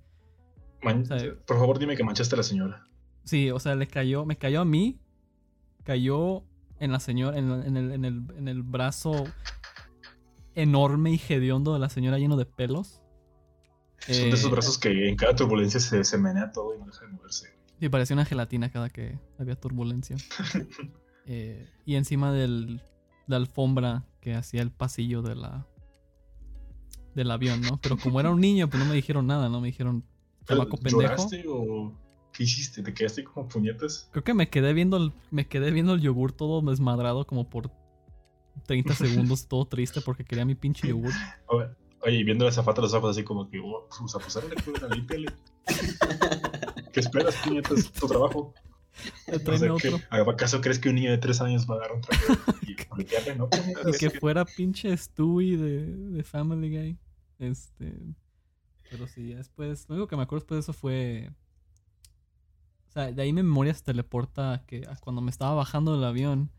Man- 0.83 1.03
o 1.03 1.07
sea, 1.07 1.35
por 1.46 1.59
favor, 1.59 1.79
dime 1.79 1.96
que 1.96 2.05
manchaste 2.05 2.37
a 2.37 2.38
la 2.38 2.44
señora. 2.44 2.87
Sí, 3.25 3.51
o 3.51 3.59
sea, 3.59 3.75
le 3.75 3.88
cayó, 3.88 4.25
me 4.25 4.37
cayó 4.37 4.61
a 4.61 4.64
mí, 4.64 5.01
cayó 5.83 6.44
en 6.79 6.92
la 6.92 7.01
señora, 7.01 7.37
en, 7.37 7.51
en 7.51 7.77
el, 7.77 7.90
en, 7.92 8.05
el, 8.05 8.22
en 8.37 8.46
el 8.46 8.62
brazo 8.62 9.25
enorme 10.55 11.11
y 11.12 11.20
hediondo 11.29 11.72
de 11.75 11.81
la 11.81 11.88
señora 11.88 12.18
lleno 12.18 12.37
de 12.37 12.46
pelos. 12.46 13.03
Son 13.99 14.15
Eh, 14.15 14.25
de 14.25 14.31
esos 14.31 14.51
brazos 14.51 14.79
que 14.79 15.09
en 15.09 15.17
cada 15.17 15.35
turbulencia 15.35 15.81
se, 15.81 16.05
se 16.05 16.19
menea 16.19 16.53
todo 16.53 16.75
y 16.75 16.79
no 16.79 16.87
deja 16.87 17.07
de 17.07 17.13
moverse. 17.13 17.57
Sí, 17.81 17.89
parecía 17.89 18.15
una 18.15 18.25
gelatina 18.25 18.71
cada 18.71 18.89
que 18.89 19.19
había 19.39 19.57
turbulencia. 19.57 20.17
Eh, 21.29 21.69
y 21.85 21.97
encima 21.97 22.33
del, 22.33 22.81
la 23.27 23.35
alfombra 23.35 24.05
que 24.21 24.35
hacía 24.35 24.63
el 24.63 24.71
pasillo 24.71 25.23
de 25.23 25.35
la 25.35 25.67
del 27.17 27.31
avión, 27.33 27.63
¿no? 27.63 27.81
Pero 27.83 27.97
como 27.97 28.21
era 28.21 28.31
un 28.31 28.41
niño, 28.41 28.71
pues 28.71 28.81
no 28.81 28.89
me 28.89 28.95
dijeron 28.95 29.27
nada, 29.27 29.49
¿no? 29.49 29.61
Me 29.61 29.67
dijeron, 29.67 30.05
chamaco 30.47 30.77
pendejo. 30.77 31.03
¿Lloraste 31.03 31.45
o 31.49 31.93
qué 32.33 32.45
hiciste? 32.45 32.83
¿Te 32.83 32.95
quedaste 32.95 33.25
como 33.25 33.49
puñetas? 33.49 34.09
Creo 34.13 34.23
que 34.23 34.35
me 34.35 34.49
quedé 34.51 34.73
viendo 34.73 34.99
el, 34.99 35.13
me 35.33 35.49
quedé 35.49 35.73
viendo 35.73 35.95
el 35.95 36.01
yogur 36.01 36.33
todo 36.33 36.61
desmadrado 36.61 37.27
como 37.27 37.51
por 37.51 37.73
30 38.67 38.95
segundos, 38.95 39.49
todo 39.49 39.65
triste 39.67 40.01
porque 40.03 40.25
quería 40.25 40.45
mi 40.45 40.55
pinche 40.55 40.87
yogur. 40.87 41.13
Oye, 41.49 41.67
Oye, 42.07 42.19
y 42.19 42.25
viendo 42.25 42.45
la 42.45 42.53
zafata 42.53 42.81
los 42.81 42.95
ojos 42.95 43.11
así 43.16 43.25
como 43.25 43.51
que, 43.51 43.59
oh, 43.59 43.88
pues 43.99 44.14
a 44.14 44.19
pasar 44.19 44.45
la 44.45 44.62
cura, 44.62 44.88
límpiale. 44.95 45.27
¿Qué 46.92 47.01
esperas, 47.01 47.35
puñetas? 47.45 47.92
Tu 47.92 48.07
trabajo. 48.07 48.55
O 49.31 49.38
Tráeme 49.40 49.59
sea, 49.59 49.75
otro. 49.75 49.99
¿que- 49.99 50.31
¿Acaso 50.31 50.61
crees 50.61 50.79
que 50.79 50.88
un 50.88 50.95
niño 50.95 51.11
de 51.11 51.19
tres 51.19 51.40
años 51.40 51.69
va 51.69 51.75
a 51.75 51.79
agarrar 51.79 51.97
un 51.97 52.03
traje 52.03 52.25
y 52.62 52.77
limpiarle? 52.97 53.35
No, 53.37 53.49
que 53.99 54.11
fuera 54.11 54.45
pinche 54.45 54.97
Stewie 54.97 55.57
de, 55.59 55.85
de 55.87 56.23
Family 56.23 56.71
Guy. 56.71 56.99
Este. 57.38 57.92
Pero 58.88 59.07
sí, 59.09 59.29
ya 59.31 59.37
después. 59.38 59.87
Lo 59.88 59.97
único 59.97 60.09
que 60.09 60.16
me 60.16 60.23
acuerdo 60.23 60.45
después 60.45 60.57
de 60.59 60.61
eso 60.61 60.73
fue. 60.73 61.31
O 62.88 62.92
sea, 62.92 63.11
de 63.12 63.21
ahí 63.21 63.33
mi 63.33 63.42
memoria 63.42 63.75
se 63.75 63.83
teleporta 63.83 64.53
a 64.55 64.64
que 64.64 64.87
a 64.88 64.97
cuando 64.97 65.21
me 65.21 65.31
estaba 65.31 65.55
bajando 65.55 65.92
del 65.95 66.05
avión. 66.05 66.51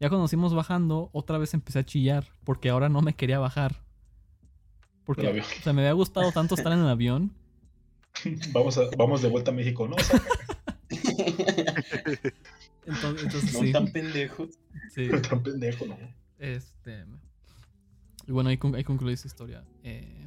Ya 0.00 0.08
cuando 0.08 0.24
nos 0.24 0.32
íbamos 0.32 0.54
bajando, 0.54 1.08
otra 1.12 1.38
vez 1.38 1.54
empecé 1.54 1.78
a 1.78 1.84
chillar. 1.86 2.26
Porque 2.44 2.68
ahora 2.68 2.88
no 2.88 3.00
me 3.00 3.14
quería 3.14 3.38
bajar. 3.38 3.86
Porque, 5.08 5.26
o 5.40 5.42
sea, 5.62 5.72
me 5.72 5.80
había 5.80 5.94
gustado 5.94 6.30
tanto 6.32 6.54
estar 6.54 6.70
en 6.70 6.80
el 6.80 6.88
avión. 6.88 7.32
Vamos, 8.52 8.76
a- 8.76 8.90
vamos 8.98 9.22
de 9.22 9.28
vuelta 9.30 9.50
a 9.52 9.54
México. 9.54 9.88
No. 9.88 9.96
Entonces, 12.86 13.24
entonces 13.24 13.52
No 13.54 13.60
sí. 13.60 13.72
tan 13.72 13.88
pendejos. 13.92 14.50
sí. 14.94 15.08
Tan 15.28 15.42
pendejo, 15.42 15.86
¿no? 15.86 15.96
Este. 16.38 17.04
Y 18.26 18.32
bueno, 18.32 18.50
ahí, 18.50 18.58
ahí 18.74 18.84
concluí 18.84 19.14
esa 19.14 19.26
historia. 19.28 19.64
Eh, 19.82 20.26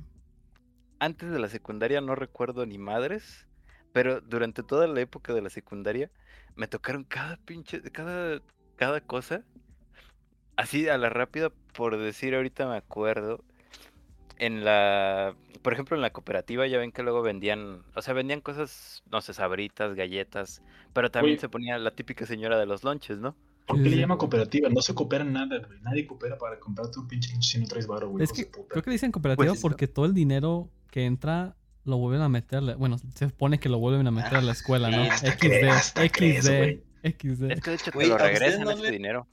Antes 1.00 1.30
de 1.32 1.40
la 1.40 1.48
secundaria 1.50 2.02
no 2.02 2.16
recuerdo 2.16 2.66
ni 2.66 2.78
madres, 2.78 3.46
pero 3.94 4.22
durante 4.22 4.64
toda 4.64 4.88
la 4.88 5.02
época 5.02 5.34
de 5.34 5.42
la 5.42 5.50
secundaria 5.50 6.10
me 6.56 6.68
tocaron 6.68 7.04
cada 7.04 7.38
pinche, 7.38 7.82
cada, 7.92 8.42
cada 8.78 9.02
cosa. 9.02 9.44
Así 10.56 10.88
a 10.90 10.98
la 10.98 11.10
rápida, 11.10 11.52
por 11.74 11.98
decir 11.98 12.36
ahorita 12.36 12.68
me 12.68 12.78
acuerdo. 12.78 13.44
En 14.42 14.66
la, 14.66 15.36
por 15.62 15.72
ejemplo, 15.74 15.96
en 15.96 16.02
la 16.02 16.10
cooperativa 16.12 16.66
ya 16.66 16.80
ven 16.80 16.92
que 16.92 17.04
luego 17.04 17.22
vendían, 17.22 17.84
o 17.96 18.02
sea, 18.02 18.16
vendían 18.16 18.42
cosas, 18.42 19.04
no 19.12 19.22
sé, 19.22 19.34
sabritas, 19.36 19.94
galletas, 19.94 20.64
pero 20.94 21.12
también 21.12 21.38
se 21.40 21.48
ponía 21.48 21.78
la 21.78 21.92
típica 21.92 22.26
señora 22.26 22.58
de 22.60 22.66
los 22.66 22.84
lonches, 22.84 23.20
¿no? 23.20 23.36
¿Por 23.68 23.82
qué 23.84 23.90
le 23.90 23.98
llaman 23.98 24.18
cooperativa? 24.18 24.68
No 24.70 24.82
se 24.82 24.96
coopera 24.96 25.24
en 25.24 25.34
nada, 25.34 25.60
güey. 25.60 25.80
Nadie 25.82 26.08
coopera 26.08 26.40
para 26.40 26.60
comprarte 26.60 27.00
un 27.00 27.08
pinche 27.08 27.40
si 27.40 27.60
no 27.60 27.68
traes 27.68 27.86
varo, 27.86 28.10
güey. 28.10 28.24
es 28.24 28.34
que 28.34 28.50
creo 28.50 28.82
que 28.84 28.90
dicen 28.90 29.12
cooperativa 29.12 29.52
Pues, 29.52 29.62
porque 29.62 29.88
todo 29.88 30.06
el 30.06 30.16
dinero 30.16 30.72
que 30.90 31.06
entra 31.06 31.56
lo 31.86 31.98
vuelven 31.98 32.22
a 32.24 32.28
meter. 32.30 32.62
Bueno, 32.78 32.98
se 32.98 33.30
supone 33.30 33.60
que 33.60 33.70
lo 33.70 33.78
vuelven 33.78 34.08
a 34.08 34.12
meter 34.12 34.36
a 34.38 34.42
la 34.42 34.54
escuela, 34.54 34.90
¿no? 34.90 35.04
Ah, 35.04 35.10
hasta 35.14 35.32
XD, 35.34 35.40
crees, 35.40 35.72
hasta 35.72 36.10
crees, 36.10 36.44
XD, 36.46 36.58
güey. 36.58 36.84
XD. 37.04 37.52
Es 37.52 37.62
que 37.62 37.70
de 37.70 37.76
hecho 37.76 37.92
Güey, 37.94 38.08
te 38.08 38.10
lo 38.10 38.14
¿a 38.14 38.18
ustedes 38.18 38.40
regresan 38.40 38.64
no 38.64 38.72
este 38.72 38.84
le- 38.84 38.92
dinero. 38.92 39.28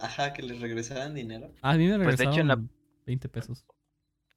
Ajá, 0.00 0.32
que 0.32 0.42
les 0.42 0.60
regresaran 0.60 1.14
dinero. 1.14 1.52
A 1.62 1.76
mí 1.76 1.86
me 1.86 1.96
Pues, 2.02 2.18
de 2.18 2.24
hecho, 2.24 2.40
en 2.40 2.48
regresaron 2.48 2.48
la- 2.48 2.68
20 3.06 3.28
pesos. 3.28 3.64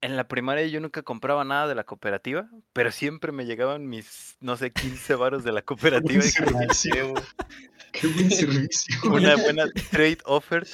En 0.02 0.16
la 0.16 0.28
primaria 0.28 0.68
yo 0.68 0.80
nunca 0.80 1.02
compraba 1.02 1.44
nada 1.44 1.68
de 1.68 1.74
la 1.76 1.84
cooperativa, 1.84 2.48
pero 2.74 2.92
siempre 2.92 3.32
me 3.32 3.46
llegaban 3.46 3.88
mis, 3.88 4.38
no 4.40 4.56
sé, 4.56 4.72
15 4.72 5.16
varos 5.16 5.44
de 5.44 5.52
la 5.52 5.62
cooperativa. 5.64 6.24
y 6.24 6.52
Buen 6.52 6.72
servicio. 6.74 7.14
Qué 7.94 8.08
buen 8.08 8.30
servicio. 8.32 8.96
güey. 9.10 9.24
una 9.26 9.36
buena 9.36 9.66
trade 9.92 10.20
offer. 10.26 10.68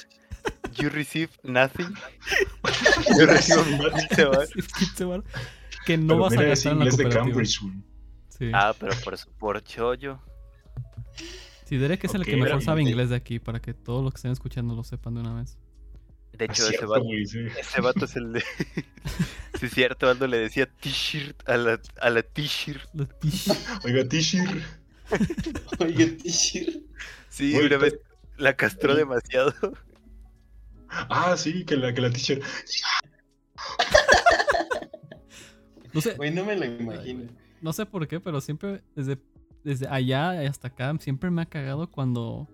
You 0.76 0.90
receive 0.90 1.30
nothing. 1.42 1.94
Yo 3.18 3.24
recibo 3.26 3.64
mis 3.64 3.78
15 4.08 4.24
varos. 4.26 4.50
15 4.78 5.04
varos, 5.06 5.24
que 5.86 5.96
no 5.96 6.08
Pero 6.08 6.18
vas 6.20 6.32
a 6.34 6.36
mira, 6.36 6.48
gastar 6.50 6.72
en 6.72 6.78
la 6.80 6.84
inglés 6.84 6.96
de 6.98 7.04
cooperativa. 7.04 7.32
Cambridge. 7.34 7.60
Sí. 8.28 8.50
Ah, 8.52 8.74
pero 8.78 8.92
por, 9.02 9.16
su- 9.16 9.30
por 9.38 9.62
chollo. 9.64 10.20
Sí, 11.64 11.78
Derek 11.78 12.04
es 12.04 12.14
el 12.14 12.20
Ok, 12.22 12.26
que 12.26 12.36
mejor 12.36 12.62
sabe 12.62 12.82
inglés 12.82 13.08
de 13.08 13.16
aquí 13.16 13.38
para 13.38 13.60
que 13.60 13.72
todos 13.72 14.04
los 14.04 14.12
que 14.12 14.16
estén 14.18 14.32
escuchando 14.32 14.74
lo 14.74 14.84
sepan 14.84 15.14
de 15.14 15.20
una 15.20 15.32
vez. 15.34 15.56
De 16.38 16.44
Es 16.46 16.50
hecho, 16.50 16.62
ese 16.62 16.70
cierto, 16.70 16.88
vato, 16.88 17.04
güey, 17.04 17.26
sí. 17.26 17.38
ese 17.58 17.80
vato 17.80 18.04
es 18.06 18.16
el 18.16 18.32
de. 18.32 18.40
sí, 19.60 19.66
es 19.66 19.72
cierto, 19.72 20.08
Aldo 20.08 20.26
le 20.26 20.38
decía 20.38 20.66
t-shirt 20.66 21.48
a 21.48 21.56
la, 21.56 21.80
a 22.00 22.10
la 22.10 22.22
t-shirt. 22.22 22.88
Oiga, 23.84 24.04
Tishir. 24.08 24.64
Oye, 25.80 26.06
teacher. 26.12 26.80
Sí, 27.28 27.54
una 27.56 27.76
vez 27.76 27.98
la 28.36 28.54
castró 28.56 28.94
demasiado. 28.94 29.52
Ah, 30.88 31.36
sí, 31.36 31.64
que 31.64 31.76
la, 31.76 31.92
que 31.94 32.00
la 32.00 32.10
teacher. 32.10 32.40
No 35.92 36.00
sé, 36.00 36.14
Güey, 36.14 36.32
no 36.32 36.44
me 36.44 36.56
lo 36.56 36.64
imagino. 36.64 37.28
no 37.60 37.72
sé 37.72 37.86
por 37.86 38.06
qué, 38.08 38.18
pero 38.20 38.40
siempre 38.40 38.82
desde, 38.96 39.18
desde 39.62 39.86
allá 39.88 40.30
hasta 40.48 40.68
acá 40.68 40.92
siempre 41.00 41.30
me 41.30 41.42
ha 41.42 41.46
cagado 41.46 41.88
cuando 41.90 42.48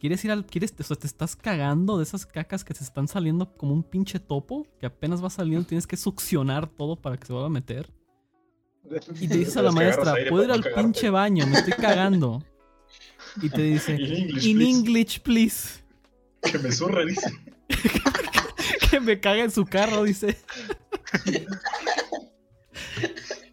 quieres 0.00 0.24
ir 0.24 0.30
al 0.30 0.44
quieres 0.46 0.74
o 0.78 0.82
sea, 0.82 0.96
te 0.96 1.06
estás 1.06 1.36
cagando 1.36 1.96
de 1.98 2.02
esas 2.04 2.26
cacas 2.26 2.64
que 2.64 2.74
se 2.74 2.84
están 2.84 3.08
saliendo 3.08 3.52
como 3.56 3.72
un 3.72 3.82
pinche 3.82 4.18
topo 4.20 4.66
que 4.78 4.86
apenas 4.86 5.22
va 5.22 5.30
saliendo 5.30 5.66
tienes 5.66 5.86
que 5.86 5.96
succionar 5.96 6.66
todo 6.68 6.96
para 6.96 7.16
que 7.16 7.26
se 7.26 7.32
vuelva 7.32 7.46
a 7.48 7.50
meter 7.50 7.90
y 9.20 9.28
te 9.28 9.36
dices 9.38 9.56
a 9.56 9.62
la 9.62 9.72
maestra 9.72 10.14
puedo 10.28 10.44
ir 10.44 10.52
al 10.52 10.62
pinche 10.62 11.10
baño 11.10 11.46
me 11.46 11.58
estoy 11.58 11.72
cagando 11.78 12.42
y 13.42 13.48
te 13.50 13.62
dice 13.62 13.94
In 13.94 14.00
English, 14.14 14.46
in 14.46 14.56
please". 14.56 14.70
English 14.78 15.20
please 15.20 15.84
Que 16.42 16.58
me 16.58 16.70
zurra, 16.72 17.04
dice. 17.04 17.30
que 18.90 19.00
me 19.00 19.18
caga 19.20 19.42
en 19.44 19.50
su 19.50 19.64
carro 19.66 20.04
dice. 20.04 20.38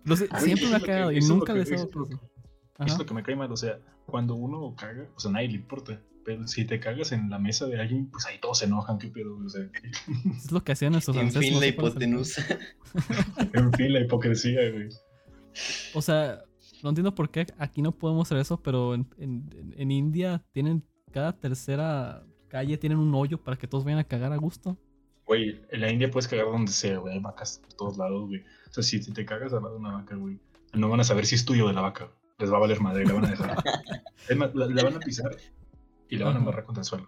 No 0.04 0.16
sé, 0.16 0.28
siempre 0.40 0.68
me 0.70 0.76
ha 0.76 0.80
lo 0.80 0.86
que- 0.86 0.92
cagado 0.92 1.12
y 1.12 1.22
lo 1.22 1.28
nunca 1.28 1.54
les 1.54 1.68
hago 1.72 1.76
eso 1.76 1.88
es 1.90 1.96
lo 1.96 2.08
que- 2.08 2.16
es 2.86 2.98
lo 3.10 3.16
me 3.16 3.24
cae 3.24 3.36
mal, 3.36 3.52
o 3.52 3.58
sea, 3.58 3.80
cuando 4.06 4.36
uno 4.36 4.76
caga, 4.78 5.08
o 5.16 5.20
sea, 5.20 5.32
nadie 5.32 5.48
le 5.50 5.56
importa. 5.56 6.00
Pero 6.26 6.48
si 6.48 6.64
te 6.66 6.80
cagas 6.80 7.12
en 7.12 7.30
la 7.30 7.38
mesa 7.38 7.66
de 7.68 7.80
alguien, 7.82 8.08
pues 8.10 8.26
ahí 8.26 8.38
todos 8.40 8.60
se 8.60 8.66
enojan, 8.66 8.98
qué 8.98 9.08
pedo, 9.10 9.38
o 9.38 9.50
sea. 9.50 9.64
Es 10.38 10.52
lo 10.52 10.64
que 10.64 10.72
hacían 10.72 10.94
nuestros 10.94 11.16
En 11.18 11.24
ancestros. 11.24 11.46
fin, 11.52 11.60
la 11.60 11.68
hipotenusa. 11.68 12.46
En 13.54 13.74
fin, 13.74 13.92
la 13.94 14.00
hipocresía, 14.02 14.70
güey. 14.72 14.90
O 15.94 16.02
sea, 16.02 16.44
no 16.82 16.90
entiendo 16.90 17.14
por 17.14 17.30
qué 17.30 17.48
aquí 17.58 17.82
no 17.82 17.92
podemos 17.92 18.28
hacer 18.28 18.38
eso, 18.38 18.58
pero 18.62 18.94
en, 18.96 19.06
en- 19.18 19.74
en 19.78 19.92
India 19.92 20.44
tienen 20.52 20.84
cada 21.12 21.34
tercera 21.38 22.24
calle 22.48 22.78
tienen 22.78 23.00
un 23.00 23.14
hoyo 23.16 23.38
para 23.40 23.58
que 23.58 23.68
todos 23.68 23.84
vayan 23.84 24.00
a 24.00 24.04
cagar 24.04 24.32
a 24.32 24.38
gusto. 24.38 24.78
Güey, 25.26 25.60
en 25.72 25.82
la 25.82 25.92
India 25.92 26.10
puedes 26.12 26.28
cagar 26.28 26.46
donde 26.46 26.72
sea, 26.72 26.98
güey. 27.00 27.14
Hay 27.16 27.20
vacas 27.20 27.60
por 27.64 27.74
todos 27.74 27.98
lados, 27.98 28.28
güey. 28.28 28.42
O 28.70 28.74
sea, 28.74 28.84
si, 28.84 29.02
si 29.02 29.12
te 29.12 29.26
cagas 29.26 29.54
al 29.54 29.62
lado 29.64 29.74
de 29.76 29.80
una 29.80 29.94
vaca, 29.94 30.16
güey, 30.16 30.38
no 30.74 30.88
van 30.90 31.00
a 31.00 31.04
saber 31.04 31.26
si 31.26 31.36
es 31.36 31.46
tuyo 31.46 31.68
de 31.68 31.74
la 31.74 31.82
vaca. 31.82 32.10
Les 32.40 32.52
va 32.52 32.58
a 32.58 32.60
valer 32.62 32.80
madre, 32.82 33.06
la 33.06 33.14
van 33.14 33.26
a 33.26 33.30
dejar. 33.32 33.64
Es 34.30 34.38
más, 34.38 34.54
la, 34.56 34.68
la 34.68 34.84
van 34.84 34.96
a 34.96 35.00
pisar 35.00 35.36
y 36.14 36.18
la 36.18 36.26
van 36.26 36.34
a 36.34 36.38
Ajá. 36.38 36.40
embarrar 36.40 36.66
contra 36.66 36.82
el 36.82 36.86
suelo. 36.86 37.08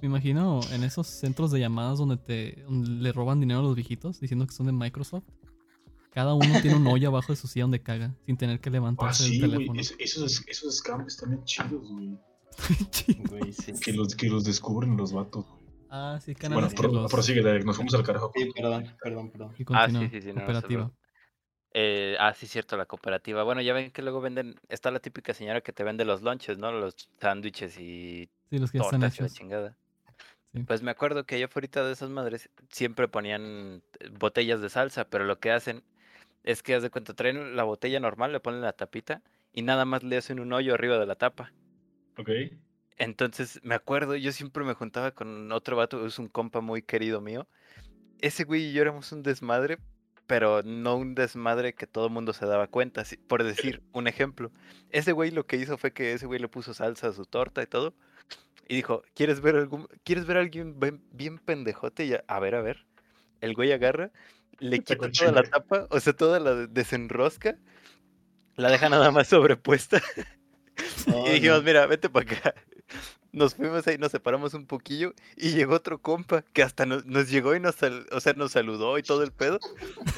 Me 0.00 0.06
imagino 0.08 0.60
en 0.72 0.82
esos 0.82 1.06
centros 1.06 1.50
de 1.52 1.60
llamadas 1.60 1.98
donde 1.98 2.16
te 2.16 2.62
donde 2.64 2.88
le 2.90 3.12
roban 3.12 3.38
dinero 3.40 3.60
a 3.60 3.62
los 3.62 3.76
viejitos 3.76 4.18
diciendo 4.20 4.46
que 4.46 4.52
son 4.52 4.66
de 4.66 4.72
Microsoft. 4.72 5.24
Cada 6.10 6.34
uno 6.34 6.60
tiene 6.60 6.76
un 6.76 6.86
hoyo 6.88 7.08
abajo 7.08 7.32
de 7.32 7.36
su 7.36 7.46
silla 7.46 7.64
donde 7.64 7.82
caga 7.82 8.14
sin 8.26 8.36
tener 8.36 8.60
que 8.60 8.68
Ah, 8.68 8.72
levantarse 8.72 9.24
sí, 9.24 9.38
del 9.38 9.48
güey. 9.50 9.58
teléfono. 9.60 9.80
es- 9.80 9.94
Esos, 9.98 10.44
esos 10.46 10.76
scams 10.78 11.06
están 11.14 11.30
bien 11.30 11.44
chidos, 11.44 11.88
güey. 11.90 12.18
Sí. 13.52 13.72
Que 13.82 13.92
los, 13.92 14.14
que 14.14 14.28
los 14.28 14.44
descubren 14.44 14.96
los 14.96 15.12
vatos, 15.12 15.46
güey. 15.46 15.62
ah, 15.90 16.18
sí, 16.22 16.34
Bueno, 16.50 16.68
pro- 16.76 16.92
los... 16.92 17.10
prosigue, 17.10 17.42
Derek, 17.42 17.64
nos 17.64 17.76
fuimos 17.76 17.94
al 17.94 18.02
carajo. 18.02 18.30
Sí, 18.34 18.50
perdón, 18.54 18.84
perdón, 19.02 19.30
perdón. 19.30 19.54
y 19.58 19.64
Ah, 19.70 19.88
sí, 19.88 20.08
sí, 20.10 20.20
sí, 20.20 20.28
no, 20.28 20.34
no 20.34 20.40
cooperativa. 20.40 20.68
preocupe. 20.84 20.98
Eh, 21.74 22.16
ah, 22.20 22.34
sí, 22.34 22.46
cierto, 22.46 22.76
la 22.76 22.84
cooperativa. 22.84 23.42
Bueno, 23.44 23.62
ya 23.62 23.72
ven 23.72 23.90
que 23.92 24.02
luego 24.02 24.20
venden, 24.20 24.56
está 24.68 24.90
la 24.90 25.00
típica 25.00 25.32
señora 25.32 25.62
que 25.62 25.72
te 25.72 25.82
vende 25.84 26.04
los 26.04 26.20
lunches, 26.20 26.58
¿no? 26.58 26.70
Los 26.72 26.94
sándwiches 27.20 27.78
y 27.78 28.28
sí, 28.52 28.58
los 28.58 28.70
que 28.70 28.78
ya 28.78 28.84
están 28.84 29.00
la 29.00 29.08
hechos. 29.08 29.32
chingada. 29.32 29.76
Sí. 30.52 30.62
Pues 30.64 30.82
me 30.82 30.90
acuerdo 30.90 31.24
que 31.24 31.36
allá 31.36 31.46
afuera 31.46 31.86
de 31.86 31.92
esas 31.92 32.10
madres 32.10 32.50
siempre 32.68 33.08
ponían 33.08 33.82
eh, 34.00 34.10
botellas 34.18 34.60
de 34.60 34.68
salsa, 34.68 35.06
pero 35.08 35.24
lo 35.24 35.38
que 35.40 35.50
hacen 35.50 35.82
es 36.44 36.62
que, 36.62 36.74
haz 36.74 36.82
de 36.82 36.90
cuenta, 36.90 37.14
traen 37.14 37.56
la 37.56 37.64
botella 37.64 37.98
normal, 38.00 38.32
le 38.32 38.40
ponen 38.40 38.60
la 38.60 38.74
tapita 38.74 39.22
y 39.54 39.62
nada 39.62 39.86
más 39.86 40.02
le 40.02 40.18
hacen 40.18 40.40
un 40.40 40.52
hoyo 40.52 40.74
arriba 40.74 40.98
de 40.98 41.06
la 41.06 41.14
tapa. 41.14 41.54
Ok. 42.18 42.28
Entonces, 42.98 43.60
me 43.62 43.74
acuerdo, 43.74 44.14
yo 44.16 44.30
siempre 44.32 44.62
me 44.64 44.74
juntaba 44.74 45.12
con 45.12 45.50
otro 45.52 45.76
vato, 45.76 46.04
es 46.04 46.18
un 46.18 46.28
compa 46.28 46.60
muy 46.60 46.82
querido 46.82 47.22
mío. 47.22 47.48
Ese 48.20 48.44
güey 48.44 48.66
y 48.66 48.72
yo 48.74 48.82
éramos 48.82 49.10
un 49.12 49.22
desmadre, 49.22 49.78
pero 50.32 50.62
no 50.62 50.96
un 50.96 51.14
desmadre 51.14 51.74
que 51.74 51.86
todo 51.86 52.06
el 52.06 52.10
mundo 52.10 52.32
se 52.32 52.46
daba 52.46 52.66
cuenta. 52.66 53.04
Por 53.28 53.44
decir 53.44 53.82
un 53.92 54.08
ejemplo, 54.08 54.50
ese 54.88 55.12
güey 55.12 55.30
lo 55.30 55.46
que 55.46 55.58
hizo 55.58 55.76
fue 55.76 55.92
que 55.92 56.14
ese 56.14 56.24
güey 56.24 56.40
le 56.40 56.48
puso 56.48 56.72
salsa 56.72 57.08
a 57.08 57.12
su 57.12 57.26
torta 57.26 57.62
y 57.62 57.66
todo. 57.66 57.92
Y 58.66 58.76
dijo, 58.76 59.02
¿quieres 59.12 59.42
ver 59.42 59.56
algún, 59.56 59.88
¿quieres 60.04 60.24
ver 60.24 60.38
a 60.38 60.40
alguien 60.40 60.80
bien, 60.80 61.02
bien 61.12 61.38
pendejote? 61.38 62.06
Y 62.06 62.08
ya, 62.08 62.24
a 62.28 62.40
ver, 62.40 62.54
a 62.54 62.62
ver. 62.62 62.86
El 63.42 63.52
güey 63.52 63.72
agarra, 63.72 64.10
le 64.58 64.78
quita 64.78 65.10
toda 65.10 65.32
la 65.32 65.42
tapa, 65.42 65.86
o 65.90 66.00
sea, 66.00 66.14
toda 66.14 66.40
la 66.40 66.66
desenrosca, 66.66 67.58
la 68.56 68.70
deja 68.70 68.88
nada 68.88 69.10
más 69.10 69.28
sobrepuesta. 69.28 70.00
Oh, 71.12 71.26
Y 71.28 71.32
dijimos, 71.32 71.58
no. 71.58 71.64
mira, 71.64 71.84
vete 71.84 72.08
para 72.08 72.32
acá. 72.32 72.54
Nos 73.32 73.54
fuimos 73.54 73.86
ahí, 73.86 73.96
nos 73.96 74.12
separamos 74.12 74.52
un 74.52 74.66
poquillo 74.66 75.14
y 75.36 75.52
llegó 75.52 75.74
otro 75.74 76.00
compa 76.02 76.42
que 76.52 76.62
hasta 76.62 76.84
nos, 76.84 77.06
nos 77.06 77.30
llegó 77.30 77.56
y 77.56 77.60
nos, 77.60 77.76
sal- 77.76 78.06
o 78.12 78.20
sea, 78.20 78.34
nos 78.34 78.52
saludó 78.52 78.98
y 78.98 79.02
todo 79.02 79.22
el 79.22 79.32
pedo. 79.32 79.58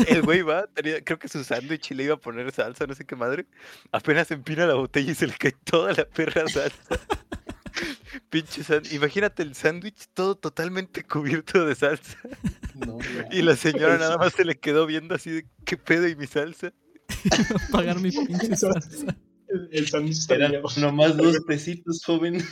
El 0.09 0.23
güey 0.23 0.43
va, 0.43 0.67
tenía, 0.67 1.03
creo 1.05 1.19
que 1.21 1.29
su 1.29 1.45
sándwich 1.45 1.93
y 1.93 1.95
le 1.95 2.05
iba 2.05 2.15
a 2.15 2.19
poner 2.19 2.51
salsa, 2.51 2.87
no 2.89 2.95
sé 2.95 3.05
qué 3.05 3.15
madre. 3.15 3.47
Apenas 3.93 4.31
empina 4.33 4.67
la 4.67 4.75
botella 4.75 5.13
y 5.13 5.15
se 5.15 5.29
le 5.29 5.35
cae 5.35 5.53
toda 5.65 5.93
la 5.93 6.05
perra 6.07 6.49
salsa. 6.49 6.99
Pinche 8.31 8.65
sándwich. 8.65 8.93
Imagínate 8.95 9.43
el 9.45 9.55
sándwich 9.55 10.09
todo 10.13 10.35
totalmente 10.37 11.05
cubierto 11.05 11.65
de 11.67 11.75
salsa. 11.77 12.19
No, 12.75 12.99
Y 13.31 13.43
la 13.43 13.55
señora 13.55 13.97
nada 13.97 14.19
más 14.19 14.33
se 14.33 14.45
le 14.45 14.59
quedó 14.59 14.87
viendo 14.87 15.15
así 15.15 15.31
de, 15.31 15.47
¿qué 15.65 15.77
pedo 15.77 16.09
y 16.09 16.17
mi 16.17 16.27
salsa? 16.27 16.73
Pagar 17.71 18.01
mi 18.01 18.11
pinche 18.11 18.57
salsa. 18.57 19.17
El, 19.71 19.89
sándwich 19.89 20.31
Eran 20.31 20.55
nomás 20.77 21.17
dos 21.17 21.39
pesitos, 21.47 22.03
joven. 22.05 22.43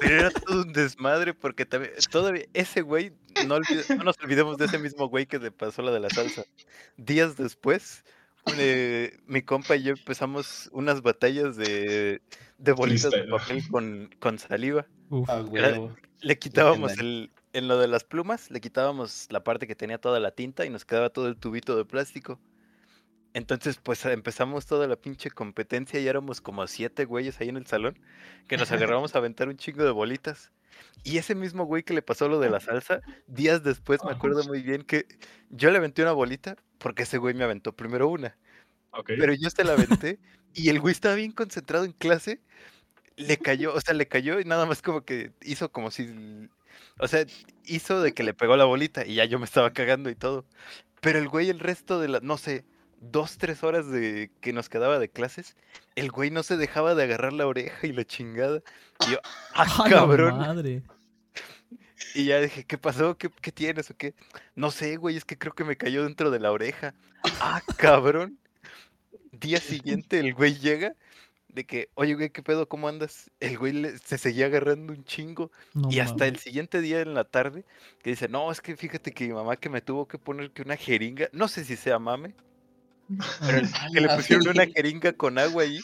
Pero 0.00 0.14
era 0.20 0.30
todo 0.30 0.62
un 0.62 0.72
desmadre 0.72 1.34
porque 1.34 1.64
también, 1.66 1.92
todavía, 2.10 2.44
ese 2.52 2.82
güey, 2.82 3.12
no, 3.46 3.56
olvide- 3.56 3.96
no 3.96 4.04
nos 4.04 4.16
olvidemos 4.22 4.56
de 4.58 4.66
ese 4.66 4.78
mismo 4.78 5.08
güey 5.08 5.26
que 5.26 5.38
le 5.38 5.50
pasó 5.50 5.82
la 5.82 5.90
de 5.92 6.00
la 6.00 6.10
salsa. 6.10 6.44
Días 6.96 7.36
después, 7.36 8.04
eh, 8.58 9.18
mi 9.26 9.42
compa 9.42 9.76
y 9.76 9.84
yo 9.84 9.92
empezamos 9.92 10.68
unas 10.72 11.02
batallas 11.02 11.56
de, 11.56 12.20
de 12.58 12.72
bolitas 12.72 13.10
de 13.10 13.24
papel 13.24 13.62
con, 13.68 14.10
con 14.18 14.38
saliva. 14.38 14.86
Uf. 15.10 15.28
A 15.28 15.42
huevo. 15.42 15.94
Le 16.20 16.38
quitábamos 16.38 16.92
el, 16.98 17.30
en 17.52 17.68
lo 17.68 17.78
de 17.78 17.88
las 17.88 18.04
plumas, 18.04 18.50
le 18.50 18.60
quitábamos 18.60 19.26
la 19.30 19.42
parte 19.42 19.66
que 19.66 19.74
tenía 19.74 19.98
toda 19.98 20.20
la 20.20 20.30
tinta 20.30 20.64
y 20.64 20.70
nos 20.70 20.84
quedaba 20.84 21.10
todo 21.10 21.26
el 21.28 21.36
tubito 21.36 21.76
de 21.76 21.84
plástico. 21.84 22.38
Entonces, 23.34 23.78
pues 23.82 24.04
empezamos 24.04 24.66
toda 24.66 24.86
la 24.86 24.96
pinche 24.96 25.30
competencia 25.30 25.98
y 25.98 26.06
éramos 26.06 26.40
como 26.40 26.66
siete 26.66 27.06
güeyes 27.06 27.40
ahí 27.40 27.48
en 27.48 27.56
el 27.56 27.66
salón 27.66 27.98
que 28.46 28.58
nos 28.58 28.70
agarramos 28.72 29.14
a 29.14 29.18
aventar 29.18 29.48
un 29.48 29.56
chingo 29.56 29.84
de 29.84 29.90
bolitas. 29.90 30.52
Y 31.04 31.18
ese 31.18 31.34
mismo 31.34 31.64
güey 31.64 31.82
que 31.82 31.94
le 31.94 32.02
pasó 32.02 32.28
lo 32.28 32.40
de 32.40 32.50
la 32.50 32.60
salsa, 32.60 33.00
días 33.26 33.62
después 33.62 34.00
me 34.04 34.12
acuerdo 34.12 34.44
muy 34.44 34.62
bien 34.62 34.82
que 34.82 35.06
yo 35.50 35.70
le 35.70 35.78
aventé 35.78 36.02
una 36.02 36.12
bolita 36.12 36.56
porque 36.78 37.04
ese 37.04 37.18
güey 37.18 37.34
me 37.34 37.44
aventó 37.44 37.72
primero 37.72 38.08
una. 38.08 38.36
Ok. 38.90 39.12
Pero 39.18 39.32
yo 39.32 39.48
se 39.48 39.64
la 39.64 39.72
aventé 39.72 40.18
y 40.54 40.68
el 40.68 40.80
güey 40.80 40.92
estaba 40.92 41.14
bien 41.14 41.32
concentrado 41.32 41.84
en 41.84 41.92
clase. 41.92 42.40
Le 43.16 43.38
cayó, 43.38 43.74
o 43.74 43.80
sea, 43.80 43.94
le 43.94 44.06
cayó 44.06 44.40
y 44.40 44.44
nada 44.44 44.66
más 44.66 44.82
como 44.82 45.04
que 45.04 45.32
hizo 45.42 45.70
como 45.72 45.90
si. 45.90 46.48
O 46.98 47.08
sea, 47.08 47.24
hizo 47.64 48.02
de 48.02 48.12
que 48.12 48.22
le 48.22 48.34
pegó 48.34 48.56
la 48.56 48.64
bolita 48.64 49.06
y 49.06 49.14
ya 49.14 49.24
yo 49.24 49.38
me 49.38 49.44
estaba 49.44 49.72
cagando 49.72 50.10
y 50.10 50.14
todo. 50.14 50.44
Pero 51.00 51.18
el 51.18 51.28
güey, 51.28 51.50
el 51.50 51.58
resto 51.58 52.00
de 52.00 52.08
la, 52.08 52.20
no 52.20 52.38
sé, 52.38 52.64
dos, 53.02 53.36
tres 53.36 53.62
horas 53.62 53.90
de 53.90 54.30
que 54.40 54.52
nos 54.52 54.68
quedaba 54.68 54.98
de 54.98 55.10
clases, 55.10 55.56
el 55.96 56.10
güey 56.10 56.30
no 56.30 56.42
se 56.42 56.56
dejaba 56.56 56.94
de 56.94 57.02
agarrar 57.02 57.32
la 57.34 57.46
oreja 57.46 57.86
y 57.86 57.92
la 57.92 58.04
chingada. 58.04 58.62
Y 59.06 59.12
yo, 59.12 59.18
¡ah, 59.54 59.66
¡A 59.78 59.84
la 59.84 59.90
cabrón! 59.90 60.38
madre! 60.38 60.82
Y 62.14 62.26
ya 62.26 62.40
dije, 62.40 62.64
¿qué 62.64 62.76
pasó? 62.78 63.16
¿Qué, 63.16 63.30
qué 63.40 63.52
tienes 63.52 63.90
o 63.90 63.96
qué? 63.96 64.14
No 64.54 64.70
sé, 64.70 64.96
güey, 64.96 65.16
es 65.16 65.24
que 65.24 65.38
creo 65.38 65.54
que 65.54 65.64
me 65.64 65.76
cayó 65.76 66.02
dentro 66.04 66.30
de 66.30 66.40
la 66.40 66.50
oreja. 66.52 66.94
¡Ah, 67.40 67.62
cabrón! 67.76 68.38
Día 69.30 69.60
siguiente 69.60 70.18
el 70.18 70.34
güey 70.34 70.58
llega 70.58 70.94
de 71.48 71.64
que, 71.64 71.88
oye, 71.94 72.14
güey, 72.14 72.30
¿qué 72.30 72.42
pedo? 72.42 72.68
¿Cómo 72.68 72.88
andas? 72.88 73.30
El 73.40 73.56
güey 73.56 73.72
le- 73.72 73.98
se 73.98 74.18
seguía 74.18 74.46
agarrando 74.46 74.92
un 74.92 75.04
chingo. 75.04 75.50
No 75.74 75.90
y 75.90 76.00
hasta 76.00 76.26
el 76.26 76.38
siguiente 76.38 76.80
día 76.80 77.00
en 77.00 77.14
la 77.14 77.24
tarde, 77.24 77.64
que 78.02 78.10
dice, 78.10 78.28
no, 78.28 78.50
es 78.50 78.60
que 78.60 78.76
fíjate 78.76 79.12
que 79.12 79.26
mi 79.28 79.32
mamá 79.32 79.56
que 79.56 79.70
me 79.70 79.80
tuvo 79.80 80.06
que 80.06 80.18
poner 80.18 80.50
que 80.50 80.62
una 80.62 80.76
jeringa, 80.76 81.28
no 81.32 81.48
sé 81.48 81.64
si 81.64 81.76
sea 81.76 81.98
mame, 81.98 82.34
pero 83.40 83.68
que 83.92 84.00
le 84.00 84.08
pusieron 84.16 84.48
una 84.48 84.66
jeringa 84.66 85.12
con 85.12 85.38
agua 85.38 85.62
ahí 85.64 85.80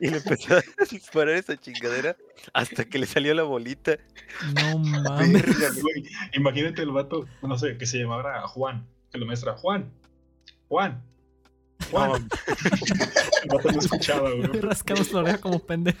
y 0.00 0.08
le 0.10 0.18
empezó 0.18 0.56
a 0.56 0.62
disparar 0.90 1.34
esa 1.36 1.56
chingadera 1.56 2.16
hasta 2.52 2.84
que 2.84 2.98
le 2.98 3.06
salió 3.06 3.34
la 3.34 3.42
bolita. 3.44 3.96
No 4.54 4.78
mames. 4.78 5.44
Imagínate 6.34 6.82
el 6.82 6.90
vato, 6.90 7.26
no 7.42 7.58
sé, 7.58 7.76
que 7.78 7.86
se 7.86 7.98
llamara 7.98 8.46
Juan, 8.48 8.86
que 9.10 9.18
lo 9.18 9.26
maestra, 9.26 9.54
Juan, 9.56 9.90
Juan, 10.68 11.02
Juan. 11.90 12.10
No, 12.10 12.16
El 13.42 13.48
vato 13.48 13.70
no 13.72 13.78
escuchaba, 13.78 14.30
güey. 14.32 14.60
Rascamos 14.60 15.12
la 15.12 15.20
oreja 15.20 15.38
como 15.38 15.58
pendejo. 15.60 15.98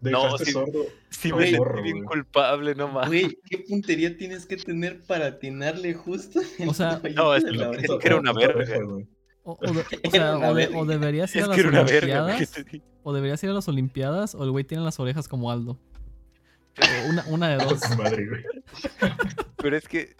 No, 0.00 0.24
Dejaste 0.24 0.44
sí. 0.46 0.52
sordo. 0.52 0.84
Sí 1.10 1.32
me 1.32 1.50
sentí 1.50 1.82
bien 1.82 1.98
güey. 2.04 2.08
culpable, 2.08 2.74
no 2.74 2.88
mames. 2.88 3.08
Güey, 3.08 3.38
¿qué 3.48 3.58
puntería 3.58 4.16
tienes 4.16 4.44
que 4.46 4.56
tener 4.56 5.00
para 5.02 5.26
atinarle 5.28 5.94
justo? 5.94 6.40
O 6.66 6.74
sea, 6.74 7.00
no, 7.14 7.34
es 7.34 7.44
que 7.44 7.52
la 7.52 7.64
lo- 7.64 7.70
oreja? 7.70 7.94
es 7.94 8.00
que 8.00 8.06
era 8.08 8.16
una 8.16 8.32
verga. 8.32 8.78
güey. 8.84 9.06
O, 9.48 9.52
o 9.52 9.72
de- 9.72 9.80
o 9.80 9.84
sea, 10.10 10.22
Era 10.22 10.36
una 10.36 10.48
o, 10.50 10.54
de- 10.54 10.64
verga. 10.66 10.78
o 10.78 10.84
deberías 10.84 11.34
ir 11.36 11.44
a 11.44 11.46
las 11.46 11.56
verga. 11.56 11.80
Olimpiadas. 12.24 12.52
O 13.04 13.12
deberías 13.12 13.42
ir 13.44 13.50
a 13.50 13.52
las 13.52 13.68
Olimpiadas. 13.68 14.34
O 14.34 14.42
el 14.44 14.50
güey 14.50 14.64
tiene 14.64 14.82
las 14.84 14.98
orejas 14.98 15.28
como 15.28 15.50
Aldo. 15.52 15.78
Una, 17.08 17.24
una 17.28 17.48
de 17.50 17.56
dos. 17.64 17.80
Con 17.80 17.98
madre, 17.98 18.26
güey. 18.28 18.44
Pero 19.56 19.76
es 19.76 19.86
que, 19.88 20.16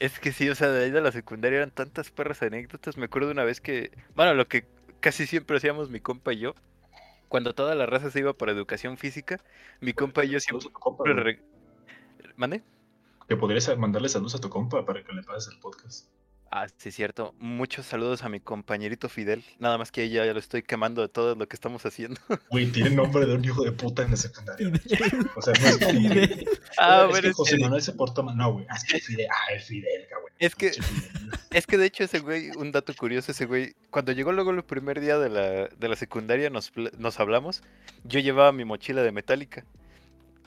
es 0.00 0.18
que 0.20 0.32
sí, 0.32 0.48
o 0.48 0.54
sea, 0.54 0.68
de 0.70 0.84
ahí 0.84 0.90
de 0.90 1.00
la 1.00 1.12
secundaria 1.12 1.56
eran 1.58 1.70
tantas 1.72 2.10
perras 2.10 2.40
anécdotas. 2.42 2.96
Me 2.96 3.06
acuerdo 3.06 3.30
una 3.32 3.44
vez 3.44 3.60
que, 3.60 3.90
bueno, 4.14 4.32
lo 4.34 4.46
que 4.48 4.64
casi 5.00 5.26
siempre 5.26 5.56
hacíamos 5.56 5.90
mi 5.90 6.00
compa 6.00 6.32
y 6.32 6.38
yo, 6.38 6.54
cuando 7.28 7.54
toda 7.54 7.74
la 7.74 7.86
raza 7.86 8.10
se 8.10 8.20
iba 8.20 8.32
para 8.32 8.52
educación 8.52 8.96
física, 8.96 9.38
mi 9.80 9.92
compa 9.92 10.24
y 10.24 10.30
yo 10.30 10.40
siempre 10.40 10.70
compa, 10.72 11.04
¿Mande? 12.36 12.62
Que 13.28 13.36
podrías 13.36 13.76
mandarle 13.76 14.08
saludos 14.08 14.36
a 14.36 14.40
tu 14.40 14.48
compa 14.48 14.86
para 14.86 15.02
que 15.04 15.12
le 15.12 15.22
pases 15.22 15.52
el 15.52 15.60
podcast. 15.60 16.06
Ah, 16.50 16.66
sí, 16.78 16.90
cierto. 16.90 17.34
Muchos 17.38 17.84
saludos 17.84 18.22
a 18.24 18.30
mi 18.30 18.40
compañerito 18.40 19.10
Fidel. 19.10 19.44
Nada 19.58 19.76
más 19.76 19.92
que 19.92 20.08
ya, 20.08 20.24
ya 20.24 20.32
lo 20.32 20.38
estoy 20.38 20.62
quemando 20.62 21.02
de 21.02 21.08
todo 21.08 21.34
lo 21.34 21.46
que 21.46 21.54
estamos 21.54 21.84
haciendo. 21.84 22.18
Güey, 22.50 22.72
tiene 22.72 22.88
nombre 22.90 23.26
de 23.26 23.34
un 23.34 23.44
hijo 23.44 23.62
de 23.64 23.72
puta 23.72 24.02
en 24.02 24.12
la 24.12 24.16
secundaria. 24.16 24.70
O 25.36 25.42
sea, 25.42 25.52
no 25.60 25.66
es 25.68 25.78
como. 25.78 26.08
Ah, 26.78 27.02
es 27.04 27.08
bueno, 27.10 27.20
que 27.22 27.28
es 27.28 27.36
José 27.36 27.56
que- 27.56 27.62
Manuel 27.62 27.82
se 27.82 27.92
porta 27.92 28.22
mal. 28.22 28.34
No, 28.36 28.52
güey. 28.54 28.66
Ah, 28.70 28.76
es 28.76 28.84
que 28.84 28.98
Fidel. 28.98 29.26
Ah, 29.30 29.52
el 29.52 29.60
Fidel, 29.60 30.06
güey. 30.20 30.32
Es 30.38 30.54
que-. 30.54 30.72
Es 31.50 31.66
que 31.66 31.78
de 31.78 31.86
hecho 31.86 32.04
ese 32.04 32.18
güey, 32.20 32.50
un 32.58 32.72
dato 32.72 32.94
curioso, 32.94 33.32
ese 33.32 33.46
güey, 33.46 33.74
cuando 33.88 34.12
llegó 34.12 34.32
luego 34.32 34.50
el 34.50 34.62
primer 34.62 35.00
día 35.00 35.18
de 35.18 35.30
la, 35.30 35.68
de 35.68 35.88
la 35.88 35.96
secundaria, 35.96 36.50
nos, 36.50 36.70
nos 36.98 37.18
hablamos, 37.20 37.62
yo 38.04 38.20
llevaba 38.20 38.52
mi 38.52 38.66
mochila 38.66 39.02
de 39.02 39.12
metálica. 39.12 39.64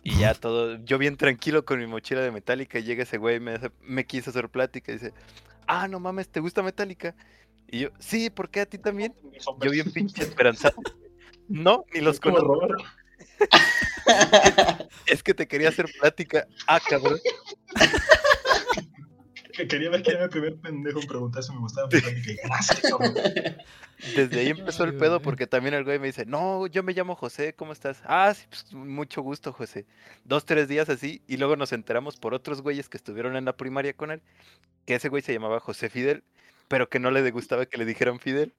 Y 0.03 0.19
ya 0.19 0.35
todo, 0.35 0.77
yo 0.85 0.99
bien 0.99 1.17
tranquilo 1.17 1.65
con 1.65 1.79
mi 1.79 1.87
mochila 1.87 2.21
de 2.21 2.29
metálica, 2.31 2.77
y 2.77 2.83
llega 2.83 3.01
ese 3.01 3.17
güey, 3.17 3.39
me, 3.39 3.53
hace- 3.53 3.71
me 3.81 4.05
quiso 4.05 4.29
hacer 4.29 4.47
plática 4.49 4.91
y 4.91 4.95
dice, 4.99 5.11
ah, 5.67 5.87
no 5.87 5.99
mames, 5.99 6.29
¿te 6.29 6.39
gusta 6.39 6.61
metálica? 6.63 7.15
Y 7.67 7.79
yo, 7.79 7.89
sí, 7.99 8.29
¿por 8.29 8.49
qué 8.49 8.61
a 8.61 8.65
ti 8.65 8.77
también? 8.77 9.13
Yo 9.61 9.71
bien 9.71 9.91
pinche 9.91 10.23
esperanzado. 10.23 10.75
No, 11.47 11.85
ni 11.93 12.01
los 12.01 12.19
conozco. 12.19 12.59
Es 15.05 15.23
que 15.23 15.33
te 15.33 15.47
quería 15.47 15.69
hacer 15.69 15.87
plática. 15.99 16.47
Ah, 16.67 16.79
cabrón. 16.79 17.19
Que 19.53 19.67
quería 19.67 19.89
ver 19.89 20.03
quién 20.03 20.15
era 20.15 20.25
el 20.25 20.31
primer 20.31 20.55
pendejo 20.57 21.01
en 21.01 21.07
preguntar 21.07 21.43
si 21.43 21.51
me 21.53 21.59
gustaba 21.59 21.89
ganaste, 21.89 22.89
cabrón. 22.89 23.13
Desde 24.15 24.39
ahí 24.39 24.49
empezó 24.49 24.83
el 24.83 24.95
pedo 24.95 25.21
porque 25.21 25.45
también 25.47 25.75
el 25.75 25.83
güey 25.83 25.99
me 25.99 26.07
dice, 26.07 26.25
no, 26.25 26.65
yo 26.67 26.81
me 26.83 26.93
llamo 26.93 27.15
José, 27.15 27.53
¿cómo 27.53 27.71
estás? 27.71 28.01
Ah, 28.05 28.33
sí, 28.35 28.45
pues 28.49 28.73
mucho 28.73 29.21
gusto, 29.21 29.53
José. 29.53 29.85
Dos, 30.23 30.45
tres 30.45 30.67
días 30.67 30.89
así 30.89 31.21
y 31.27 31.37
luego 31.37 31.55
nos 31.55 31.71
enteramos 31.71 32.17
por 32.17 32.33
otros 32.33 32.61
güeyes 32.61 32.89
que 32.89 32.97
estuvieron 32.97 33.35
en 33.35 33.45
la 33.45 33.55
primaria 33.55 33.93
con 33.93 34.11
él, 34.11 34.21
que 34.85 34.95
ese 34.95 35.09
güey 35.09 35.21
se 35.21 35.33
llamaba 35.33 35.59
José 35.59 35.89
Fidel, 35.89 36.23
pero 36.67 36.89
que 36.89 36.99
no 36.99 37.11
le 37.11 37.29
gustaba 37.31 37.65
que 37.65 37.77
le 37.77 37.85
dijeran 37.85 38.19
Fidel. 38.19 38.53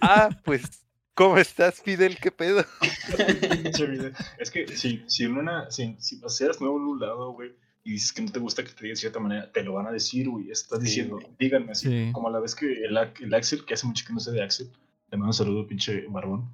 Ah, 0.00 0.28
pues, 0.44 0.84
¿cómo 1.14 1.38
estás, 1.38 1.80
Fidel? 1.80 2.18
¿Qué 2.18 2.30
pedo? 2.30 2.64
Es 4.38 4.50
que 4.50 4.68
si, 4.76 5.04
si 5.06 5.24
en 5.24 5.36
una. 5.36 5.70
Si, 5.70 5.96
si 5.98 6.20
seas 6.28 6.60
nuevo 6.60 6.76
en 6.78 6.84
un 6.84 7.00
lado, 7.00 7.30
güey. 7.32 7.54
Y 7.86 7.92
dices 7.92 8.12
que 8.12 8.20
no 8.22 8.32
te 8.32 8.40
gusta 8.40 8.64
que 8.64 8.70
te 8.70 8.82
digan 8.82 8.94
de 8.94 9.00
cierta 9.00 9.20
manera, 9.20 9.52
te 9.52 9.62
lo 9.62 9.74
van 9.74 9.86
a 9.86 9.92
decir, 9.92 10.28
güey. 10.28 10.50
Estás 10.50 10.80
Sí, 10.80 10.84
diciendo, 10.86 11.16
güey. 11.16 11.28
díganme 11.38 11.70
así. 11.70 11.88
Sí. 11.88 12.10
Como 12.12 12.26
a 12.28 12.32
la 12.32 12.40
vez 12.40 12.56
que 12.56 12.66
el, 12.84 12.96
Axel, 13.34 13.64
que 13.64 13.74
hace 13.74 13.86
mucho 13.86 14.04
que 14.04 14.12
no 14.12 14.18
sé 14.18 14.32
de 14.32 14.42
Axel, 14.42 14.68
le 15.10 15.16
mando 15.16 15.28
un 15.28 15.34
saludo, 15.34 15.66
pinche 15.66 16.04
barbón. 16.08 16.48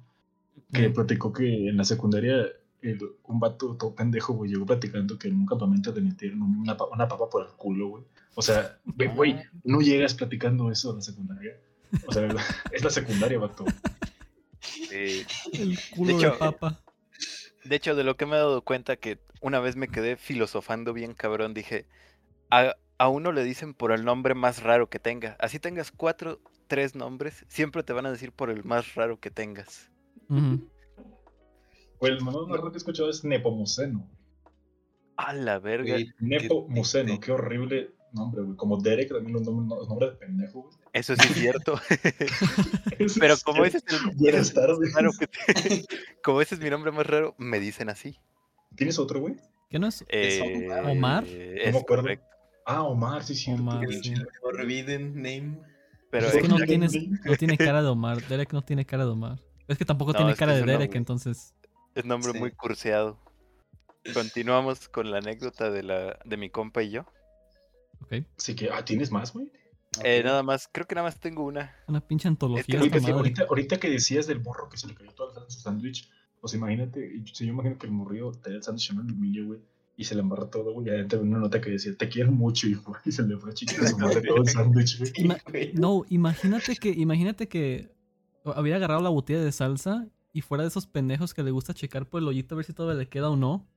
que 0.71 0.89
Mm. 0.89 0.93
platicó 0.93 1.33
que 1.33 1.69
en 1.69 1.77
la 1.77 1.83
secundaria 1.83 2.45
el- 2.81 2.99
un 3.23 3.39
vato 3.39 3.75
todo 3.77 3.95
pendejo, 3.95 4.33
güey, 4.33 4.51
llegó 4.51 4.65
platicando 4.67 5.17
que 5.17 5.27
en 5.27 5.35
un 5.37 5.45
campamento 5.47 5.91
le 5.91 6.01
metieron 6.01 6.41
una, 6.41 6.77
una 6.91 7.07
papa 7.07 7.29
por 7.31 7.47
el 7.47 7.53
culo, 7.53 7.87
güey. 7.89 8.03
O 8.35 8.41
sea, 8.43 8.77
güey, 9.15 9.37
no 9.63 9.81
llegas 9.81 10.13
platicando 10.13 10.69
eso 10.71 10.91
en 10.91 10.95
la 10.97 11.01
secundaria. 11.01 11.57
O 12.07 12.11
sea, 12.11 12.27
es 12.71 12.83
la 12.83 12.89
secundaria, 12.91 13.39
vato. 13.39 13.65
Eh, 14.91 15.25
El 15.53 15.77
culo 15.95 16.11
de, 16.11 16.17
hecho, 16.17 16.37
papa. 16.37 16.79
De 17.63 17.75
hecho, 17.75 17.95
de 17.95 18.03
lo 18.03 18.15
que 18.17 18.25
me 18.25 18.35
he 18.35 18.39
dado 18.39 18.61
cuenta 18.61 18.95
que 18.95 19.19
una 19.41 19.59
vez 19.59 19.75
me 19.75 19.87
quedé 19.87 20.15
filosofando 20.17 20.93
bien 20.93 21.13
cabrón, 21.13 21.53
dije, 21.53 21.85
a, 22.49 22.75
a 22.97 23.07
uno 23.09 23.31
le 23.31 23.43
dicen 23.43 23.73
por 23.73 23.91
el 23.91 24.05
nombre 24.05 24.33
más 24.35 24.63
raro 24.63 24.89
que 24.89 24.99
tenga. 24.99 25.35
Así 25.39 25.59
tengas 25.59 25.91
cuatro, 25.91 26.39
tres 26.67 26.95
nombres, 26.95 27.45
siempre 27.49 27.83
te 27.83 27.93
van 27.93 28.05
a 28.05 28.11
decir 28.11 28.31
por 28.31 28.49
el 28.49 28.63
más 28.63 28.95
raro 28.95 29.19
que 29.19 29.31
tengas. 29.31 29.89
Ujú. 30.29 30.69
Güey, 31.99 32.13
el 32.13 32.21
más 32.21 32.35
raro 32.49 32.71
que 32.71 32.75
he 32.75 32.77
escuchado 32.77 33.09
es 33.09 33.23
Nepomuceno. 33.23 34.09
A 35.17 35.33
la 35.33 35.59
verga. 35.59 35.95
Nepomuceno, 36.19 37.13
qué- 37.13 37.19
qué 37.27 37.31
horrible 37.31 37.91
nombre, 38.13 38.41
güey. 38.43 38.57
Como 38.57 38.81
Derek, 38.81 39.09
también 39.09 39.33
los 39.33 39.43
nombres, 39.43 39.79
los 39.79 39.87
nombres 39.87 40.11
de 40.11 40.17
pendejo, 40.17 40.61
güey. 40.63 40.75
Eso 40.93 41.15
sí 41.15 41.27
es 41.27 41.33
cierto. 41.33 41.79
Pero 43.19 43.35
como 43.43 43.65
ese 43.65 43.77
es 43.77 43.83
el 43.91 44.15
Buenas 44.15 44.53
tardes. 44.53 44.93
raro 44.93 45.11
que 45.19 45.27
te- 45.27 45.85
como 46.23 46.39
ese 46.41 46.55
es 46.55 46.61
mi 46.61 46.69
nombre 46.69 46.91
más 46.91 47.05
raro, 47.07 47.35
me 47.37 47.59
dicen 47.59 47.89
así. 47.89 48.15
¿Tienes 48.75 48.99
otro, 48.99 49.19
güey? 49.19 49.35
¿Qué 49.69 49.79
no 49.79 49.87
es? 49.87 50.01
¿Es 50.07 50.39
Eh, 50.39 50.67
Omar? 50.85 51.23
No 51.23 51.29
Es 51.29 51.73
me 51.73 51.79
acuerdo. 51.79 52.03
correcto. 52.03 52.25
Ah, 52.65 52.83
Omar, 52.83 53.23
sí, 53.23 53.35
sí. 53.35 53.51
Omar, 53.51 53.85
sí. 54.03 54.13
Forbidden 54.41 55.15
name. 55.15 55.59
Pero 56.11 56.27
Es 56.27 56.33
que 56.37 56.47
no 56.47 56.57
tienes, 56.59 56.93
no 57.25 57.35
tiene 57.37 57.57
cara 57.57 57.81
de 57.81 57.87
Omar. 57.89 58.21
Derek 58.27 58.53
no 58.53 58.61
tiene 58.61 58.85
cara 58.85 59.03
de 59.05 59.11
Omar. 59.11 59.39
Es 59.67 59.77
que 59.79 59.85
tampoco 59.85 60.11
No, 60.13 60.19
tiene 60.19 60.35
cara 60.35 60.53
de 60.53 60.61
un 60.61 60.67
Derek, 60.67 60.81
nombre. 60.89 60.97
entonces. 60.99 61.53
es 61.95 62.05
nombre 62.05 62.31
Sí. 62.33 62.39
muy 62.39 62.51
curseado. 62.51 63.19
Continuamos 64.13 64.89
con 64.89 65.09
la 65.09 65.17
anécdota 65.19 65.71
de 65.71 65.81
la 65.83 66.19
de 66.23 66.37
mi 66.37 66.49
compa 66.49 66.83
y 66.83 66.91
yo. 66.91 67.05
Ok. 68.01 68.25
Así 68.37 68.55
que, 68.55 68.69
ah, 68.71 68.83
¿tienes 68.85 69.11
más, 69.11 69.33
güey? 69.33 69.49
Eh, 70.03 70.21
nada 70.23 70.43
más, 70.43 70.69
creo 70.71 70.87
que 70.87 70.95
nada 70.95 71.07
más 71.07 71.19
tengo 71.19 71.43
una. 71.43 71.75
Una 71.87 72.01
pinche 72.01 72.27
antología 72.27 72.79
Ahorita, 72.79 73.11
ahorita, 73.11 73.43
ahorita 73.43 73.77
que 73.77 73.89
decías 73.89 74.27
del 74.27 74.41
morro 74.41 74.69
que 74.69 74.77
se 74.77 74.87
le 74.87 74.95
cayó 74.95 75.11
en 75.11 75.51
su 75.51 75.59
sándwich, 75.59 76.09
pues 76.41 76.53
imagínate, 76.53 77.23
si 77.31 77.45
yo 77.45 77.53
imagino 77.53 77.77
que 77.77 77.87
el 77.87 77.93
morrillo 77.93 78.31
te 78.31 78.49
da 78.49 78.57
el 78.57 78.63
sándwich 78.63 78.91
en 78.91 78.99
un 78.99 79.05
alumillo, 79.05 79.45
güey, 79.45 79.59
y 79.95 80.03
se 80.03 80.15
le 80.15 80.21
embarra 80.21 80.49
todo, 80.49 80.73
güey, 80.73 80.87
y 80.87 80.89
adentro 80.89 81.19
había 81.19 81.31
una 81.31 81.39
nota 81.39 81.61
que 81.61 81.69
decía, 81.69 81.95
te 81.95 82.09
quiero 82.09 82.31
mucho, 82.31 82.67
hijo, 82.67 82.95
y 83.05 83.11
se 83.11 83.23
le 83.23 83.37
fue 83.37 83.51
a 83.51 83.53
chicar 83.53 83.85
a 83.85 83.87
su 83.87 83.97
madre 83.97 84.21
todo 84.21 84.37
el 84.37 84.47
sándwich, 84.49 84.99
güey. 84.99 85.11
Ima-. 85.15 85.37
No, 85.73 86.03
imagínate 86.09 86.75
que, 86.75 86.89
imagínate 86.89 87.47
que 87.47 87.93
hubiera 88.43 88.77
agarrado 88.77 89.01
la 89.01 89.09
botella 89.09 89.43
de 89.43 89.51
salsa 89.51 90.07
y 90.33 90.41
fuera 90.41 90.63
de 90.63 90.69
esos 90.69 90.87
pendejos 90.87 91.33
que 91.33 91.43
le 91.43 91.51
gusta 91.51 91.73
checar 91.73 92.09
por 92.09 92.21
el 92.21 92.27
hoyito 92.27 92.55
a 92.55 92.57
ver 92.57 92.65
si 92.65 92.73
todavía 92.73 92.99
le 92.99 93.07
queda 93.07 93.29
o 93.29 93.35
no. 93.35 93.67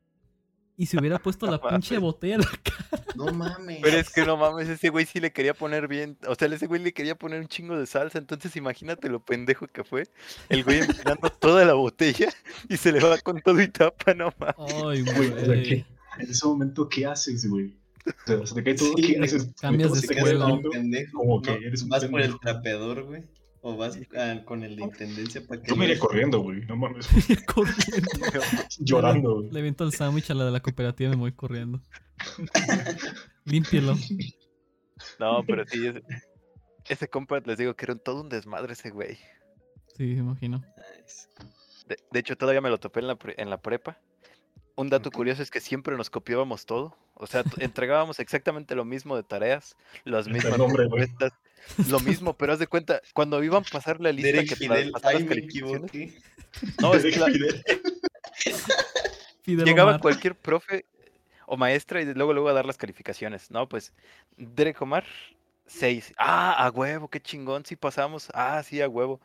Y 0.78 0.86
se 0.86 0.98
hubiera 0.98 1.18
puesto 1.18 1.46
la 1.46 1.60
pinche 1.68 1.98
botella 1.98 2.36
en 2.36 2.40
la 2.40 2.50
cara. 2.62 2.95
No 3.16 3.32
mames. 3.32 3.78
Pero 3.82 3.96
es 3.98 4.10
que 4.10 4.24
no 4.24 4.36
mames, 4.36 4.68
ese 4.68 4.88
güey 4.90 5.06
sí 5.06 5.20
le 5.20 5.32
quería 5.32 5.54
poner 5.54 5.88
bien. 5.88 6.16
O 6.28 6.34
sea, 6.34 6.48
ese 6.48 6.66
güey 6.66 6.82
le 6.82 6.92
quería 6.92 7.14
poner 7.14 7.40
un 7.40 7.48
chingo 7.48 7.78
de 7.78 7.86
salsa. 7.86 8.18
Entonces 8.18 8.54
imagínate 8.56 9.08
lo 9.08 9.20
pendejo 9.20 9.66
que 9.66 9.84
fue. 9.84 10.04
El 10.48 10.64
güey 10.64 10.80
empinando 10.80 11.30
toda 11.30 11.64
la 11.64 11.74
botella 11.74 12.28
y 12.68 12.76
se 12.76 12.92
le 12.92 13.00
va 13.00 13.18
con 13.18 13.40
todo 13.40 13.60
y 13.60 13.68
tapa, 13.68 14.14
no 14.14 14.32
mames. 14.38 14.54
Ay, 14.84 15.02
Güey. 15.02 15.84
En 16.18 16.30
ese 16.30 16.46
momento, 16.46 16.88
¿qué 16.88 17.04
haces, 17.06 17.48
güey? 17.48 17.74
O 18.06 18.12
sea, 18.26 18.46
se 18.46 18.54
te 18.54 18.62
cae 18.64 18.74
todo, 18.74 18.92
Sí, 18.96 19.02
¿qué 19.14 19.22
haces? 19.22 19.48
Cambias 19.60 19.92
de 19.92 19.98
escuela. 20.00 20.38
como 20.44 20.46
viendo. 20.54 20.70
pendejo. 20.70 21.18
como 21.18 21.42
que 21.42 21.50
¿no? 21.50 21.56
eres 21.66 21.82
un 21.82 21.88
Vas 21.88 22.04
por 22.06 22.20
el 22.20 22.38
trapeador, 22.38 23.02
güey. 23.04 23.22
O 23.68 23.76
vas 23.76 23.98
con 24.44 24.62
el 24.62 24.76
de 24.76 24.84
intendencia 24.84 25.44
para 25.44 25.60
que. 25.60 25.68
Yo 25.70 25.74
me 25.74 25.86
iría 25.86 25.98
corriendo, 25.98 26.38
güey, 26.38 26.64
no 26.66 26.76
mames, 26.76 27.08
Corriendo. 27.52 28.08
llorando, 28.78 29.34
güey. 29.40 29.50
Le 29.50 29.60
viento 29.62 29.82
el 29.82 29.92
sándwich 29.92 30.30
a 30.30 30.34
la 30.34 30.44
de 30.44 30.52
la 30.52 30.60
cooperativa 30.60 31.08
y 31.12 31.16
me 31.16 31.22
voy 31.22 31.32
corriendo. 31.32 31.80
Límpielo. 33.44 33.96
No, 35.18 35.42
pero 35.44 35.66
sí, 35.66 35.84
ese, 35.84 36.00
ese 36.88 37.08
compa, 37.08 37.40
les 37.44 37.58
digo 37.58 37.74
que 37.74 37.86
era 37.86 37.96
todo 37.96 38.20
un 38.22 38.28
desmadre 38.28 38.74
ese 38.74 38.90
güey. 38.90 39.16
Sí, 39.96 40.04
me 40.04 40.20
imagino. 40.20 40.58
Nice. 40.58 41.26
De, 41.88 41.96
de 42.12 42.20
hecho, 42.20 42.36
todavía 42.36 42.60
me 42.60 42.70
lo 42.70 42.78
topé 42.78 43.00
en 43.00 43.08
la, 43.08 43.16
pre- 43.16 43.34
en 43.36 43.50
la 43.50 43.60
prepa. 43.60 43.98
Un 44.76 44.90
dato 44.90 45.10
curioso 45.10 45.42
es 45.42 45.50
que 45.50 45.60
siempre 45.60 45.96
nos 45.96 46.08
copiábamos 46.10 46.66
todo. 46.66 46.96
O 47.14 47.26
sea, 47.26 47.42
entregábamos 47.58 48.20
exactamente 48.20 48.74
lo 48.76 48.84
mismo 48.84 49.16
de 49.16 49.22
tareas, 49.24 49.76
las 50.04 50.28
mismas 50.28 50.56
nombre, 50.56 50.84
respuestas, 50.84 51.32
lo 51.88 52.00
mismo, 52.00 52.36
pero 52.36 52.52
haz 52.52 52.58
de 52.58 52.66
cuenta, 52.66 53.00
cuando 53.14 53.42
iban 53.42 53.62
a 53.66 53.70
pasar 53.70 54.00
la 54.00 54.12
lista 54.12 54.28
Derek 54.32 54.48
que 54.48 54.56
Fidel, 54.56 54.92
ay, 55.02 55.14
las 55.14 55.24
me 55.24 55.34
equivoqué. 55.36 56.18
no, 56.80 56.94
es 56.94 57.02
que 57.02 57.10
Derek 57.10 57.20
la- 57.20 57.26
Fidel. 57.26 57.64
Fidel 59.42 59.64
llegaba 59.64 59.90
Omar. 59.92 60.00
cualquier 60.00 60.34
profe 60.34 60.84
o 61.46 61.56
maestra 61.56 62.00
y 62.02 62.04
luego 62.14 62.32
luego 62.32 62.48
a 62.48 62.52
dar 62.52 62.66
las 62.66 62.76
calificaciones. 62.76 63.50
No, 63.50 63.68
pues 63.68 63.92
Derek 64.36 64.80
Omar, 64.82 65.04
6. 65.66 66.12
Ah, 66.18 66.52
a 66.64 66.70
huevo, 66.70 67.08
qué 67.08 67.20
chingón, 67.20 67.64
sí 67.64 67.76
pasamos. 67.76 68.28
Ah, 68.34 68.62
sí, 68.64 68.80
a 68.80 68.88
huevo. 68.88 69.20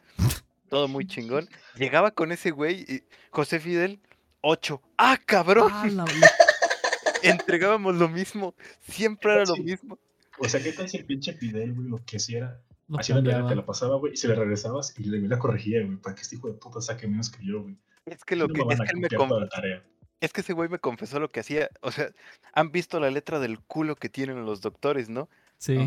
Todo 0.69 0.87
muy 0.87 1.05
chingón. 1.05 1.49
Llegaba 1.75 2.11
con 2.11 2.31
ese 2.31 2.51
güey 2.51 2.85
y 2.87 3.03
José 3.31 3.59
Fidel, 3.59 3.99
8. 4.41 4.81
Ah, 4.97 5.17
cabrón. 5.25 5.71
Ah, 5.73 5.85
Entregábamos 7.23 7.95
lo 7.95 8.07
mismo. 8.09 8.55
Siempre 8.87 9.33
era 9.33 9.45
lo 9.45 9.57
mismo. 9.57 9.97
O 10.45 10.49
sea, 10.49 10.61
¿qué 10.61 10.71
tal 10.73 10.89
si 10.89 10.97
el 10.97 11.05
pinche 11.05 11.33
Fidel, 11.33 11.73
güey, 11.73 11.87
lo 11.87 12.03
que 12.05 12.17
hiciera? 12.17 12.61
lo 12.87 12.99
Hacía 12.99 13.15
la 13.15 13.23
tarea, 13.23 13.47
te 13.47 13.55
la 13.55 13.65
pasaba, 13.65 13.95
güey, 13.97 14.13
y 14.13 14.17
se 14.17 14.27
la 14.27 14.35
regresabas 14.35 14.93
y 14.99 15.03
le 15.05 15.19
la 15.27 15.39
corregía, 15.39 15.81
güey, 15.85 15.97
para 15.97 16.15
que 16.15 16.21
este 16.23 16.35
hijo 16.35 16.47
de 16.49 16.55
puta 16.55 16.81
saque 16.81 17.07
menos 17.07 17.29
que 17.29 17.45
yo, 17.45 17.61
güey. 17.61 17.77
Es 18.05 18.25
que 18.25 18.35
lo 18.35 18.47
No 18.47 18.53
que 18.53 18.65
me 18.65 18.73
es 18.73 18.81
a 18.81 18.83
que 18.85 18.91
él 18.91 18.99
me 18.99 19.07
toda 19.07 19.39
la 19.39 19.47
tarea. 19.47 19.83
es 20.19 20.33
que 20.33 20.41
ese 20.41 20.53
güey 20.53 20.67
me 20.67 20.79
confesó 20.79 21.19
lo 21.19 21.31
que 21.31 21.39
hacía. 21.39 21.69
O 21.81 21.91
sea, 21.91 22.11
han 22.53 22.71
visto 22.71 22.99
la 22.99 23.09
letra 23.11 23.39
del 23.39 23.59
culo 23.59 23.95
que 23.95 24.09
tienen 24.09 24.45
los 24.45 24.59
doctores, 24.61 25.07
¿no? 25.09 25.29
Sí. 25.57 25.77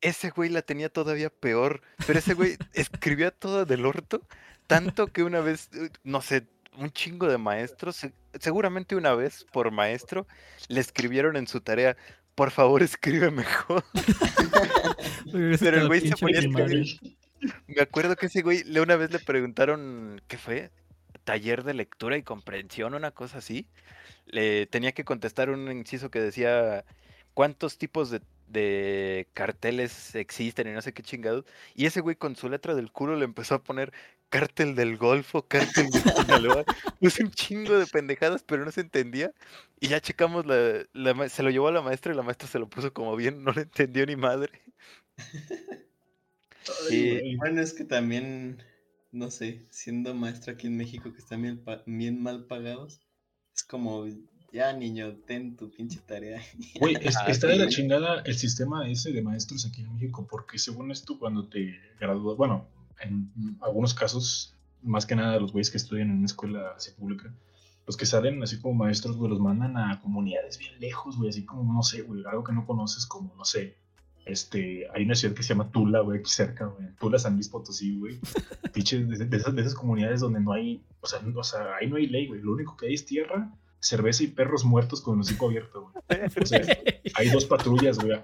Ese 0.00 0.30
güey 0.30 0.48
la 0.48 0.62
tenía 0.62 0.88
todavía 0.88 1.28
peor. 1.30 1.82
Pero 2.06 2.18
ese 2.18 2.34
güey 2.34 2.56
escribía 2.72 3.30
todo 3.30 3.64
del 3.66 3.84
orto. 3.86 4.22
Tanto 4.66 5.06
que 5.08 5.22
una 5.22 5.40
vez, 5.40 5.68
no 6.02 6.22
sé, 6.22 6.46
un 6.78 6.90
chingo 6.90 7.28
de 7.28 7.36
maestros, 7.36 7.96
se- 7.96 8.14
seguramente 8.40 8.96
una 8.96 9.14
vez 9.14 9.44
por 9.52 9.70
maestro, 9.70 10.26
le 10.68 10.80
escribieron 10.80 11.36
en 11.36 11.46
su 11.46 11.60
tarea, 11.60 11.96
por 12.34 12.50
favor 12.50 12.82
escribe 12.82 13.30
mejor. 13.30 13.84
Pero 15.60 15.80
el 15.80 15.86
güey 15.88 16.00
se 16.00 16.16
ponía 16.16 16.40
a 16.40 16.42
escribir. 16.42 17.00
Me 17.66 17.82
acuerdo 17.82 18.16
que 18.16 18.26
ese 18.26 18.42
güey 18.42 18.62
una 18.78 18.96
vez 18.96 19.10
le 19.10 19.18
preguntaron, 19.18 20.20
¿qué 20.28 20.38
fue? 20.38 20.70
Taller 21.24 21.64
de 21.64 21.74
lectura 21.74 22.16
y 22.16 22.22
comprensión, 22.22 22.94
una 22.94 23.10
cosa 23.10 23.38
así. 23.38 23.66
Le 24.26 24.66
tenía 24.66 24.92
que 24.92 25.04
contestar 25.04 25.50
un 25.50 25.70
inciso 25.70 26.10
que 26.10 26.20
decía 26.20 26.84
cuántos 27.34 27.78
tipos 27.78 28.10
de, 28.10 28.20
de 28.48 29.28
carteles 29.34 30.14
existen 30.14 30.68
y 30.68 30.72
no 30.72 30.82
sé 30.82 30.92
qué 30.92 31.02
chingados. 31.02 31.44
Y 31.74 31.86
ese 31.86 32.00
güey 32.00 32.16
con 32.16 32.36
su 32.36 32.48
letra 32.48 32.74
del 32.74 32.92
culo 32.92 33.16
le 33.16 33.24
empezó 33.24 33.56
a 33.56 33.62
poner 33.62 33.92
cártel 34.32 34.74
del 34.74 34.96
Golfo, 34.96 35.42
cártel 35.46 35.90
de 35.90 36.00
Sinaloa. 36.00 36.64
Puso 37.00 37.22
un 37.22 37.30
chingo 37.30 37.78
de 37.78 37.86
pendejadas, 37.86 38.42
pero 38.42 38.64
no 38.64 38.72
se 38.72 38.80
entendía. 38.80 39.30
Y 39.78 39.88
ya 39.88 40.00
checamos, 40.00 40.46
la, 40.46 40.84
la 40.94 41.28
se 41.28 41.42
lo 41.42 41.50
llevó 41.50 41.68
a 41.68 41.72
la 41.72 41.82
maestra 41.82 42.12
y 42.12 42.16
la 42.16 42.22
maestra 42.22 42.48
se 42.48 42.58
lo 42.58 42.68
puso 42.68 42.92
como 42.94 43.14
bien, 43.14 43.44
no 43.44 43.52
le 43.52 43.62
entendió 43.62 44.06
ni 44.06 44.16
madre. 44.16 44.50
Ay, 46.88 47.20
Y 47.24 47.36
bueno, 47.36 47.60
es 47.60 47.72
que 47.74 47.84
también, 47.84 48.62
no 49.10 49.30
sé, 49.30 49.66
siendo 49.70 50.14
maestra 50.14 50.54
aquí 50.54 50.66
en 50.68 50.76
México 50.76 51.12
que 51.12 51.18
están 51.18 51.42
bien, 51.86 52.22
mal 52.22 52.46
pagados, 52.46 53.00
es 53.54 53.64
como, 53.64 54.06
ya 54.52 54.72
niño, 54.72 55.16
ten 55.26 55.56
tu 55.56 55.70
pinche 55.70 56.00
tarea. 56.06 56.40
Güey, 56.80 56.96
es- 57.00 57.16
Ah, 57.18 57.26
está 57.28 57.48
de 57.48 57.56
la 57.56 57.68
chingada 57.68 58.22
el 58.24 58.36
sistema 58.36 58.88
ese 58.88 59.12
de 59.12 59.22
maestros 59.22 59.66
aquí 59.66 59.82
en 59.82 59.92
México, 59.94 60.26
porque 60.30 60.58
según 60.58 60.90
esto, 60.90 61.18
cuando 61.18 61.48
te 61.48 61.78
gradúas, 62.00 62.36
bueno, 62.36 62.66
en 63.02 63.30
algunos 63.60 63.94
casos, 63.94 64.54
más 64.82 65.06
que 65.06 65.14
nada 65.14 65.38
los 65.38 65.52
güeyes 65.52 65.70
que 65.70 65.76
estudian 65.76 66.10
en 66.10 66.16
una 66.18 66.26
escuela 66.26 66.72
así 66.76 66.90
pública, 66.92 67.32
los 67.86 67.96
que 67.96 68.06
salen 68.06 68.42
así 68.42 68.60
como 68.60 68.74
maestros, 68.84 69.16
güey, 69.16 69.30
los 69.30 69.40
mandan 69.40 69.76
a 69.76 70.00
comunidades 70.00 70.58
bien 70.58 70.78
lejos, 70.80 71.16
güey, 71.16 71.30
así 71.30 71.44
como, 71.44 71.72
no 71.72 71.82
sé, 71.82 72.02
güey, 72.02 72.22
algo 72.24 72.44
que 72.44 72.52
no 72.52 72.64
conoces, 72.64 73.06
como, 73.06 73.34
no 73.36 73.44
sé, 73.44 73.76
este, 74.24 74.86
hay 74.94 75.04
una 75.04 75.16
ciudad 75.16 75.34
que 75.34 75.42
se 75.42 75.48
llama 75.50 75.70
Tula, 75.70 76.00
güey, 76.00 76.20
aquí 76.20 76.30
cerca, 76.30 76.66
güey, 76.66 76.88
Tula, 77.00 77.18
San 77.18 77.34
Luis 77.34 77.48
Potosí, 77.48 77.98
güey, 77.98 78.20
de, 78.74 79.26
de 79.26 79.36
esas, 79.36 79.54
de 79.54 79.60
esas 79.62 79.74
comunidades 79.74 80.20
donde 80.20 80.40
no 80.40 80.52
hay, 80.52 80.82
o 81.00 81.06
sea, 81.06 81.20
no- 81.22 81.38
o 81.38 81.44
sea, 81.44 81.76
ahí 81.80 81.88
no 81.90 81.96
hay 81.96 82.06
ley, 82.06 82.28
güey, 82.28 82.40
lo 82.40 82.52
único 82.52 82.76
que 82.76 82.86
hay 82.86 82.94
es 82.94 83.04
tierra, 83.04 83.52
cerveza 83.80 84.22
y 84.22 84.28
perros 84.28 84.64
muertos 84.64 85.00
con 85.00 85.16
el 85.16 85.22
hocico 85.22 85.46
abierto, 85.48 85.90
güey. 86.08 86.20
O 86.40 86.46
sea, 86.46 86.60
hay 87.16 87.30
dos 87.30 87.44
patrullas, 87.46 87.98
güey. 87.98 88.16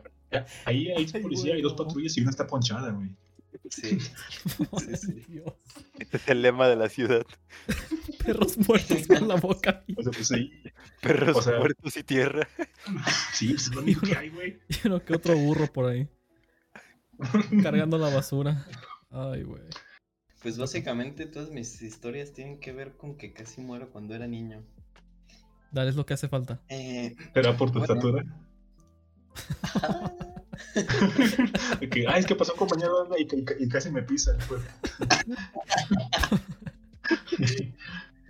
Ahí 0.65 0.89
hay 0.91 1.05
Ay, 1.13 1.21
policía, 1.21 1.55
hay 1.55 1.63
dos 1.63 1.75
patrullas 1.75 2.17
y 2.17 2.21
una 2.21 2.31
está 2.31 2.47
ponchada, 2.47 2.93
güey. 2.93 3.09
Sí, 3.71 3.99
sí, 4.01 4.97
sí. 4.97 5.25
Dios. 5.29 5.53
Este 5.99 6.17
es 6.17 6.29
el 6.29 6.43
lema 6.43 6.69
de 6.69 6.77
la 6.77 6.89
ciudad. 6.89 7.25
Perros 8.25 8.57
muertos 8.67 9.07
con 9.07 9.29
la 9.29 9.37
boca. 9.37 9.85
O 9.97 10.03
sea, 10.03 10.13
pues 10.13 10.29
sí, 10.29 10.63
Perros 11.03 11.37
O 11.37 11.43
sea- 11.43 11.59
muertos 11.59 11.97
y 11.97 12.03
tierra. 12.03 12.49
sí, 13.35 13.49
pues 13.51 13.67
es 13.69 13.75
lo 13.75 13.83
único 13.83 14.01
que 14.07 14.17
hay, 14.17 14.29
güey. 14.31 14.59
Y 14.69 14.87
uno 14.87 15.05
que 15.05 15.15
otro 15.15 15.37
burro 15.37 15.67
por 15.73 15.87
ahí. 15.91 16.09
Cargando 17.63 17.99
la 17.99 18.15
basura. 18.15 18.67
Ay, 19.11 19.43
güey. 19.43 19.63
Pues 20.43 20.57
básicamente 20.57 21.27
todas 21.27 21.51
mis 21.51 21.83
historias 21.83 22.33
tienen 22.33 22.61
que 22.61 22.73
ver 22.73 22.97
con 22.97 23.17
que 23.17 23.33
casi 23.33 23.61
muero 23.61 23.91
cuando 23.91 24.15
era 24.15 24.27
niño. 24.29 24.63
Dale, 25.73 25.91
es 25.91 25.97
lo 25.97 26.07
que 26.07 26.15
hace 26.15 26.29
falta. 26.29 26.63
Eh, 26.69 27.15
¿Será 27.35 27.57
por 27.57 27.71
tu 27.73 27.81
Bueno. 27.81 27.95
estatura? 27.95 28.25
Ay, 32.09 32.21
es 32.21 32.27
que 32.27 32.35
pasó 32.35 32.53
un 32.53 32.59
compañero 32.59 33.07
y, 33.19 33.23
y- 33.23 33.45
y 33.65 33.69
casi 33.69 33.91
me 33.91 34.03
pisa. 34.03 34.37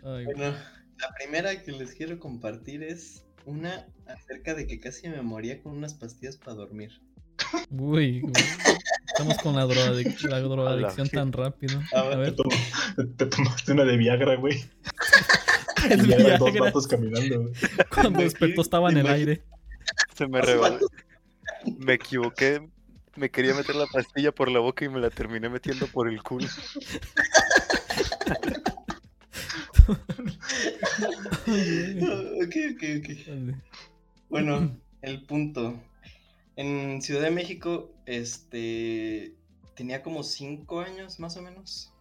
Ay, 0.05 0.25
bueno, 0.25 0.55
la 0.99 1.15
primera 1.19 1.63
que 1.63 1.73
les 1.73 1.95
quiero 1.95 2.19
compartir 2.19 2.83
es 2.83 3.25
una 3.45 3.87
acerca 4.07 4.55
de 4.55 4.67
que 4.67 4.81
casi 4.81 5.09
me 5.09 5.23
moría 5.23 5.63
con 5.63 5.77
unas 5.77 5.95
pastillas 5.95 6.37
para 6.37 6.55
dormir. 6.57 6.91
Uy, 7.71 8.21
güey. 8.21 8.33
Estamos 9.07 9.39
con 9.39 9.57
la, 9.57 9.65
drogadicción 9.65 10.31
la 10.31 10.41
drogadicción 10.49 11.09
tan 11.09 11.33
rápido. 11.33 11.81
A 11.95 12.01
A 12.01 12.03
ver, 12.05 12.13
Te, 12.13 12.19
ver, 12.19 12.37
tom- 12.37 13.15
te 13.17 13.27
tomaste 13.27 13.73
una 13.73 13.85
de 13.85 13.97
Viagra, 13.97 14.37
güey. 14.37 14.65
el 15.91 16.05
Y 16.07 16.09
ya 16.09 16.37
dos 16.39 16.51
Viagra. 16.53 16.61
vatos 16.67 16.87
caminando, 16.87 17.43
güey. 17.43 17.53
Cuando 17.95 18.21
despertó 18.21 18.61
estaba 18.63 18.91
en 18.91 18.99
el 18.99 19.07
aire. 19.07 19.43
Se 20.15 20.27
me 20.29 20.41
rebaló. 20.41 20.87
Me 21.79 21.95
equivoqué. 21.95 22.69
Me 23.17 23.31
quería 23.31 23.55
meter 23.55 23.75
la 23.75 23.87
pastilla 23.87 24.33
por 24.33 24.51
la 24.51 24.61
boca 24.61 24.85
y 24.85 24.89
me 24.89 25.01
la 25.01 25.11
terminé 25.11 25.49
metiendo 25.49 25.87
por 25.89 26.09
el 26.09 26.23
culo. 26.23 26.47
Ok, 31.49 32.55
ok, 32.75 32.83
ok. 32.99 33.09
Bueno, 34.29 34.77
el 35.03 35.23
punto. 35.23 35.81
En 36.57 37.01
Ciudad 37.03 37.23
de 37.23 37.31
México, 37.31 37.91
este, 38.05 39.35
tenía 39.75 40.03
como 40.03 40.23
cinco 40.23 40.81
años 40.81 41.19
más 41.21 41.37
o 41.37 41.43
menos. 41.43 41.93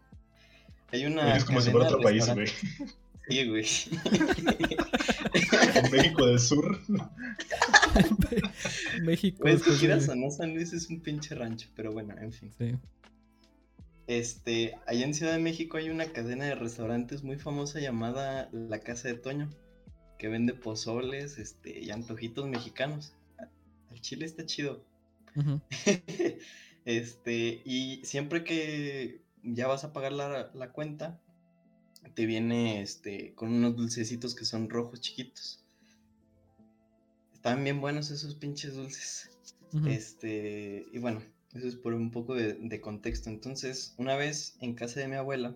Hay 0.91 1.05
una 1.05 1.35
Es 1.35 1.45
como 1.45 1.61
si 1.61 1.71
fuera 1.71 1.87
otro 1.87 1.99
país, 1.99 2.27
güey. 2.33 2.47
Sí, 3.29 3.47
güey. 3.47 3.65
México 5.91 6.25
del 6.25 6.39
Sur. 6.39 6.79
México. 9.01 9.37
Pues 9.41 9.55
después 9.55 9.75
de- 9.75 9.79
quieras 9.79 10.09
o 10.09 10.15
no, 10.15 10.31
San 10.31 10.53
Luis 10.53 10.73
es 10.73 10.89
un 10.89 11.01
pinche 11.01 11.35
rancho, 11.35 11.69
pero 11.75 11.91
bueno, 11.91 12.15
en 12.19 12.31
fin. 12.31 12.51
Sí. 12.57 12.75
Este, 14.07 14.75
allá 14.87 15.05
en 15.05 15.13
Ciudad 15.13 15.33
de 15.33 15.39
México 15.39 15.77
hay 15.77 15.89
una 15.89 16.05
cadena 16.05 16.45
de 16.45 16.55
restaurantes 16.55 17.23
muy 17.23 17.37
famosa 17.37 17.79
llamada 17.81 18.47
La 18.53 18.79
Casa 18.79 19.09
de 19.09 19.15
Toño, 19.15 19.49
que 20.17 20.29
vende 20.29 20.53
pozoles, 20.53 21.37
este, 21.37 21.79
y 21.79 21.91
antojitos 21.91 22.47
mexicanos. 22.47 23.13
El 23.91 24.01
chile 24.01 24.25
está 24.25 24.45
chido. 24.45 24.83
Este, 26.85 27.61
y 27.65 27.99
siempre 28.05 28.45
que 28.45 29.19
ya 29.43 29.67
vas 29.67 29.83
a 29.83 29.91
pagar 29.91 30.13
la, 30.13 30.49
la 30.53 30.71
cuenta, 30.71 31.19
te 32.15 32.25
viene 32.25 32.81
este 32.81 33.33
con 33.35 33.53
unos 33.53 33.75
dulcecitos 33.75 34.35
que 34.35 34.45
son 34.45 34.69
rojos 34.69 35.01
chiquitos. 35.01 35.63
Estaban 37.33 37.63
bien 37.63 37.81
buenos 37.81 38.11
esos 38.11 38.35
pinches 38.35 38.75
dulces. 38.75 39.29
Este, 39.85 40.85
y 40.91 40.97
bueno, 40.97 41.21
eso 41.53 41.67
es 41.67 41.75
por 41.75 41.93
un 41.93 42.11
poco 42.11 42.35
de, 42.35 42.53
de 42.53 42.81
contexto. 42.81 43.29
Entonces, 43.29 43.93
una 43.97 44.15
vez 44.15 44.57
en 44.61 44.75
casa 44.75 44.99
de 44.99 45.07
mi 45.07 45.15
abuela, 45.15 45.55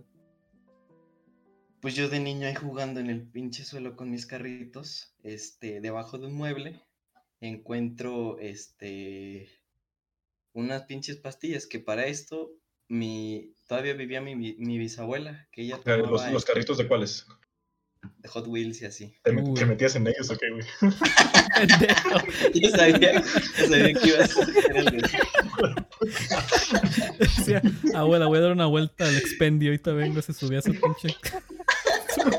pues 1.82 1.96
yo 1.96 2.10
de 2.10 2.20
niño 2.20 2.48
ahí 2.48 2.54
jugando 2.54 3.00
en 3.00 3.10
el 3.10 3.24
pinche 3.24 3.66
suelo 3.66 3.96
con 3.96 4.12
mis 4.12 4.28
carritos, 4.28 5.16
este, 5.24 5.82
debajo 5.82 6.20
de 6.20 6.28
un 6.28 6.34
mueble, 6.34 6.80
encuentro, 7.40 8.38
este, 8.40 9.50
unas 10.54 10.84
pinches 10.84 11.18
pastillas 11.18 11.66
que 11.66 11.80
para 11.80 12.06
esto, 12.06 12.52
mi, 12.92 13.56
todavía 13.68 13.94
vivía 13.94 14.20
mi, 14.22 14.36
bi- 14.36 14.56
mi 14.60 14.78
bisabuela, 14.78 15.48
que 15.52 15.62
ella 15.64 15.80
Los, 15.84 15.84
tomaba 15.86 16.30
los 16.32 16.46
carritos 16.46 16.78
de 16.78 16.88
cuáles? 16.88 17.26
de 18.18 18.28
Hot 18.30 18.48
Wheels 18.48 18.82
y 18.82 18.86
así. 18.86 19.14
¿Te, 19.24 19.32
met- 19.32 19.48
Uy. 19.48 19.54
te 19.54 19.66
metías 19.66 19.96
en 19.96 20.08
ellos 20.08 20.30
o 20.32 20.38
qué, 20.38 20.50
güey? 20.50 20.66
Yo 22.62 22.70
sabía, 22.72 23.22
yo 23.22 23.68
sabía 23.68 23.94
que 23.94 24.08
ibas 24.08 24.38
a 24.38 24.42
hacer 24.42 24.76
el 24.78 24.86
de- 24.86 25.10
Decía, 27.20 27.62
abuela, 27.94 28.26
voy 28.28 28.40
a 28.40 28.42
dar 28.42 28.52
una 28.52 28.66
vuelta 28.66 29.06
al 29.06 29.16
expendio. 29.18 29.70
Ahorita 29.70 29.92
vengo, 29.94 30.22
se 30.22 30.34
subía 30.34 30.60
a 30.60 30.62
su 30.64 30.72
pinche. 30.72 31.16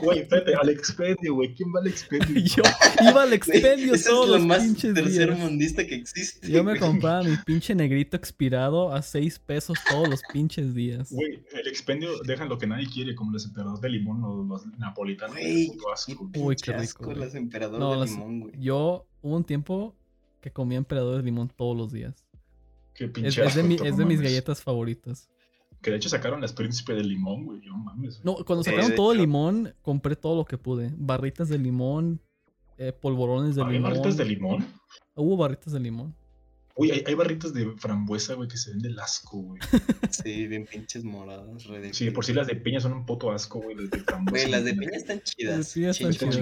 Güey, 0.02 0.20
espérate, 0.20 0.54
al 0.54 0.68
expendio, 0.68 1.34
güey. 1.34 1.54
¿Quién 1.54 1.72
va 1.74 1.80
al 1.80 1.86
expendio? 1.86 2.42
Yo 2.56 2.62
iba 3.10 3.22
al 3.22 3.32
expendio 3.32 3.94
Ese 3.94 4.08
todos 4.10 4.24
es 4.26 4.30
lo 4.30 4.38
los 4.38 4.46
más 4.46 4.58
pinches 4.62 4.94
tercer 4.94 5.28
días. 5.28 5.38
mundista 5.38 5.86
que 5.86 5.94
existe. 5.94 6.50
Yo 6.50 6.62
me 6.64 6.78
compraba 6.78 7.22
mi 7.22 7.36
pinche 7.44 7.74
negrito 7.74 8.16
expirado 8.16 8.92
a 8.92 9.02
6 9.02 9.38
pesos 9.40 9.78
todos 9.88 10.08
los 10.08 10.20
pinches 10.32 10.74
días. 10.74 11.10
Güey, 11.12 11.42
el 11.52 11.66
expendio 11.68 12.18
dejan 12.24 12.48
lo 12.48 12.58
que 12.58 12.66
nadie 12.66 12.86
quiere, 12.92 13.14
como 13.14 13.32
los 13.32 13.44
emperadores 13.44 13.80
de 13.80 13.88
limón 13.90 14.22
o 14.24 14.44
los 14.44 14.66
napolitanos. 14.78 15.36
Güey. 15.36 15.70
Uy, 16.36 16.56
qué 16.56 16.72
rico, 16.72 17.04
güey. 17.04 17.28
emperadoras 17.36 17.80
No, 17.80 17.92
de 17.92 17.98
las- 17.98 18.10
limón, 18.10 18.40
güey. 18.40 18.54
Yo 18.58 19.06
hubo 19.22 19.36
un 19.36 19.44
tiempo 19.44 19.94
que 20.40 20.50
comía 20.50 20.78
emperador 20.78 21.16
de 21.18 21.22
limón 21.22 21.48
todos 21.56 21.76
los 21.76 21.92
días. 21.92 22.24
Qué 22.94 23.04
Es, 23.04 23.10
pinche 23.10 23.44
es 23.44 23.54
de, 23.54 23.62
mi- 23.62 23.76
es 23.82 23.96
de 23.96 24.04
mis 24.04 24.20
galletas 24.20 24.60
favoritas. 24.62 25.28
Que 25.82 25.90
de 25.90 25.96
hecho 25.96 26.08
sacaron 26.08 26.40
las 26.40 26.52
príncipe 26.52 26.94
del 26.94 27.08
limón, 27.08 27.44
güey. 27.44 27.60
No 27.66 27.76
mames. 27.76 28.22
güey. 28.22 28.36
No, 28.38 28.44
cuando 28.44 28.62
sacaron 28.62 28.90
de 28.90 28.96
todo 28.96 29.12
el 29.12 29.18
hecho. 29.18 29.26
limón, 29.26 29.74
compré 29.82 30.16
todo 30.16 30.36
lo 30.36 30.44
que 30.44 30.56
pude. 30.56 30.92
Barritas 30.96 31.48
de 31.48 31.58
limón, 31.58 32.20
eh, 32.78 32.92
polvorones 32.92 33.56
de 33.56 33.62
¿Hay 33.64 33.72
limón. 33.72 33.90
barritas 33.90 34.16
de 34.16 34.24
limón? 34.24 34.66
Hubo 35.14 35.36
barritas 35.36 35.72
de 35.72 35.80
limón. 35.80 36.14
Uy, 36.74 36.90
hay, 36.90 37.04
hay 37.06 37.14
barritas 37.14 37.52
de 37.52 37.70
frambuesa, 37.76 38.34
güey, 38.34 38.48
que 38.48 38.56
se 38.56 38.70
ven 38.70 38.78
del 38.78 38.98
asco, 38.98 39.38
güey. 39.38 39.60
Sí, 40.10 40.46
bien 40.46 40.64
pinches 40.64 41.04
moradas. 41.04 41.64
re 41.64 41.92
Sí, 41.92 42.06
de 42.06 42.12
por 42.12 42.24
sí 42.24 42.32
las 42.32 42.46
de 42.46 42.56
piña 42.56 42.80
son 42.80 42.92
un 42.92 43.04
puto 43.04 43.30
asco, 43.30 43.60
güey. 43.60 43.76
Las 43.76 43.90
de 43.90 43.98
frambuesa. 44.00 44.46
Güey, 44.46 44.50
las 44.52 44.64
de 44.64 44.74
piña 44.74 44.96
están 44.96 45.20
chidas. 45.20 45.72
piña 45.72 45.90
están 45.90 46.12
chidas. 46.12 46.38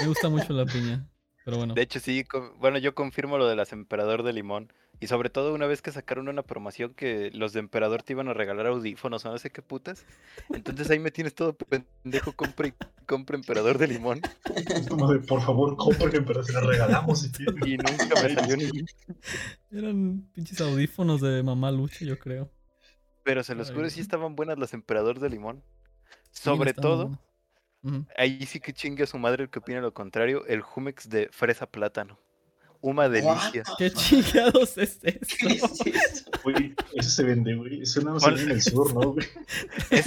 Me 0.00 0.06
gusta 0.06 0.28
mucho 0.28 0.52
la 0.52 0.64
piña. 0.66 1.06
Pero 1.44 1.56
bueno. 1.56 1.74
De 1.74 1.82
hecho, 1.82 2.00
sí, 2.00 2.24
bueno, 2.58 2.78
yo 2.78 2.94
confirmo 2.94 3.38
lo 3.38 3.46
del 3.46 3.60
emperador 3.72 4.22
de 4.22 4.32
limón. 4.32 4.72
Y 5.02 5.06
sobre 5.06 5.30
todo 5.30 5.54
una 5.54 5.66
vez 5.66 5.80
que 5.80 5.92
sacaron 5.92 6.28
una 6.28 6.42
promoción 6.42 6.92
que 6.92 7.30
los 7.32 7.54
de 7.54 7.60
emperador 7.60 8.02
te 8.02 8.12
iban 8.12 8.28
a 8.28 8.34
regalar 8.34 8.66
audífonos 8.66 9.24
o 9.24 9.30
no 9.30 9.38
sé 9.38 9.50
qué 9.50 9.62
putas. 9.62 10.04
Entonces 10.50 10.90
ahí 10.90 10.98
me 10.98 11.10
tienes 11.10 11.34
todo 11.34 11.54
pendejo, 11.54 12.32
compra 12.32 12.68
y 12.68 12.74
compra 13.06 13.36
emperador 13.36 13.78
de 13.78 13.88
limón. 13.88 14.20
Es 14.54 14.86
como 14.86 15.10
de, 15.10 15.20
por 15.20 15.40
favor, 15.40 15.74
compren, 15.76 16.26
pero 16.26 16.44
se 16.44 16.52
la 16.52 16.60
regalamos 16.60 17.20
si. 17.20 17.30
Y 17.64 17.78
nunca 17.78 18.22
me 18.22 18.34
salió 18.34 18.56
ni 18.58 18.64
Eran 19.70 20.28
pinches 20.34 20.60
audífonos 20.60 21.22
de 21.22 21.42
mamá 21.42 21.70
lucha, 21.70 22.04
yo 22.04 22.18
creo. 22.18 22.50
Pero 23.22 23.42
se 23.42 23.54
los 23.54 23.70
Ay, 23.70 23.76
juro, 23.76 23.88
sí 23.88 24.00
estaban 24.00 24.36
buenas 24.36 24.58
las 24.58 24.74
emperador 24.74 25.18
de 25.18 25.30
limón. 25.30 25.62
Sobre 26.30 26.74
todo, 26.74 27.18
ahí 28.16 28.44
sí 28.46 28.60
que 28.60 28.72
chingue 28.72 29.04
a 29.04 29.06
su 29.06 29.18
madre 29.18 29.44
el 29.44 29.50
que 29.50 29.58
opina 29.60 29.80
lo 29.80 29.92
contrario, 29.94 30.44
el 30.46 30.60
Jumex 30.60 31.08
de 31.08 31.28
fresa 31.32 31.66
plátano. 31.66 32.18
Una 32.82 33.02
What 33.02 33.10
delicia. 33.10 33.62
the 33.76 33.90
¿Qué 33.90 33.90
chingados 33.92 34.78
es 34.78 34.96
¿Qué 35.02 35.18
eso? 35.20 35.66
es 35.84 35.86
eso? 35.86 36.30
Güey, 36.42 36.74
eso 36.94 37.10
se 37.10 37.24
vende, 37.24 37.54
güey. 37.54 37.82
Eso 37.82 38.00
no 38.00 38.18
se 38.18 38.26
vende 38.30 38.42
en 38.44 38.50
el 38.52 38.62
sur, 38.62 38.94
¿no, 38.94 39.12
güey? 39.12 39.26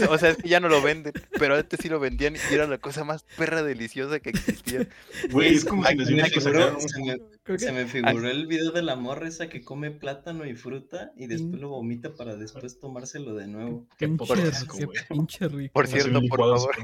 O 0.10 0.18
sea, 0.18 0.32
es 0.32 0.38
que 0.38 0.50
ya 0.50 0.60
no 0.60 0.70
lo 0.70 0.82
venden, 0.82 1.14
pero 1.38 1.56
antes 1.56 1.80
sí 1.80 1.88
lo 1.88 2.00
vendían 2.00 2.36
y 2.36 2.40
era 2.52 2.66
la 2.66 2.80
cosa 2.80 3.04
más 3.04 3.26
perra 3.38 3.62
deliciosa 3.62 4.20
que 4.22 4.32
existía. 4.32 4.88
Güey, 5.30 5.54
es 5.54 5.66
como 5.66 5.86
si 5.86 5.94
hubiera 5.96 6.28
que 6.30 6.42
figuró- 6.42 6.80
se 6.80 7.00
me- 7.04 7.20
que 7.44 7.60
Se 7.60 7.72
me 7.74 7.86
figuró 7.86 8.28
el 8.28 8.48
video 8.48 8.72
de 8.72 8.82
la 8.82 8.96
morra 8.96 9.28
esa 9.28 9.50
que 9.50 9.62
come 9.64 9.92
plátano 9.92 10.44
y 10.48 10.56
fruta 10.56 11.12
y 11.16 11.28
después 11.28 11.62
lo 11.62 11.70
vomita 11.70 12.16
para 12.16 12.36
después 12.38 12.80
tomárselo 12.80 13.36
de 13.36 13.46
nuevo. 13.46 13.86
Qué 14.00 14.08
pinche, 14.08 14.18
poco 14.18 14.34
ri- 14.36 14.48
asco, 14.50 14.78
qué 14.80 14.86
güey. 14.86 14.98
pinche 15.10 15.48
rico. 15.48 15.74
Por 15.74 15.86
cierto, 15.86 16.20
por 16.28 16.40
favor. 16.40 16.76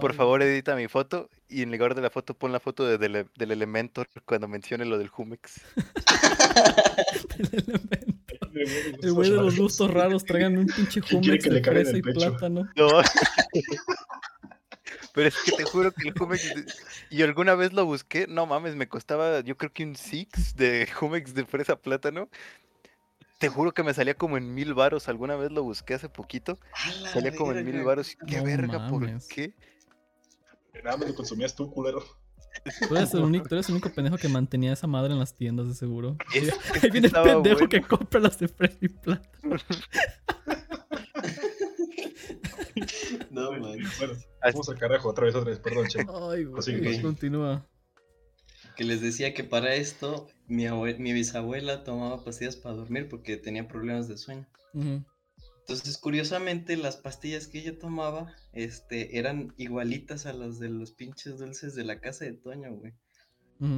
Por 0.00 0.14
favor, 0.14 0.42
edita 0.42 0.74
mi 0.76 0.88
foto 0.88 1.28
y 1.48 1.62
en 1.62 1.70
lugar 1.72 1.94
de 1.94 2.02
la 2.02 2.10
foto 2.10 2.34
pon 2.34 2.52
la 2.52 2.60
foto 2.60 2.84
de- 2.86 2.98
del, 2.98 3.26
del 3.36 3.50
Elementor 3.50 4.08
cuando 4.24 4.46
mencione 4.48 4.84
lo 4.84 4.98
del 4.98 5.08
Jumex. 5.08 5.60
el 7.38 7.46
elemento. 7.52 9.06
El 9.06 9.12
güey 9.12 9.30
de 9.30 9.36
los 9.36 9.56
gustos 9.56 9.90
raros, 9.90 10.24
traigan 10.24 10.58
un 10.58 10.66
pinche 10.66 11.00
¿Quién 11.00 11.20
quiere 11.22 11.38
Jumex 11.40 11.44
que 11.44 11.50
de 11.50 11.62
fresa 11.62 11.96
y 11.96 12.02
plátano. 12.02 12.68
No. 12.76 12.88
Pero 15.12 15.28
es 15.28 15.36
que 15.44 15.52
te 15.52 15.64
juro 15.64 15.90
que 15.92 16.08
el 16.08 16.14
Jumex. 16.16 16.54
de- 16.54 16.64
Y 17.10 17.22
alguna 17.22 17.54
vez 17.54 17.72
lo 17.72 17.84
busqué. 17.84 18.26
No 18.28 18.46
mames, 18.46 18.76
me 18.76 18.88
costaba 18.88 19.40
yo 19.40 19.56
creo 19.56 19.72
que 19.72 19.84
un 19.84 19.96
Six 19.96 20.54
de 20.56 20.86
Jumex 20.92 21.34
de 21.34 21.44
fresa 21.46 21.76
plátano. 21.76 22.28
Te 23.40 23.48
juro 23.48 23.72
que 23.72 23.82
me 23.82 23.94
salía 23.94 24.12
como 24.14 24.36
en 24.36 24.54
mil 24.54 24.74
varos. 24.74 25.08
Alguna 25.08 25.34
vez 25.34 25.50
lo 25.50 25.62
busqué 25.62 25.94
hace 25.94 26.10
poquito. 26.10 26.58
¡A 26.74 26.92
la 27.00 27.08
Salía 27.08 27.34
como 27.34 27.52
en 27.52 27.64
mil 27.64 27.82
varos. 27.82 28.14
¿Qué 28.26 28.36
No 28.36 28.44
verga? 28.44 28.86
¿Por 28.88 29.06
qué? 29.28 29.54
Nada 30.84 30.98
más 30.98 31.08
lo 31.08 31.14
consumías 31.14 31.54
tú, 31.54 31.70
culero. 31.70 32.04
Tú 32.86 32.96
eres, 32.96 33.14
el 33.14 33.20
único, 33.22 33.48
tú 33.48 33.54
eres 33.54 33.68
el 33.68 33.76
único 33.76 33.90
pendejo 33.90 34.18
que 34.18 34.28
mantenía 34.28 34.74
esa 34.74 34.86
madre 34.86 35.12
en 35.14 35.18
las 35.18 35.34
tiendas, 35.34 35.68
de 35.68 35.74
seguro. 35.74 36.16
Es- 36.34 36.48
es 36.48 36.84
Ahí 36.84 36.90
viene 36.90 37.06
el 37.06 37.12
pendejo 37.14 37.54
bueno. 37.60 37.68
que 37.70 37.80
compra 37.80 38.20
las 38.20 38.38
de 38.38 38.48
fresa 38.48 38.76
y 38.80 38.88
plátano. 38.88 39.56
No, 43.30 43.52
man. 43.52 43.78
Bueno, 43.98 44.14
vamos 44.42 44.68
al 44.68 44.78
carajo 44.78 45.08
otra 45.08 45.24
vez, 45.26 45.34
otra 45.34 45.50
vez. 45.50 45.60
Perdón, 45.60 45.86
che. 45.88 46.00
Ay, 46.00 46.44
güey. 46.44 47.02
Continúa. 47.02 47.66
Que 48.80 48.86
les 48.86 49.02
decía 49.02 49.34
que 49.34 49.44
para 49.44 49.74
esto 49.74 50.26
mi, 50.46 50.64
abue- 50.64 50.96
mi 50.96 51.12
bisabuela 51.12 51.84
tomaba 51.84 52.24
pastillas 52.24 52.56
para 52.56 52.76
dormir 52.76 53.10
porque 53.10 53.36
tenía 53.36 53.68
problemas 53.68 54.08
de 54.08 54.16
sueño. 54.16 54.48
Entonces, 54.72 55.98
curiosamente, 55.98 56.78
las 56.78 56.96
pastillas 56.96 57.46
que 57.46 57.58
ella 57.58 57.78
tomaba, 57.78 58.34
este, 58.54 59.18
eran 59.18 59.52
igualitas 59.58 60.24
a 60.24 60.32
las 60.32 60.58
de 60.58 60.70
los 60.70 60.92
pinches 60.92 61.36
dulces 61.40 61.74
de 61.74 61.84
la 61.84 62.00
casa 62.00 62.24
de 62.24 62.32
Toño, 62.32 62.72
güey. 62.72 62.94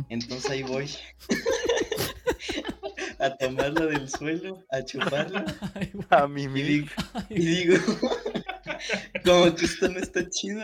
Entonces 0.08 0.48
ahí 0.48 0.62
voy. 0.62 0.88
a 3.18 3.36
tomarla 3.38 3.86
del 3.86 4.08
suelo, 4.08 4.64
a 4.70 4.84
chuparla. 4.84 5.44
Ay. 5.74 5.90
A 6.10 6.28
mi 6.28 6.44
Y 6.44 6.62
digo, 6.62 6.86
y 7.28 7.44
digo, 7.44 7.74
como 9.24 9.52
que 9.56 9.64
esto 9.64 9.88
no 9.88 9.98
está 9.98 10.30
chido. 10.30 10.62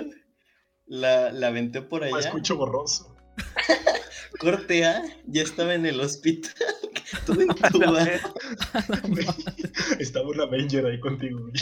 La, 0.87 1.33
la 1.33 1.49
aventé 1.49 1.83
por 1.83 2.03
Me 2.03 2.07
allá. 2.11 2.21
escucho 2.29 2.57
borroso. 2.57 3.17
Corte 4.39 4.85
A, 4.85 5.03
ya 5.27 5.43
estaba 5.43 5.75
en 5.75 5.87
el 5.87 6.01
hospital. 6.01 6.53
Todo 7.27 7.39
verga. 7.93 8.35
Estaba 9.99 10.29
un 10.29 10.41
Avenger 10.41 10.87
ahí 10.87 11.01
contigo, 11.01 11.41
güey. 11.41 11.53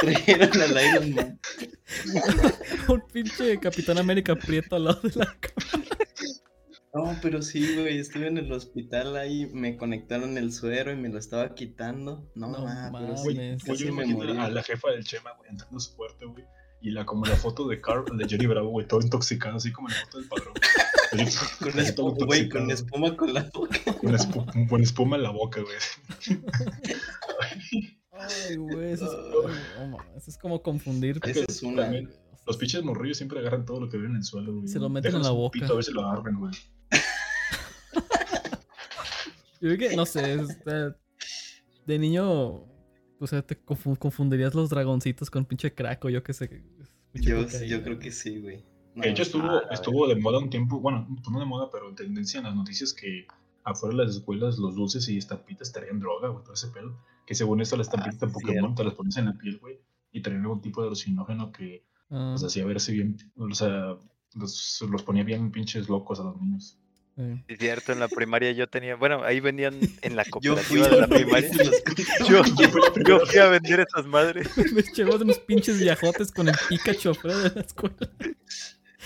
Trajeron 0.00 0.62
al 0.62 0.86
Iron 0.86 1.14
Man. 1.14 1.40
Un 2.88 3.02
pinche 3.12 3.58
Capitán 3.58 3.98
América 3.98 4.34
prieto 4.36 4.76
al 4.76 4.84
lado 4.84 5.00
de 5.02 5.12
la 5.16 5.26
cama. 5.40 5.84
No, 6.94 7.18
pero 7.20 7.42
sí, 7.42 7.74
güey, 7.74 7.98
estuve 7.98 8.28
en 8.28 8.38
el 8.38 8.50
hospital 8.52 9.16
ahí, 9.16 9.50
me 9.52 9.76
conectaron 9.76 10.38
el 10.38 10.50
suero 10.52 10.92
y 10.92 10.96
me 10.96 11.10
lo 11.10 11.18
estaba 11.18 11.54
quitando. 11.54 12.30
No, 12.34 12.48
No 12.48 12.64
ma, 12.64 12.90
pero 12.92 13.16
sí, 13.18 13.28
mames. 13.34 13.64
Güey, 13.64 13.78
yo 13.78 13.92
me 13.92 14.06
morí. 14.06 14.36
a 14.38 14.48
la 14.48 14.62
jefa 14.62 14.90
del 14.92 15.04
Chema, 15.04 15.32
güey, 15.36 15.50
entrando 15.50 15.76
a 15.76 15.80
su 15.80 15.94
cuarto, 15.94 16.30
güey. 16.30 16.44
Y 16.80 16.90
la, 16.92 17.04
como 17.04 17.26
la 17.26 17.36
foto 17.36 17.66
de 17.68 17.80
Carl, 17.82 18.04
de 18.16 18.26
Jerry 18.28 18.46
Bravo, 18.46 18.70
güey, 18.70 18.86
todo 18.86 19.00
intoxicado, 19.02 19.56
así 19.56 19.72
como 19.72 19.88
la 19.88 19.94
foto 19.96 20.18
del 20.20 20.28
padrón. 20.28 20.54
güey. 20.54 20.85
Con 21.10 21.20
espuma, 21.80 22.14
güey, 22.26 22.48
con 22.48 22.70
espuma 22.70 23.16
con 23.16 23.34
la 23.34 23.48
boca. 23.52 23.78
Con, 24.00 24.12
espu- 24.14 24.68
con 24.68 24.82
espuma 24.82 25.16
en 25.16 25.22
la 25.22 25.30
boca, 25.30 25.60
güey. 25.60 25.76
Ay, 28.12 28.56
güey. 28.56 28.92
Eso 28.92 29.06
es, 29.06 29.12
no 29.78 29.86
mames, 29.88 30.16
eso 30.16 30.30
es 30.30 30.38
como 30.38 30.62
confundir. 30.62 31.20
Esa 31.24 31.44
es 31.48 31.62
una. 31.62 31.82
También, 31.82 32.10
Los 32.46 32.56
pinches 32.56 32.82
morrillos 32.82 33.18
siempre 33.18 33.40
agarran 33.40 33.64
todo 33.64 33.80
lo 33.80 33.88
que 33.88 33.96
ven 33.98 34.10
en 34.12 34.16
el 34.16 34.24
suelo, 34.24 34.54
güey. 34.54 34.68
Se 34.68 34.78
lo 34.78 34.88
meten 34.88 35.10
Dejan 35.10 35.20
en 35.20 35.26
la 35.26 35.32
boca. 35.32 35.52
pito 35.58 35.72
a 35.72 35.76
ver 35.76 35.84
si 35.84 35.92
lo 35.92 36.06
agarran, 36.06 36.38
güey. 36.38 36.52
Yo 39.60 39.74
creo 39.74 39.78
que, 39.90 39.96
no 39.96 40.06
sé, 40.06 40.34
es, 40.34 40.58
eh, 40.66 40.90
de 41.86 41.98
niño, 41.98 42.64
o 43.18 43.26
sea, 43.26 43.42
te 43.42 43.58
confu- 43.64 43.98
confundirías 43.98 44.54
los 44.54 44.68
dragoncitos 44.70 45.30
con 45.30 45.44
pinche 45.46 45.72
crack 45.74 46.04
o 46.04 46.10
yo 46.10 46.22
qué 46.22 46.32
sé. 46.34 46.62
Yo, 47.14 47.46
yo 47.48 47.82
creo 47.82 47.98
que 47.98 48.12
sí, 48.12 48.38
güey. 48.40 48.64
No, 48.96 49.02
De 49.02 49.10
hecho, 49.10 49.22
estuvo, 49.22 49.48
Ah, 49.48 49.62
estuvo 49.70 50.08
de 50.08 50.16
moda 50.16 50.38
un 50.38 50.50
tiempo, 50.50 50.80
bueno, 50.80 51.06
no 51.30 51.38
de 51.38 51.46
moda, 51.46 51.68
pero 51.70 51.88
en 51.88 51.94
tendencia 51.94 52.38
en 52.38 52.44
las 52.44 52.56
noticias 52.56 52.92
que 52.92 53.26
afuera 53.62 53.96
de 53.96 54.04
las 54.06 54.16
escuelas 54.16 54.58
los 54.58 54.74
dulces 54.74 55.08
y 55.08 55.18
estampitas 55.18 55.70
traían 55.72 56.00
droga, 56.00 56.28
güey, 56.28 56.42
todo 56.42 56.54
ese 56.54 56.68
pedo. 56.68 56.96
Que 57.26 57.34
según 57.34 57.60
esto, 57.60 57.76
las 57.76 57.86
estampitas 57.88 58.22
Ah, 58.30 58.32
Pokémon 58.32 58.54
cierto. 58.54 58.74
te 58.74 58.84
las 58.84 58.94
pones 58.94 59.16
en 59.18 59.26
la 59.26 59.34
piel, 59.36 59.58
güey, 59.58 59.78
y 60.12 60.22
traían 60.22 60.42
algún 60.42 60.60
tipo 60.62 60.80
de 60.82 60.88
alucinógeno 60.88 61.52
que 61.52 61.84
Ah, 62.10 62.30
los 62.32 62.44
hacía 62.44 62.64
verse 62.64 62.92
bien, 62.92 63.16
o 63.36 63.52
sea, 63.54 63.96
los, 64.34 64.84
los 64.90 65.02
ponía 65.02 65.24
bien 65.24 65.50
pinches 65.50 65.88
locos 65.88 66.20
a 66.20 66.24
los 66.24 66.40
niños. 66.40 66.78
sí. 67.16 67.22
Es 67.48 67.58
cierto, 67.58 67.92
en 67.92 67.98
la 68.00 68.06
primaria 68.08 68.52
yo 68.52 68.68
tenía. 68.68 68.94
Bueno, 68.96 69.24
ahí 69.24 69.40
vendían 69.40 69.78
en 70.02 70.14
la 70.16 70.22
Yo 70.40 70.56
fui 70.56 70.78
cooperativa 70.80 70.86
a 70.86 70.90
de 70.90 71.00
la 71.00 71.06
primaria. 71.08 71.50
Yo 72.28 72.44
Yo, 72.44 72.44
fui 72.44 72.80
la 72.80 72.86
yo 72.86 72.92
primera 72.94 73.26
fui 73.26 73.38
a 73.40 73.48
vender 73.48 73.80
esas 73.80 74.06
madres. 74.06 74.48
Me 74.72 74.82
llevas 74.82 75.20
unos 75.20 75.38
pinches 75.40 75.80
viajotes 75.80 76.30
con 76.30 76.48
el 76.48 76.54
Pikachu 76.68 77.10
afuera 77.10 77.38
de 77.38 77.50
la 77.56 77.60
escuela. 77.62 77.96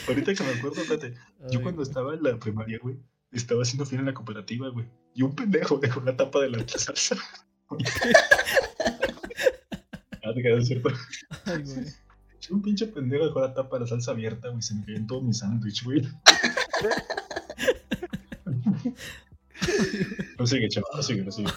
Ahorita 0.09 0.35
que 0.35 0.43
me 0.43 0.51
acuerdo, 0.51 0.81
fíjate, 0.83 1.15
yo 1.51 1.63
cuando 1.63 1.83
estaba 1.83 2.15
en 2.15 2.23
la 2.23 2.37
primaria, 2.39 2.79
güey, 2.83 2.97
estaba 3.33 3.63
haciendo 3.63 3.85
fila 3.87 4.01
en 4.01 4.07
la 4.07 4.15
cooperativa, 4.15 4.69
güey, 4.69 4.87
y 5.15 5.23
un 5.23 5.35
pendejo 5.35 5.79
dejó 5.79 6.01
la 6.01 6.17
tapa 6.17 6.41
de 6.41 6.51
la 6.51 6.59
salsa. 6.69 7.17
ah, 10.25 10.33
te 10.35 10.43
quedas 10.43 10.67
cierto. 10.67 10.91
Ay, 11.45 11.63
güey. 11.63 11.87
Un 12.51 12.63
pinche 12.63 12.87
pendejo 12.87 13.27
dejó 13.27 13.41
la 13.41 13.55
tapa 13.55 13.77
de 13.77 13.83
la 13.83 13.87
salsa 13.87 14.11
abierta, 14.11 14.49
güey, 14.49 14.63
se 14.63 14.75
me 14.75 14.85
cayó 14.85 14.97
en 14.97 15.07
todo 15.07 15.23
mi 15.23 15.33
sándwich, 15.33 15.85
güey. 15.85 16.03
No 20.39 20.47
sigue, 20.47 20.69
chaval, 20.69 20.91
no 20.97 21.03
sigue, 21.03 21.23
no 21.23 21.31
sigue. 21.31 21.51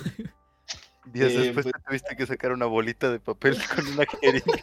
Días 1.05 1.31
Eh, 1.31 1.37
después 1.39 1.65
pues- 1.65 1.73
te 1.75 1.81
tuviste 1.87 2.15
que 2.17 2.25
sacar 2.25 2.51
una 2.51 2.65
bolita 2.65 3.09
de 3.11 3.19
papel 3.19 3.57
con 3.73 3.87
una 3.87 4.05
jeringa. 4.05 4.53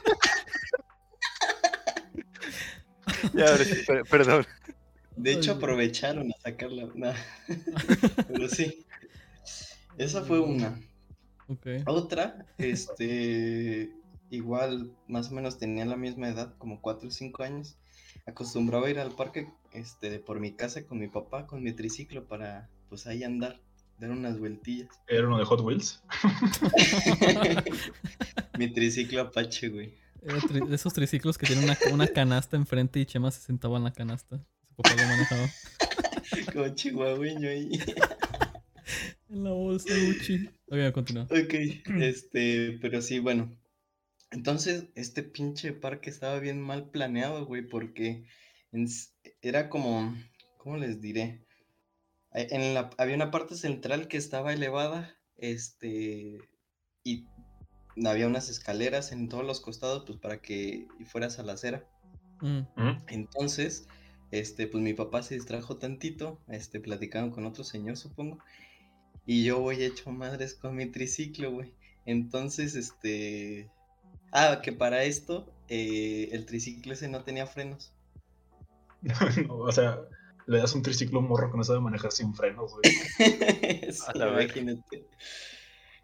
ya, 3.34 3.46
perdón. 4.10 4.46
De 5.16 5.32
hecho, 5.32 5.52
aprovecharon 5.52 6.32
a 6.32 6.40
sacarla. 6.40 6.88
nah. 6.94 7.14
Pero 8.28 8.48
sí. 8.48 8.86
Esa 9.98 10.22
fue 10.22 10.40
una. 10.40 10.80
Ok. 11.48 11.66
Otra, 11.86 12.46
este, 12.58 13.90
igual, 14.30 14.92
más 15.08 15.30
o 15.30 15.34
menos 15.34 15.58
tenía 15.58 15.84
la 15.84 15.96
misma 15.96 16.28
edad, 16.28 16.54
como 16.58 16.80
4 16.80 17.08
o 17.08 17.10
5 17.10 17.42
años. 17.42 17.76
Acostumbraba 18.26 18.86
a 18.86 18.90
ir 18.90 18.98
al 18.98 19.14
parque, 19.14 19.48
este, 19.72 20.20
por 20.20 20.40
mi 20.40 20.52
casa 20.52 20.86
con 20.86 20.98
mi 20.98 21.08
papá, 21.08 21.46
con 21.46 21.62
mi 21.62 21.72
triciclo 21.72 22.24
para, 22.24 22.68
pues, 22.88 23.06
ahí 23.06 23.24
andar, 23.24 23.60
dar 23.98 24.10
unas 24.10 24.38
vueltillas. 24.38 24.88
Era 25.08 25.26
uno 25.26 25.38
de 25.38 25.44
Hot 25.44 25.60
Wheels. 25.60 26.02
mi 28.58 28.72
triciclo 28.72 29.22
Apache, 29.22 29.68
güey. 29.68 29.94
Tri- 30.22 30.66
de 30.68 30.74
esos 30.76 30.92
triciclos 30.92 31.38
que 31.38 31.46
tienen 31.46 31.64
una, 31.64 31.78
una 31.92 32.06
canasta 32.08 32.56
enfrente 32.56 33.00
y 33.00 33.06
Chema 33.06 33.30
se 33.30 33.40
sentaba 33.40 33.78
en 33.78 33.84
la 33.84 33.92
canasta. 33.92 34.44
Su 34.68 34.74
papá 34.74 34.90
lo 34.94 35.02
manejaba. 35.08 35.48
Como 36.52 36.68
chihuahueño 36.74 37.48
ahí. 37.48 37.70
En 39.28 39.44
la 39.44 39.52
bolsa 39.52 39.94
Gucci. 39.94 40.48
Ok, 40.66 40.92
continúa. 40.92 41.22
Ok, 41.24 41.54
este, 42.00 42.78
pero 42.80 43.00
sí, 43.00 43.20
bueno. 43.20 43.56
Entonces, 44.32 44.86
este 44.96 45.22
pinche 45.22 45.72
parque 45.72 46.10
estaba 46.10 46.40
bien 46.40 46.60
mal 46.60 46.90
planeado, 46.90 47.46
güey, 47.46 47.62
porque 47.62 48.24
en 48.72 48.88
era 49.42 49.68
como, 49.68 50.16
¿cómo 50.58 50.76
les 50.78 51.00
diré? 51.00 51.46
Eh, 52.34 52.48
En 52.50 52.74
la, 52.74 52.90
había 52.98 53.14
una 53.14 53.30
parte 53.30 53.54
central 53.54 54.08
que 54.08 54.16
estaba 54.16 54.52
elevada, 54.52 55.16
este, 55.36 56.38
y 57.04 57.26
había 58.04 58.26
unas 58.26 58.48
escaleras 58.48 59.12
en 59.12 59.28
todos 59.28 59.44
los 59.44 59.60
costados, 59.60 60.04
pues 60.06 60.18
para 60.18 60.40
que 60.40 60.86
fueras 61.06 61.38
a 61.38 61.42
la 61.42 61.54
acera. 61.54 61.84
Mm. 62.40 62.62
Entonces, 63.08 63.86
este, 64.30 64.66
pues 64.66 64.82
mi 64.82 64.94
papá 64.94 65.22
se 65.22 65.34
distrajo 65.34 65.76
tantito, 65.76 66.38
este, 66.48 66.80
platicaron 66.80 67.30
con 67.30 67.46
otro 67.46 67.64
señor, 67.64 67.96
supongo, 67.96 68.38
y 69.26 69.44
yo 69.44 69.60
voy 69.60 69.82
hecho 69.82 70.10
madres 70.10 70.54
con 70.54 70.74
mi 70.74 70.86
triciclo, 70.86 71.50
güey. 71.52 71.74
Entonces, 72.06 72.74
este, 72.74 73.70
ah, 74.32 74.60
que 74.62 74.72
para 74.72 75.04
esto, 75.04 75.52
eh, 75.68 76.28
el 76.32 76.46
triciclo 76.46 76.92
ese 76.92 77.08
no 77.08 77.22
tenía 77.22 77.46
frenos. 77.46 77.92
No, 79.48 79.56
o 79.56 79.72
sea, 79.72 79.98
le 80.46 80.58
das 80.58 80.74
un 80.74 80.82
triciclo 80.82 81.22
morro 81.22 81.50
que 81.50 81.56
no 81.56 81.64
sabe 81.64 81.80
manejar 81.80 82.12
sin 82.12 82.34
frenos, 82.34 82.72
güey. 82.72 82.82
Sí, 83.92 84.02
A 84.06 84.12
la 84.14 84.26
verga. 84.26 84.42
imagínate. 84.60 85.06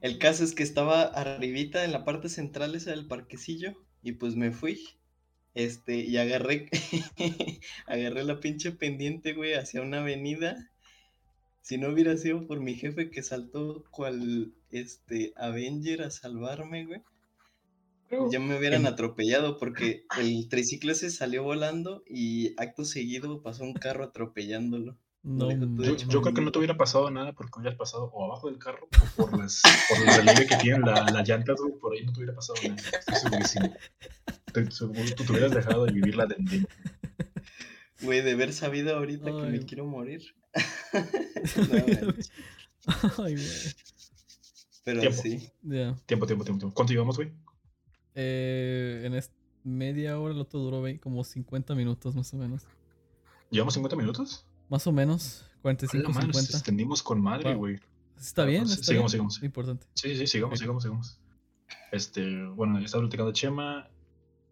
El 0.01 0.19
caso 0.19 0.45
es 0.45 0.55
que 0.55 0.63
estaba 0.63 1.03
arribita 1.03 1.85
en 1.85 1.93
la 1.93 2.05
parte 2.05 2.29
central 2.29 2.75
esa 2.75 2.91
del 2.91 3.07
parquecillo 3.07 3.75
y 4.03 4.13
pues 4.13 4.37
me 4.37 4.53
fui. 4.53 4.81
Este, 5.55 5.97
y 5.97 6.19
agarré, 6.19 6.69
agarré 7.87 8.25
la 8.25 8.41
pinche 8.41 8.73
pendiente, 8.73 9.33
güey, 9.33 9.55
hacia 9.55 9.81
una 9.81 10.01
avenida. 10.01 10.71
Si 11.63 11.79
no 11.79 11.89
hubiera 11.89 12.17
sido 12.17 12.47
por 12.47 12.61
mi 12.61 12.75
jefe 12.75 13.11
que 13.11 13.23
saltó 13.23 13.85
cual, 13.91 14.53
este, 14.71 15.33
Avenger 15.37 16.03
a 16.03 16.11
salvarme, 16.11 16.85
güey, 16.85 17.01
ya 18.31 18.39
me 18.39 18.57
hubieran 18.57 18.87
atropellado 18.87 19.59
porque 19.59 20.05
el 20.19 20.49
triciclo 20.49 20.93
ese 20.93 21.11
salió 21.11 21.43
volando 21.43 22.05
y 22.09 22.55
acto 22.57 22.85
seguido 22.85 23.43
pasó 23.43 23.65
un 23.65 23.73
carro 23.75 24.05
atropellándolo. 24.05 24.97
No, 25.29 25.51
Yo, 25.83 25.97
yo 25.97 26.23
creo 26.23 26.35
que 26.35 26.41
no 26.41 26.53
te 26.53 26.59
hubiera 26.59 26.77
pasado 26.77 27.11
nada 27.11 27.33
porque 27.33 27.59
hubieras 27.59 27.77
pasado 27.77 28.05
o 28.15 28.25
abajo 28.27 28.49
del 28.49 28.59
carro 28.59 28.87
o 28.93 29.17
por, 29.27 29.37
las, 29.37 29.61
por 29.89 29.99
el 29.99 30.15
relieve 30.25 30.47
que 30.47 30.57
tienen 30.57 30.83
la- 30.83 31.03
las 31.11 31.29
llantas, 31.29 31.57
güey. 31.61 31.73
Por 31.81 31.95
ahí 31.95 32.05
no 32.07 32.13
te 32.13 32.21
hubiera 32.21 32.35
pasado 32.35 32.57
nada. 32.63 32.77
Estoy 32.99 33.17
segurísimo. 33.17 33.75
Estoy 34.47 34.71
seguro 34.71 35.01
tú 35.17 35.25
te 35.25 35.33
hubieras 35.33 35.51
dejado 35.51 35.85
de 35.87 35.93
vivir 35.93 36.15
la 36.15 36.27
de 36.27 36.37
Güey, 38.03 38.21
de 38.23 38.33
haber 38.33 38.53
sabido 38.53 38.97
ahorita 38.97 39.25
que 39.25 39.43
me 39.51 39.59
quiero 39.67 39.85
morir. 39.87 40.23
No. 41.57 42.95
Ay, 43.25 43.35
güey. 43.35 43.47
Pero 44.85 45.01
Tiempo. 45.01 45.21
sí. 45.23 45.51
Tiempo, 45.63 45.97
tiempo, 46.07 46.27
tiempo. 46.27 46.45
tiempo. 46.45 46.73
¿Cuánto 46.73 46.93
llevamos, 46.93 47.17
güey? 47.17 47.33
Eh, 48.15 49.03
en 49.05 49.15
media 49.65 50.19
hora, 50.21 50.33
el 50.33 50.41
otro 50.41 50.61
duró 50.61 50.85
como 51.01 51.25
50 51.25 51.75
minutos 51.75 52.15
más 52.15 52.33
o 52.33 52.37
menos. 52.37 52.63
¿Llevamos 53.51 53.75
50 53.75 53.97
minutos? 53.97 54.47
Más 54.69 54.87
o 54.87 54.93
menos, 54.93 55.45
A 55.59 55.63
45, 55.63 56.09
la 56.09 56.15
madre, 56.15 56.27
nos 56.29 56.37
50. 56.37 56.57
extendimos 56.59 57.03
con 57.03 57.21
madre, 57.21 57.51
Wow. 57.51 57.59
güey. 57.59 57.81
Está 58.19 58.45
bien, 58.45 58.65
está 58.65 58.77
sigamos, 58.83 59.13
bien. 59.13 59.31
sigamos. 59.31 59.43
Importante. 59.43 59.87
Sí, 59.95 60.17
sí, 60.17 60.27
sigamos, 60.27 60.59
sigamos, 60.59 60.83
sigamos. 60.83 61.21
Este, 61.93 62.45
bueno, 62.47 62.79
estaba 62.79 63.03
platicando 63.03 63.31
de 63.33 63.35
Chema. 63.39 63.89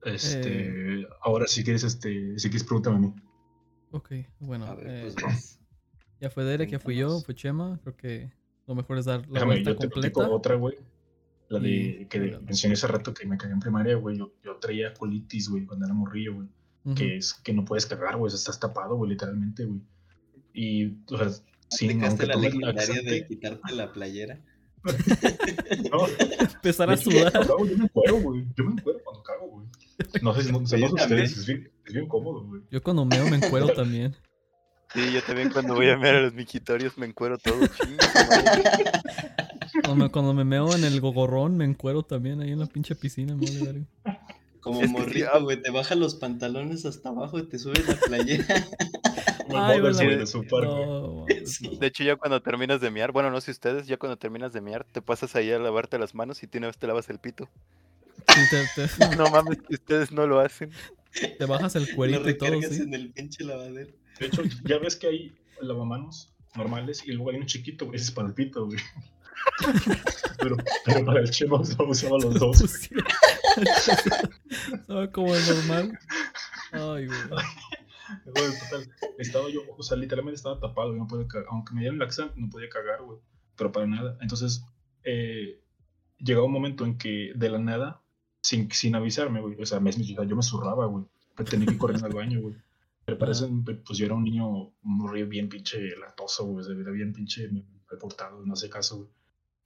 Este, 0.04 1.00
Eh. 1.00 1.06
ahora 1.22 1.46
si 1.46 1.64
quieres, 1.64 1.82
este, 1.84 2.38
si 2.38 2.48
quieres, 2.50 2.64
pregúntame 2.64 2.96
a 2.96 3.00
mí. 3.00 3.14
Ok, 3.92 4.12
bueno. 4.40 4.66
A 4.66 4.74
ver, 4.74 4.86
eh, 4.86 5.14
pues 5.20 5.58
ya 6.20 6.30
fue 6.30 6.44
Derek, 6.44 6.70
ya 6.70 6.78
fui 6.78 6.96
yo, 6.96 7.20
fue 7.20 7.34
Chema. 7.34 7.78
Creo 7.82 7.96
que 7.96 8.32
lo 8.66 8.74
mejor 8.74 8.98
es 8.98 9.06
dar 9.06 9.20
la 9.20 9.26
Déjame, 9.34 9.46
vuelta 9.54 9.70
yo 9.70 9.76
te 9.78 9.88
platico 9.88 10.20
completa. 10.20 10.36
otra, 10.36 10.54
güey. 10.56 10.76
La 11.48 11.58
de 11.58 11.70
Y- 11.70 12.06
que 12.06 12.18
mencioné 12.42 12.74
hace 12.74 12.86
rato 12.86 13.12
que 13.14 13.26
me 13.26 13.36
cagué 13.38 13.52
en 13.52 13.60
primaria, 13.60 13.96
güey. 13.96 14.18
Yo, 14.18 14.32
yo 14.42 14.56
traía 14.56 14.92
colitis, 14.94 15.48
güey, 15.48 15.64
cuando 15.66 15.86
era 15.86 15.94
morrillo, 15.94 16.34
güey. 16.34 16.48
Que 16.94 17.16
es 17.16 17.32
que 17.32 17.54
no 17.54 17.64
puedes 17.64 17.86
cagar, 17.86 18.16
güey. 18.18 18.26
o 18.26 18.30
sea, 18.30 18.36
Estás 18.38 18.60
tapado, 18.60 18.96
güey, 18.96 19.10
literalmente, 19.12 19.64
güey. 19.64 19.80
Y, 20.54 20.96
o 21.10 21.18
sea, 21.18 21.28
sin 21.68 21.90
¿Aplicaste 22.02 22.06
aunque 22.06 22.26
la 22.26 22.36
legendaria 22.36 22.72
de 22.72 23.02
laxante, 23.02 23.26
quitarte 23.26 23.74
la 23.74 23.92
playera? 23.92 24.40
no, 25.90 26.06
Empezar 26.54 26.88
de 26.88 26.94
a 26.94 26.96
sudar. 26.96 27.32
cago, 27.32 27.66
yo 27.66 27.76
me 27.78 27.84
encuero, 27.84 28.20
güey. 28.20 28.44
Yo 28.56 28.64
me 28.64 28.72
encuero 28.72 28.98
cuando 29.04 29.22
cago, 29.22 29.48
güey. 29.48 29.66
No 30.22 30.34
sé 30.34 30.42
si 30.44 30.52
no, 30.52 30.60
no 30.60 30.66
si 30.66 30.70
también. 30.72 30.94
ustedes, 30.94 31.36
es 31.38 31.46
bien, 31.46 31.72
es 31.86 31.92
bien 31.92 32.06
cómodo, 32.06 32.44
güey. 32.44 32.62
Yo 32.70 32.82
cuando 32.82 33.04
meo 33.04 33.28
me 33.28 33.36
encuero 33.36 33.68
también. 33.74 34.14
Sí, 34.92 35.12
yo 35.12 35.22
también 35.22 35.50
cuando 35.50 35.74
voy 35.74 35.88
a 35.88 35.96
ver 35.96 36.14
a 36.16 36.20
los 36.22 36.34
miquitorios 36.34 36.96
me 36.98 37.06
encuero 37.06 37.36
todo 37.38 37.66
chingo. 37.66 37.96
madre. 38.14 38.62
Cuando 39.82 40.04
me, 40.04 40.10
cuando 40.10 40.34
me 40.34 40.44
meo 40.44 40.72
en 40.76 40.84
el 40.84 41.00
gogorrón 41.00 41.56
me 41.56 41.64
encuero 41.64 42.04
también 42.04 42.40
ahí 42.40 42.52
en 42.52 42.60
la 42.60 42.66
pinche 42.66 42.94
piscina. 42.94 43.34
verga. 43.36 43.84
Como 44.64 44.80
Es 44.80 44.90
morrito, 44.90 45.28
ah. 45.32 45.38
güey, 45.40 45.60
te 45.60 45.70
bajan 45.70 46.00
los 46.00 46.14
pantalones 46.14 46.86
hasta 46.86 47.10
abajo 47.10 47.38
y 47.38 47.46
te 47.46 47.58
subes 47.58 47.86
la 47.86 47.96
playera. 47.96 48.46
Ay, 49.50 49.78
de 49.80 50.26
su. 50.26 50.42
No, 50.42 51.26
Sí. 51.44 51.76
De 51.78 51.86
hecho, 51.88 52.02
ya 52.02 52.16
cuando 52.16 52.40
terminas 52.40 52.80
de 52.80 52.90
mear, 52.90 53.12
bueno, 53.12 53.30
no 53.30 53.42
sé 53.42 53.50
ustedes, 53.50 53.86
ya 53.86 53.98
cuando 53.98 54.16
terminas 54.16 54.54
de 54.54 54.62
mear, 54.62 54.84
te 54.84 55.02
pasas 55.02 55.36
ahí 55.36 55.52
a 55.52 55.58
lavarte 55.58 55.98
las 55.98 56.14
manos 56.14 56.42
y 56.42 56.46
de 56.46 56.56
una 56.58 56.68
vez 56.68 56.78
te 56.78 56.86
lavas 56.86 57.10
el 57.10 57.18
pito. 57.18 57.50
Sí, 58.28 58.40
te, 58.50 58.88
te- 58.88 59.16
No 59.18 59.28
mames, 59.30 59.58
que 59.68 59.74
ustedes 59.74 60.10
no 60.12 60.26
lo 60.26 60.40
hacen. 60.40 60.70
te 61.38 61.44
bajas 61.44 61.76
el 61.76 61.84
Lo 61.84 61.94
cuerito 61.94 62.28
y 62.30 62.38
todo, 62.38 62.58
sí. 62.62 62.82
en 62.82 62.94
el 62.94 63.10
pinche 63.12 63.44
lavadero. 63.44 63.92
De 64.18 64.26
hecho, 64.26 64.42
ya 64.64 64.78
ves 64.78 64.96
que 64.96 65.08
hay 65.08 65.34
lavamanos 65.60 66.32
normales 66.56 67.02
y 67.06 67.12
luego 67.12 67.30
hay 67.32 67.36
un 67.36 67.46
chiquito, 67.46 67.84
güey. 67.84 67.96
Ese 67.96 68.06
es 68.06 68.10
para 68.12 68.28
el 68.28 68.34
pito, 68.34 68.64
güey. 68.64 68.78
Pero, 70.38 70.56
pero 70.84 71.04
para 71.06 71.20
el 71.20 71.30
Chema 71.30 71.58
usaba, 71.60 72.18
los 72.18 72.34
dos. 72.34 72.60
Estaba 74.72 75.10
como 75.10 75.34
el 75.34 75.46
normal. 75.46 75.98
Ay, 76.72 77.06
güey. 77.06 77.18
Total, 78.24 78.92
estaba 79.18 79.48
yo, 79.48 79.62
o 79.76 79.82
sea, 79.82 79.96
literalmente 79.96 80.36
estaba 80.36 80.60
tapado, 80.60 80.92
no 80.92 81.06
podía 81.06 81.26
cagar. 81.26 81.46
Aunque 81.50 81.74
me 81.74 81.80
dieron 81.80 81.98
laxante, 81.98 82.38
no 82.38 82.50
podía 82.50 82.68
cagar, 82.68 83.02
güey. 83.02 83.18
Pero 83.56 83.72
para 83.72 83.86
nada. 83.86 84.18
Entonces, 84.20 84.64
eh, 85.04 85.62
llegaba 86.18 86.46
un 86.46 86.52
momento 86.52 86.84
en 86.84 86.98
que 86.98 87.32
de 87.34 87.48
la 87.48 87.58
nada, 87.58 88.02
sin, 88.42 88.70
sin 88.70 88.94
avisarme, 88.94 89.40
güey, 89.40 89.60
o 89.60 89.66
sea, 89.66 89.80
me, 89.80 89.92
yo 89.92 90.36
me 90.36 90.42
zurraba, 90.42 90.86
güey. 90.86 91.04
Tenía 91.48 91.66
que 91.66 91.78
correr 91.78 92.04
al 92.04 92.12
baño, 92.12 92.40
güey. 92.40 92.54
Pero 93.04 93.18
para 93.18 93.32
eso, 93.32 93.48
pues 93.84 93.98
yo 93.98 94.06
era 94.06 94.14
un 94.14 94.24
niño 94.24 94.72
muy 94.82 95.22
bien 95.24 95.48
pinche 95.48 95.96
latoso, 95.96 96.46
güey. 96.46 96.60
O 96.60 96.62
sea, 96.62 96.74
era 96.78 96.90
bien 96.90 97.12
pinche 97.12 97.48
mal 97.48 97.98
portado, 97.98 98.44
no 98.44 98.56
sé 98.56 98.68
caso, 98.68 98.96
güey. 98.98 99.08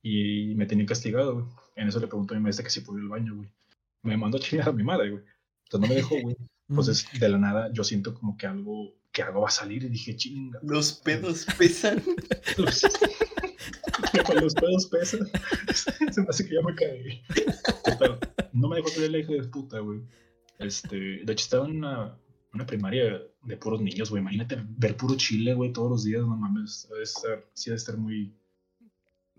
Y 0.03 0.55
me 0.55 0.67
tenía 0.67 0.87
castigado, 0.87 1.35
güey. 1.35 1.47
En 1.77 1.89
eso 1.89 2.01
le 2.01 2.07
pregunto 2.07 2.35
a 2.35 2.37
mi 2.37 2.43
maestra 2.43 2.65
que 2.65 2.71
si 2.71 2.81
podía 2.81 3.01
ir 3.01 3.05
al 3.05 3.11
baño, 3.11 3.37
güey. 3.37 3.49
Me 4.03 4.17
mandó 4.17 4.39
a 4.39 4.41
chingar 4.41 4.69
a 4.69 4.73
mi 4.73 4.83
madre, 4.83 5.11
güey. 5.11 5.25
Entonces 5.65 5.81
no 5.81 5.95
me 5.95 5.95
dejó, 5.95 6.21
güey. 6.21 6.37
Entonces, 6.69 7.07
de 7.19 7.29
la 7.29 7.39
nada, 7.39 7.73
yo 7.73 7.83
siento 7.83 8.15
como 8.15 8.37
que 8.37 8.47
algo, 8.47 8.95
que 9.11 9.23
algo 9.23 9.41
va 9.41 9.49
a 9.49 9.53
salir 9.53 9.85
y 9.85 9.89
dije, 9.89 10.17
chinga. 10.17 10.61
Los 10.63 10.93
pedos 10.93 11.47
pesan. 11.57 12.03
Los, 12.59 12.83
los 14.43 14.55
pedos 14.55 14.87
pesan. 14.87 15.29
Se 15.73 16.21
me 16.21 16.29
hace 16.29 16.47
que 16.47 16.55
ya 16.55 16.63
me 16.63 16.75
caí. 16.75 17.23
Total, 17.85 18.19
no 18.53 18.69
me 18.69 18.77
dejó 18.77 18.91
creer 18.91 19.11
la 19.11 19.19
hija 19.19 19.33
de 19.33 19.45
puta, 19.45 19.79
güey. 19.81 20.01
Este, 20.59 20.97
de 20.97 21.33
hecho, 21.33 21.45
estaba 21.45 21.67
en 21.67 21.77
una, 21.77 22.19
una 22.53 22.67
primaria 22.67 23.23
de 23.43 23.57
puros 23.57 23.81
niños, 23.81 24.11
güey. 24.11 24.23
Imagínate 24.23 24.59
ver 24.77 24.97
puro 24.97 25.17
chile, 25.17 25.55
güey, 25.55 25.73
todos 25.73 25.91
los 25.91 26.05
días, 26.05 26.23
no 26.23 26.37
mames. 26.37 26.87
Debe 26.91 27.03
estar, 27.03 27.45
sí, 27.55 27.71
debe 27.71 27.77
estar 27.77 27.97
muy, 27.97 28.35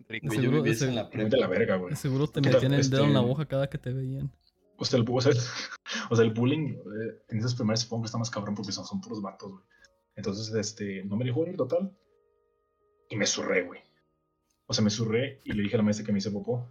Rico. 0.09 0.25
Yo 0.27 0.41
Seguro- 0.41 0.57
viví 0.63 0.71
eso 0.71 0.83
ese- 0.85 0.89
en 0.89 0.95
la 0.95 1.09
prepa. 1.09 1.29
de 1.29 1.37
la 1.37 1.47
verga, 1.47 1.75
güey. 1.77 1.95
Seguro 1.95 2.27
te 2.27 2.41
metían 2.41 2.73
el 2.73 2.89
dedo 2.89 3.05
en 3.05 3.13
la 3.13 3.19
este- 3.19 3.29
boca 3.31 3.45
cada 3.45 3.69
que 3.69 3.77
te 3.77 3.93
veían. 3.93 4.31
O 4.77 4.85
sea, 4.85 4.99
el, 4.99 5.05
o 5.09 5.21
sea, 5.21 5.31
o 6.11 6.15
sea, 6.15 6.25
el 6.25 6.31
bullying 6.33 6.73
eh, 6.75 7.21
en 7.29 7.37
esas 7.39 7.53
primarias 7.55 7.81
supongo 7.81 8.03
que 8.03 8.05
está 8.07 8.17
más 8.17 8.29
cabrón 8.29 8.55
porque 8.55 8.71
son, 8.71 8.85
son 8.85 8.99
puros 9.01 9.21
vatos, 9.21 9.51
güey. 9.51 9.63
Entonces, 10.15 10.53
este, 10.55 11.03
no 11.05 11.15
me 11.15 11.25
dejó 11.25 11.45
ir 11.47 11.55
total. 11.55 11.95
Y 13.09 13.15
me 13.15 13.25
zurré, 13.25 13.63
güey. 13.63 13.79
O 14.67 14.73
sea, 14.73 14.83
me 14.83 14.89
zurré 14.89 15.39
y 15.45 15.53
le 15.53 15.63
dije 15.63 15.75
a 15.75 15.77
la 15.77 15.83
maestra 15.83 16.05
que 16.05 16.11
me 16.11 16.19
hice 16.19 16.31
popó. 16.31 16.67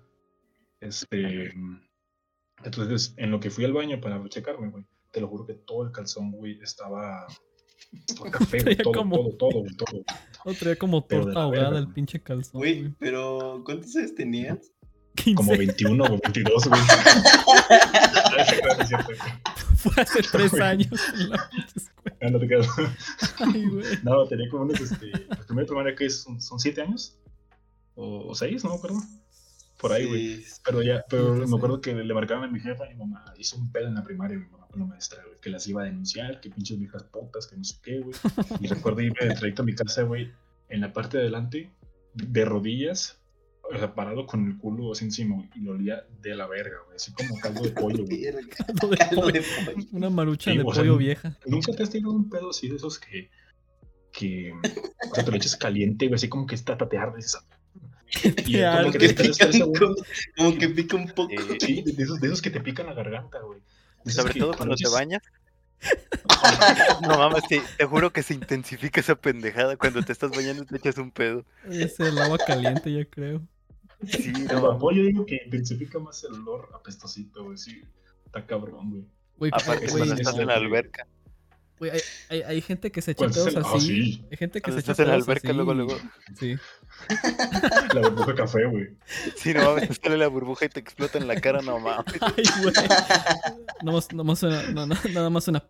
Este. 0.80 1.52
Entonces, 2.64 3.14
en 3.16 3.30
lo 3.30 3.40
que 3.40 3.50
fui 3.50 3.64
al 3.64 3.72
baño 3.72 4.00
para 4.00 4.22
checarme, 4.28 4.68
güey, 4.70 4.84
te 5.12 5.20
lo 5.20 5.28
juro 5.28 5.46
que 5.46 5.54
todo 5.54 5.84
el 5.84 5.92
calzón, 5.92 6.30
güey, 6.32 6.60
estaba. 6.60 7.26
estaba 8.06 8.30
café, 8.30 8.58
güey, 8.64 8.76
todo, 8.76 8.92
todo, 8.92 9.36
todo, 9.36 9.60
güey, 9.60 9.76
todo. 9.76 10.04
O 10.44 10.54
traía 10.54 10.76
como 10.76 11.02
torta 11.04 11.42
ahogada 11.42 11.78
el 11.78 11.88
pinche 11.88 12.20
calzón. 12.20 12.60
Güey, 12.60 12.94
pero 12.98 13.62
¿cuántos 13.64 13.94
años 13.96 14.14
tenías? 14.14 14.72
15. 15.16 15.34
Como 15.34 15.56
21 15.56 16.04
o 16.04 16.08
22, 16.08 16.68
güey. 16.68 16.80
Fue 19.76 20.02
hace 20.02 20.22
tres 20.22 20.54
años 20.54 21.00
en 21.14 21.30
la 21.30 21.50
escuela. 21.76 22.30
No 22.30 22.38
te 22.38 22.46
güey. 23.68 23.84
No, 24.02 24.26
tenía 24.26 24.48
como 24.48 24.64
unos, 24.64 24.80
este, 24.80 25.06
la 25.28 25.36
primera 25.36 25.66
primaria 25.66 25.94
que 25.94 26.06
es, 26.06 26.22
son, 26.22 26.40
son 26.40 26.58
siete 26.58 26.82
años, 26.82 27.16
o, 27.94 28.28
o 28.28 28.34
seis, 28.34 28.64
no 28.64 28.70
me 28.70 28.76
acuerdo, 28.76 29.00
por 29.78 29.92
ahí, 29.92 30.06
güey. 30.06 30.42
Sí, 30.42 30.60
Pero 30.64 30.82
ya, 30.82 31.04
pero 31.08 31.36
Sí, 31.36 31.42
sí, 31.44 31.50
me 31.50 31.56
acuerdo 31.56 31.76
sí. 31.76 31.82
que 31.82 31.94
le 31.94 32.14
marcaban 32.14 32.48
a 32.48 32.52
mi 32.52 32.60
jefa 32.60 32.86
y 32.86 32.94
mi 32.94 33.06
mamá 33.06 33.24
hizo 33.38 33.56
un 33.56 33.70
pedo 33.70 33.86
en 33.86 33.94
la 33.94 34.02
primaria, 34.02 34.36
mi 34.36 34.46
mamá 34.46 34.57
con 34.70 34.80
la 34.80 34.86
maestra, 34.86 35.22
güey, 35.24 35.40
que 35.40 35.50
las 35.50 35.66
iba 35.66 35.82
a 35.82 35.86
denunciar, 35.86 36.40
que 36.40 36.50
pinches 36.50 36.78
viejas 36.78 37.04
putas, 37.04 37.46
que 37.46 37.56
no 37.56 37.64
sé 37.64 37.76
qué, 37.82 38.00
güey. 38.00 38.14
Y 38.60 38.66
recuerdo 38.66 39.00
irme 39.00 39.26
de 39.26 39.34
trayecto 39.34 39.62
a 39.62 39.64
mi 39.64 39.74
casa, 39.74 40.02
güey, 40.02 40.30
en 40.68 40.80
la 40.80 40.92
parte 40.92 41.16
de 41.16 41.24
adelante, 41.24 41.70
de 42.14 42.44
rodillas, 42.44 43.18
o 43.62 43.76
sea, 43.76 43.94
parado 43.94 44.26
con 44.26 44.46
el 44.46 44.56
culo 44.56 44.92
así 44.92 45.04
encima, 45.04 45.36
güey, 45.36 45.50
y 45.54 45.60
lo 45.60 45.72
olía 45.72 46.04
de 46.20 46.34
la 46.34 46.46
verga, 46.46 46.76
güey, 46.86 46.96
así 46.96 47.12
como 47.12 47.38
caldo 47.40 47.62
de 47.62 47.70
pollo, 47.70 48.04
güey. 48.04 48.24
Caldo 48.56 48.88
de 48.88 49.42
pollo. 49.42 49.86
Una 49.92 50.10
marucha 50.10 50.50
Sí, 50.50 50.58
de 50.58 50.64
o 50.64 50.72
sea, 50.72 50.82
pollo 50.82 50.96
vieja. 50.96 51.36
¿Nunca 51.46 51.72
te 51.72 51.82
has 51.82 51.90
tirado 51.90 52.12
un 52.12 52.28
pedo 52.28 52.50
así 52.50 52.68
de 52.68 52.76
esos 52.76 52.98
que, 52.98 53.30
que 54.12 54.52
o 55.10 55.14
sea, 55.14 55.24
te 55.24 55.30
lo 55.30 55.36
echas 55.36 55.56
caliente, 55.56 56.06
güey, 56.06 56.16
así 56.16 56.28
como 56.28 56.46
que 56.46 56.54
está 56.54 56.76
tatear 56.76 57.12
de 57.12 57.20
esa. 57.20 57.40
Y 58.46 58.62
como 58.62 58.92
que 58.92 58.98
Que 58.98 59.12
te 59.12 59.24
pica 59.24 59.50
como 60.36 60.58
que 60.58 60.68
pica 60.70 60.96
un 60.96 61.08
poco. 61.08 61.30
Eh, 61.32 61.58
Sí, 61.60 61.82
de 61.82 62.02
esos, 62.02 62.20
de 62.20 62.28
esos 62.28 62.40
que 62.40 62.50
te 62.50 62.60
pican 62.60 62.86
la 62.86 62.94
garganta, 62.94 63.40
güey. 63.40 63.60
Sobre 64.06 64.34
todo 64.34 64.54
cuando 64.56 64.76
te 64.76 64.88
bañas. 64.88 65.22
No 67.02 67.18
mames, 67.18 67.46
te, 67.48 67.60
te 67.76 67.84
juro 67.84 68.12
que 68.12 68.22
se 68.22 68.34
intensifica 68.34 69.00
esa 69.00 69.14
pendejada. 69.16 69.76
Cuando 69.76 70.02
te 70.02 70.12
estás 70.12 70.30
bañando 70.30 70.64
te 70.64 70.76
echas 70.76 70.98
un 70.98 71.10
pedo. 71.10 71.44
Es 71.64 71.98
el 72.00 72.18
agua 72.18 72.38
caliente, 72.38 72.92
yo 72.92 73.08
creo. 73.08 73.42
Sí, 74.06 74.32
El 74.36 74.46
no 74.46 74.62
vapor, 74.62 74.94
yo 74.94 75.02
digo 75.02 75.26
que 75.26 75.40
intensifica 75.44 75.98
más 75.98 76.22
el 76.24 76.34
olor 76.34 76.70
apestosito, 76.74 77.44
güey. 77.44 77.58
Sí, 77.58 77.82
está 78.26 78.46
cabrón, 78.46 78.90
güey. 79.36 79.50
Aparte 79.52 79.88
cuando 79.88 80.14
estás 80.14 80.38
en 80.38 80.46
la 80.46 80.54
güey. 80.58 80.66
alberca. 80.66 81.06
Güey, 81.78 81.90
hay, 81.92 82.00
hay, 82.28 82.42
hay 82.42 82.60
gente 82.60 82.90
que 82.90 83.00
se 83.02 83.12
echa 83.12 83.18
Cuando 83.18 83.44
pedos 83.44 83.64
ah, 83.66 83.72
así. 83.76 83.86
sí. 83.86 84.24
Hay 84.30 84.36
gente 84.36 84.60
que 84.60 84.70
se 84.72 84.78
echa 84.80 84.92
estás 84.92 84.98
en 85.00 85.08
la 85.08 85.14
pedos 85.14 85.28
alberca, 85.28 85.48
así. 85.48 85.56
luego, 85.56 85.74
luego. 85.74 85.96
Sí. 86.38 86.56
La 87.94 88.00
burbuja 88.02 88.26
de 88.26 88.34
café, 88.34 88.64
güey. 88.66 88.88
Sí, 89.36 89.54
no 89.54 89.62
mames, 89.74 90.00
sale 90.02 90.16
la 90.18 90.28
burbuja 90.28 90.64
y 90.64 90.68
te 90.68 90.80
explota 90.80 91.18
en 91.18 91.28
la 91.28 91.40
cara, 91.40 91.60
no 91.62 91.78
mames. 91.78 92.04
Ay, 92.20 92.44
güey. 92.62 92.74
Nada 93.82 93.92
más, 93.92 94.12
nada 94.12 94.24
más 94.24 94.38
suena. 94.38 94.62
no, 94.72 94.86
no, 94.86 94.94
nada 95.12 95.30
más 95.30 95.44
suena. 95.44 95.64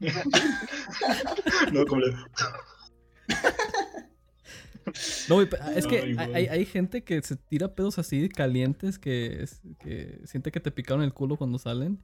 No, 1.72 1.84
como 1.86 2.00
le... 2.00 2.14
No, 5.28 5.34
güey, 5.36 5.48
es 5.76 5.86
que 5.86 5.98
Ay, 6.00 6.02
hay, 6.08 6.14
güey. 6.14 6.34
hay- 6.34 6.46
hay 6.48 6.66
gente 6.66 7.04
que 7.04 7.22
se 7.22 7.36
tira 7.36 7.74
pedos 7.74 7.98
así 7.98 8.28
calientes 8.28 8.98
que, 8.98 9.46
que 9.78 10.20
siente 10.24 10.50
que 10.50 10.58
te 10.60 10.70
picaron 10.72 11.02
el 11.04 11.12
culo 11.12 11.36
cuando 11.36 11.58
salen. 11.58 12.02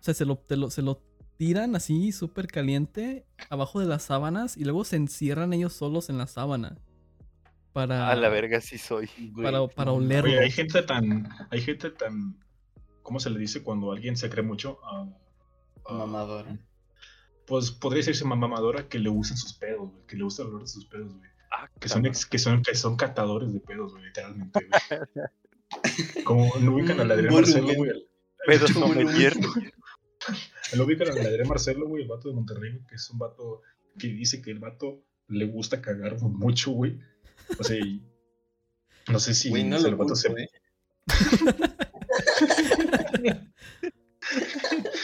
O 0.00 0.02
sea, 0.02 0.14
se 0.14 0.24
lo, 0.24 0.36
te 0.36 0.56
lo- 0.56 0.70
se 0.70 0.82
lo 0.82 1.00
tiran 1.42 1.74
así 1.74 2.12
súper 2.12 2.46
caliente 2.46 3.26
abajo 3.50 3.80
de 3.80 3.86
las 3.86 4.04
sábanas 4.04 4.56
y 4.56 4.62
luego 4.62 4.84
se 4.84 4.94
encierran 4.94 5.52
ellos 5.52 5.72
solos 5.72 6.08
en 6.08 6.16
la 6.16 6.28
sábana. 6.28 6.78
Para, 7.72 8.10
A 8.10 8.14
la 8.14 8.28
verga 8.28 8.60
sí 8.60 8.78
soy. 8.78 9.08
Para, 9.34 9.66
para 9.66 9.90
no, 9.90 9.96
olerlo. 9.96 10.30
Oye, 10.30 10.38
hay 10.38 10.52
gente 10.52 10.80
tan... 10.84 11.28
Hay 11.50 11.60
gente 11.60 11.90
tan... 11.90 12.38
¿Cómo 13.02 13.18
se 13.18 13.28
le 13.28 13.40
dice 13.40 13.64
cuando 13.64 13.90
alguien 13.90 14.16
se 14.16 14.30
cree 14.30 14.44
mucho? 14.44 14.78
Ah, 14.84 15.08
Mamadora. 15.90 16.56
Pues 17.44 17.72
podría 17.72 17.98
decirse 18.02 18.24
mamadora 18.24 18.88
que 18.88 19.00
le 19.00 19.08
usan 19.08 19.36
sus 19.36 19.54
pedos, 19.54 19.90
güey. 19.90 20.06
Que 20.06 20.16
le 20.16 20.22
gusta 20.22 20.42
el 20.42 20.48
olor 20.50 20.60
de 20.60 20.68
sus 20.68 20.86
pedos, 20.86 21.12
güey. 21.12 21.28
Ah, 21.50 21.68
Que 21.80 21.88
son, 21.88 22.06
ex- 22.06 22.24
que, 22.24 22.38
son, 22.38 22.62
que 22.62 22.76
son 22.76 22.94
catadores 22.94 23.52
de 23.52 23.58
pedos, 23.58 23.90
güey, 23.90 24.04
literalmente, 24.04 24.60
güey. 24.64 25.00
Como 26.24 26.54
no 26.60 26.74
ubican. 26.76 26.98
Marcelo, 27.08 27.74
güey. 27.74 27.90
el- 27.90 28.06
Pedos 28.46 28.70
sommelier. 28.74 29.34
No 30.76 30.84
ubican 30.84 31.08
al 31.08 31.18
Adrián 31.18 31.48
Marcelo, 31.48 31.86
güey, 31.88 32.02
el 32.02 32.08
vato 32.08 32.28
de 32.28 32.34
Monterrey, 32.34 32.80
que 32.88 32.94
es 32.96 33.10
un 33.10 33.18
vato 33.18 33.62
que 33.98 34.08
dice 34.08 34.40
que 34.42 34.50
el 34.50 34.58
vato 34.58 35.04
le 35.28 35.46
gusta 35.46 35.80
cagar 35.82 36.20
mucho, 36.20 36.70
güey. 36.72 36.98
O 37.58 37.64
sea, 37.64 37.76
y 37.78 38.02
no 39.10 39.18
sé 39.18 39.34
si 39.34 39.50
Güey, 39.50 39.64
no 39.64 39.78
lo 39.78 39.88
el 39.88 39.94
vato 39.96 40.14
se... 40.14 40.28
eh. 40.32 40.48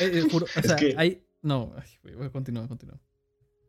Eh, 0.00 0.22
juro, 0.30 0.46
o 0.46 0.60
Es 0.60 0.66
sea, 0.66 0.76
que- 0.76 0.94
hay. 0.96 1.24
No, 1.42 1.72
ay, 1.76 1.88
güey, 2.02 2.14
güey, 2.14 2.30
continúa, 2.30 2.66
continúa. 2.68 3.00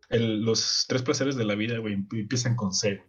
el- 0.10 0.42
los 0.44 0.86
tres 0.88 1.02
placeres 1.04 1.36
de 1.36 1.46
la 1.46 1.56
vida, 1.56 1.78
güey, 1.80 1.96
emp- 1.96 2.20
empiezan 2.20 2.56
con 2.56 2.74
C. 2.74 3.04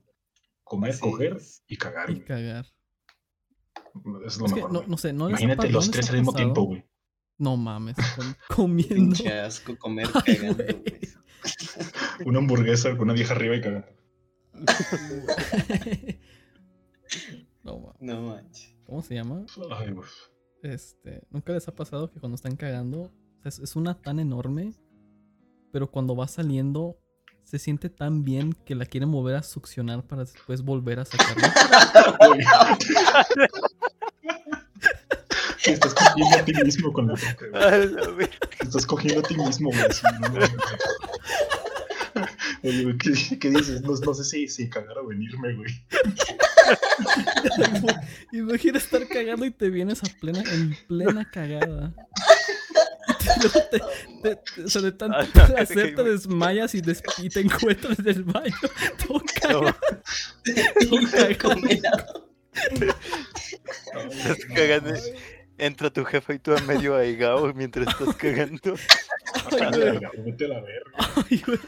Comer, 0.65 0.95
Sí. 0.95 1.01
coger 1.01 1.39
y 1.67 1.77
cagar, 1.77 2.11
Y 2.11 2.15
güey. 2.15 2.25
cagar. 2.27 2.67
Eso 2.67 4.27
es 4.27 4.39
lo 4.39 4.47
Es 4.47 4.53
que 4.53 4.57
mejor, 4.63 4.89
no, 4.89 4.97
sé, 4.99 5.13
no 5.13 5.29
Imagínate 5.29 5.71
los 5.71 5.91
tres 5.91 6.09
al 6.11 6.17
mismo 6.17 6.33
pasado? 6.33 6.45
tiempo, 6.53 6.63
güey. 6.65 6.85
No 7.41 7.57
mames, 7.57 7.97
com- 8.17 8.35
comiendo. 8.55 8.95
Pinche 8.95 9.33
asco 9.41 9.75
comer 9.79 10.07
Ay, 10.27 10.37
cagando. 10.37 10.65
Una 12.27 12.39
hamburguesa 12.39 12.91
con 12.91 13.01
una 13.05 13.15
vieja 13.15 13.35
arriba 13.35 13.57
y 13.57 13.61
cagando. 13.63 13.89
no 17.63 17.79
mames. 17.79 17.97
No 18.01 18.21
manches. 18.23 18.75
¿Cómo 18.85 19.03
se 19.03 19.15
llama? 19.15 19.47
Ay, 19.71 19.91
güey. 19.93 20.07
Este, 20.63 21.23
¿nunca 21.31 21.55
les 21.55 21.67
ha 21.67 21.75
pasado 21.75 22.11
que 22.11 22.21
cuando 22.21 22.37
están 22.37 22.57
cagando, 22.57 23.11
es, 23.43 23.59
es 23.59 23.75
una 23.75 23.95
tan 24.03 24.21
enorme, 24.21 24.75
pero 25.73 25.91
cuando 25.91 26.15
va 26.15 26.29
saliendo 26.29 26.99
se 27.45 27.59
siente 27.59 27.89
tan 27.89 28.23
bien 28.23 28.53
que 28.53 28.75
la 28.75 28.85
quieren 28.85 29.11
volver 29.11 29.37
a 29.37 29.43
succionar 29.43 30.07
para 30.07 30.25
después 30.25 30.61
volver 30.61 31.01
a 31.01 31.07
sacarla? 31.07 31.55
Güey. 35.65 35.79
Te 35.79 35.89
estás 35.89 35.95
cogiendo 35.95 36.37
a 36.39 36.45
ti 36.45 36.53
mismo 36.65 36.93
con 36.93 37.07
la 37.09 37.15
boca, 37.15 37.47
güey. 37.51 37.63
A 37.63 37.71
la 37.79 38.11
verga. 38.11 38.39
Te 38.59 38.65
estás 38.65 38.87
cogiendo 38.87 39.21
a 39.21 39.23
ti 39.23 39.37
mismo, 39.37 39.71
güey. 39.71 39.83
así, 39.83 40.03
no 40.21 40.29
mames. 40.29 40.51
Oye, 42.63 42.83
güey, 42.85 42.99
¿qué, 42.99 43.39
qué 43.39 43.51
dices? 43.51 43.81
No, 43.83 43.95
no 43.95 44.15
sé 44.15 44.25
si, 44.25 44.49
si 44.49 44.69
cagar 44.69 44.99
o 44.99 45.07
venirme, 45.07 45.55
güey. 45.55 45.73
Imagina 48.33 48.79
estar 48.79 49.07
cagando 49.09 49.45
y 49.47 49.51
te 49.51 49.71
vienes 49.71 50.03
a 50.03 50.07
plena, 50.21 50.43
en 50.53 50.77
plena 50.89 51.29
cagada. 51.31 51.93
Te- 53.41 53.79
te- 54.23 54.37
te- 54.37 54.63
o 54.65 54.69
sea, 54.69 54.83
de 54.83 54.93
tanto 54.93 55.19
placer 55.33 55.67
te 55.97 56.03
güey. 56.03 56.11
desmayas 56.13 56.75
y, 56.75 56.81
des- 56.81 57.03
y 57.19 57.29
te 57.29 57.41
encuentras 57.41 57.99
en 57.99 58.09
el 58.09 58.25
baño. 58.25 58.55
Todo 59.07 59.19
No, 59.19 59.25
cagado. 59.41 59.77
Y 61.31 61.35
comiendo. 61.37 62.31
estás 64.11 64.45
cagando. 64.55 64.95
Entra 65.61 65.91
tu 65.91 66.05
jefa 66.05 66.35
y 66.35 66.39
tú 66.39 66.53
a 66.55 66.61
medio 66.63 66.97
aigao 66.97 67.53
mientras 67.55 67.87
estás 67.89 68.17
cagando. 68.17 68.75
Vete 70.25 70.45
a 70.45 70.49
la 70.49 70.61
verga. 70.61 70.91
Ay, 71.31 71.43
güey. 71.47 71.59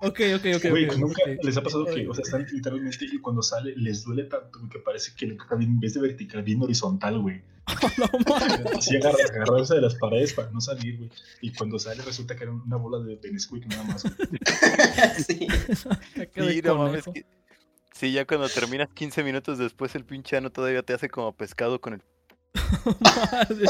Ok, 0.00 0.20
ok, 0.36 0.46
ok. 0.56 0.70
Güey, 0.70 0.86
nunca 0.98 1.22
les 1.42 1.56
ha 1.56 1.62
pasado 1.62 1.84
que, 1.86 2.06
o 2.08 2.14
sea, 2.14 2.22
están 2.22 2.46
literalmente 2.52 3.04
y 3.04 3.18
cuando 3.18 3.42
sale 3.42 3.74
les 3.76 4.04
duele 4.04 4.24
tanto 4.24 4.58
güey, 4.58 4.70
que 4.70 4.78
parece 4.80 5.12
que 5.16 5.26
le 5.26 5.36
caga 5.36 5.56
bien, 5.56 5.70
en 5.72 5.80
vez 5.80 5.94
de 5.94 6.00
vertical, 6.00 6.42
bien 6.42 6.62
horizontal, 6.62 7.18
güey. 7.20 7.42
No 7.98 8.06
mames. 8.26 8.76
Así 8.78 8.96
agarra, 8.96 9.18
agarrarse 9.30 9.74
de 9.74 9.80
las 9.82 9.94
paredes 9.96 10.32
para 10.32 10.50
no 10.50 10.60
salir, 10.60 10.96
güey. 10.98 11.10
Y 11.42 11.52
cuando 11.52 11.78
sale 11.78 12.02
resulta 12.02 12.34
que 12.34 12.44
era 12.44 12.52
una 12.52 12.76
bola 12.76 12.98
de 13.04 13.30
Nesquik 13.30 13.66
nada 13.66 13.84
más, 13.84 14.02
güey. 14.04 14.16
Sí. 15.26 15.46
Sí, 16.34 16.62
no 16.64 16.76
mames. 16.76 17.04
que- 17.12 17.24
Sí, 17.92 18.12
ya 18.12 18.24
cuando 18.26 18.48
terminas 18.48 18.88
15 18.94 19.24
minutos 19.24 19.58
después, 19.58 19.94
el 19.96 20.04
pinche 20.04 20.36
ano 20.36 20.50
todavía 20.50 20.82
te 20.82 20.92
hace 20.94 21.08
como 21.08 21.32
pescado 21.32 21.80
con 21.80 21.94
el. 21.94 22.02
Madre, 23.00 23.66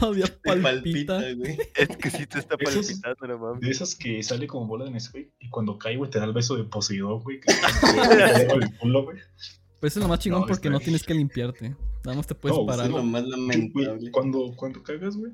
Todavía 0.00 0.26
palpita. 0.44 0.62
palpita, 0.62 1.34
güey. 1.34 1.58
Es 1.74 1.96
que 1.96 2.10
sí 2.10 2.26
te 2.26 2.38
está 2.38 2.56
es- 2.58 2.74
palpitando, 2.74 3.26
no 3.26 3.38
mames. 3.38 3.60
De 3.60 3.70
esas 3.70 3.94
que 3.94 4.22
sale 4.22 4.46
como 4.46 4.66
bola 4.66 4.84
de 4.84 4.90
Nesquik 4.92 5.32
y 5.38 5.48
cuando 5.50 5.78
cae, 5.78 5.96
güey, 5.96 6.10
te 6.10 6.18
da 6.18 6.24
el 6.24 6.32
beso 6.32 6.56
de 6.56 6.64
Poseidón, 6.64 7.20
güey. 7.22 7.40
Que 7.40 7.52
te 8.08 8.16
da 8.16 8.54
el 8.54 8.78
culo, 8.78 9.04
güey. 9.04 9.18
Eso 9.18 9.58
es 9.80 9.96
lo 9.96 10.08
más 10.08 10.18
chingón 10.18 10.40
No, 10.40 10.46
porque 10.46 10.70
no 10.70 10.80
tienes 10.80 11.04
que 11.04 11.14
limpiarte. 11.14 11.76
Nada 12.04 12.16
más 12.16 12.26
te 12.26 12.34
puedes 12.34 12.56
No, 12.56 12.62
Es 12.64 12.68
parar. 12.76 12.90
lo 12.90 13.02
más 13.02 13.22
Güey, 13.22 13.30
lamentable. 13.32 14.10
cuando, 14.10 14.52
cuando 14.56 14.82
cagas, 14.82 15.16
güey, 15.16 15.32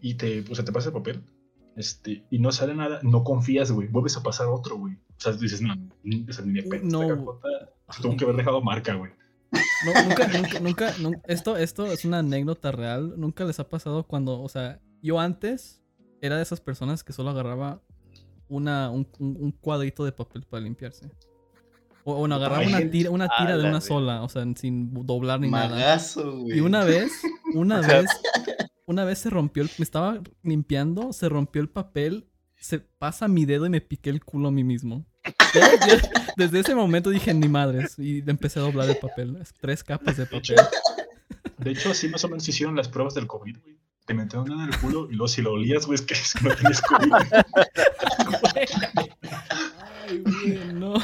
y 0.00 0.14
te, 0.14 0.44
o 0.50 0.54
sea, 0.54 0.64
te 0.64 0.72
pasa 0.72 0.88
el 0.88 0.94
papel, 0.94 1.22
este, 1.76 2.24
y 2.30 2.38
no 2.40 2.50
sale 2.52 2.74
nada, 2.74 3.00
no 3.02 3.22
confías, 3.24 3.70
güey, 3.72 3.88
vuelves 3.88 4.16
a 4.16 4.22
pasar 4.22 4.46
otro, 4.48 4.76
güey. 4.78 4.94
O 4.94 5.20
sea, 5.20 5.32
dices, 5.32 5.60
no, 5.60 5.74
ni, 6.02 6.24
o 6.28 6.32
sea, 6.32 6.44
ni 6.44 6.54
de 6.60 6.62
pedo, 6.64 6.84
No. 6.84 7.02
esta 7.02 7.16
cajota 7.16 7.48
tuvo 8.02 8.16
que 8.16 8.24
haber 8.24 8.36
dejado 8.36 8.60
marca, 8.62 8.94
güey. 8.94 9.12
No, 9.50 10.02
nunca, 10.04 10.28
nunca, 10.28 10.60
nunca, 10.60 10.92
nun- 10.98 11.22
esto, 11.26 11.56
esto 11.56 11.86
es 11.86 12.04
una 12.04 12.18
anécdota 12.18 12.72
real. 12.72 13.14
Nunca 13.16 13.44
les 13.44 13.60
ha 13.60 13.68
pasado 13.68 14.04
cuando, 14.04 14.40
o 14.40 14.48
sea, 14.48 14.80
yo 15.02 15.20
antes 15.20 15.82
era 16.20 16.36
de 16.36 16.42
esas 16.42 16.60
personas 16.60 17.04
que 17.04 17.12
solo 17.12 17.30
agarraba 17.30 17.80
una, 18.48 18.90
un, 18.90 19.04
cuadrito 19.60 20.04
de 20.04 20.12
papel 20.12 20.44
para 20.44 20.62
limpiarse. 20.62 21.10
O, 22.04 22.14
o 22.14 22.28
no, 22.28 22.36
agarraba 22.36 22.66
una 22.66 22.90
tira, 22.90 23.10
una 23.10 23.28
tira 23.38 23.56
de 23.56 23.68
una 23.68 23.80
sola, 23.80 24.22
o 24.22 24.28
sea, 24.28 24.44
sin 24.56 24.92
doblar 25.06 25.40
ni 25.40 25.50
nada. 25.50 25.68
Magazo, 25.68 26.38
güey. 26.40 26.58
Y 26.58 26.60
una 26.60 26.84
vez, 26.84 27.12
una 27.54 27.80
vez, 27.86 28.06
una 28.86 29.04
vez 29.04 29.18
se 29.18 29.30
rompió, 29.30 29.62
el, 29.62 29.70
me 29.78 29.82
estaba 29.82 30.20
limpiando, 30.42 31.12
se 31.12 31.28
rompió 31.28 31.62
el 31.62 31.68
papel, 31.68 32.26
se 32.60 32.80
pasa 32.80 33.28
mi 33.28 33.44
dedo 33.44 33.66
y 33.66 33.70
me 33.70 33.80
piqué 33.80 34.10
el 34.10 34.24
culo 34.24 34.48
a 34.48 34.52
mí 34.52 34.64
mismo. 34.64 35.04
Desde 36.36 36.60
ese 36.60 36.74
momento 36.74 37.10
dije, 37.10 37.34
ni 37.34 37.48
madres, 37.48 37.98
y 37.98 38.22
empecé 38.26 38.60
a 38.60 38.62
doblar 38.62 38.88
el 38.88 38.96
papel, 38.96 39.36
tres 39.60 39.82
capas 39.82 40.16
de 40.16 40.26
papel. 40.26 40.56
De 41.58 41.72
hecho, 41.72 41.90
así 41.90 42.08
más 42.08 42.24
o 42.24 42.28
menos 42.28 42.48
hicieron 42.48 42.76
las 42.76 42.88
pruebas 42.88 43.14
del 43.14 43.26
COVID, 43.26 43.58
güey. 43.58 43.76
Te 44.06 44.14
metieron 44.14 44.48
nada 44.48 44.64
en 44.64 44.72
el 44.72 44.78
culo 44.78 45.08
y 45.10 45.14
luego 45.14 45.28
si 45.28 45.42
lo 45.42 45.52
olías, 45.52 45.86
güey, 45.86 45.96
es 45.96 46.02
que 46.02 46.14
no 46.48 46.54
tienes 46.54 46.80
COVID. 46.80 47.12
Ay, 50.08 50.18
güey, 50.18 50.72
no. 50.72 50.94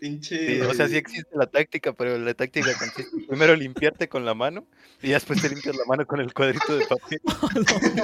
Pinche. 0.00 0.19
Sí, 0.36 0.60
o 0.60 0.72
sea, 0.74 0.86
sí 0.88 0.96
existe 0.96 1.28
la 1.36 1.46
táctica, 1.46 1.92
pero 1.92 2.16
la 2.18 2.34
táctica 2.34 2.70
consiste 2.78 3.16
en 3.16 3.26
primero 3.26 3.56
limpiarte 3.56 4.08
con 4.08 4.24
la 4.24 4.32
mano 4.34 4.64
y 5.02 5.08
después 5.10 5.42
te 5.42 5.48
limpias 5.48 5.74
la 5.76 5.84
mano 5.86 6.06
con 6.06 6.20
el 6.20 6.32
cuadrito 6.32 6.76
de 6.76 6.86
papel. 6.86 7.20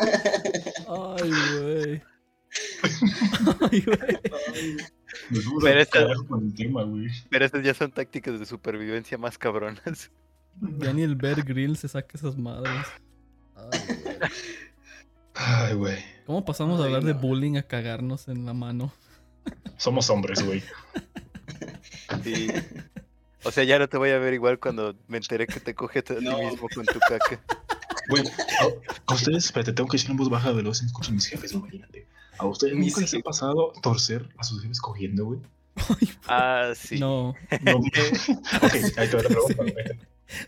Ay, 0.88 1.30
güey. 1.60 2.02
Ay, 3.70 3.80
güey. 3.82 4.18
Pero 5.30 5.66
al 5.74 5.78
esta- 5.80 6.00
carajo 6.00 6.26
con 6.26 6.44
el 6.46 6.54
tema, 6.54 6.82
güey. 6.84 7.06
Pero 7.30 7.44
estas 7.44 7.62
ya 7.64 7.74
son 7.74 7.90
tácticas 7.92 8.38
de 8.40 8.46
supervivencia 8.46 9.18
más 9.18 9.38
cabronas. 9.38 10.10
Ya 10.78 10.92
ni 10.92 11.02
el 11.02 11.16
Bear 11.16 11.42
Grill 11.44 11.76
se 11.76 11.86
saca 11.88 12.08
esas 12.14 12.36
madres. 12.36 12.86
Ay, 13.54 13.80
güey. 13.94 14.16
Ay, 15.34 15.74
güey. 15.74 15.98
¿Cómo 16.26 16.44
pasamos 16.44 16.80
a 16.80 16.84
hablar 16.84 17.04
de 17.04 17.12
bullying 17.12 17.56
a 17.56 17.62
cagarnos 17.62 18.26
en 18.28 18.46
la 18.46 18.52
mano? 18.54 18.92
Somos 19.76 20.08
hombres, 20.10 20.42
güey. 20.44 20.62
Sí. 22.24 22.48
O 23.44 23.50
sea, 23.52 23.62
ya 23.64 23.78
no 23.78 23.88
te 23.88 23.96
voy 23.96 24.10
a 24.10 24.18
ver 24.18 24.34
igual 24.34 24.58
cuando 24.58 24.94
me 25.06 25.18
enteré 25.18 25.46
que 25.46 25.60
te 25.60 25.74
coges 25.74 26.02
a 26.10 26.16
ti 26.16 26.24
mismo 26.26 26.68
con 26.74 26.84
tu 26.86 26.98
caca. 27.00 27.40
Güey, 28.08 28.22
a, 28.26 29.12
a 29.12 29.14
ustedes, 29.14 29.46
espérate, 29.46 29.72
tengo 29.72 29.88
que 29.88 29.96
decir 29.96 30.10
en 30.12 30.16
voz 30.16 30.28
baja 30.30 30.52
de 30.52 30.62
los 30.62 30.80
escuchan 30.80 31.14
mis 31.16 31.26
jefes, 31.26 31.52
güey, 31.52 31.64
imagínate. 31.64 32.06
¿A 32.38 32.46
ustedes 32.46 32.74
nunca 32.76 33.00
les 33.00 33.14
ha 33.14 33.18
pasado 33.18 33.72
torcer 33.82 34.28
a 34.38 34.44
sus 34.44 34.62
jefes 34.62 34.80
cogiendo, 34.80 35.24
güey? 35.24 35.40
Ah, 36.28 36.72
sí. 36.76 37.00
No, 37.00 37.34
No. 37.62 37.76
ok, 37.78 38.74
ahí 38.96 39.08
te 39.08 39.16
va 39.16 39.22
la 39.24 39.28
pregunta. 39.28 39.64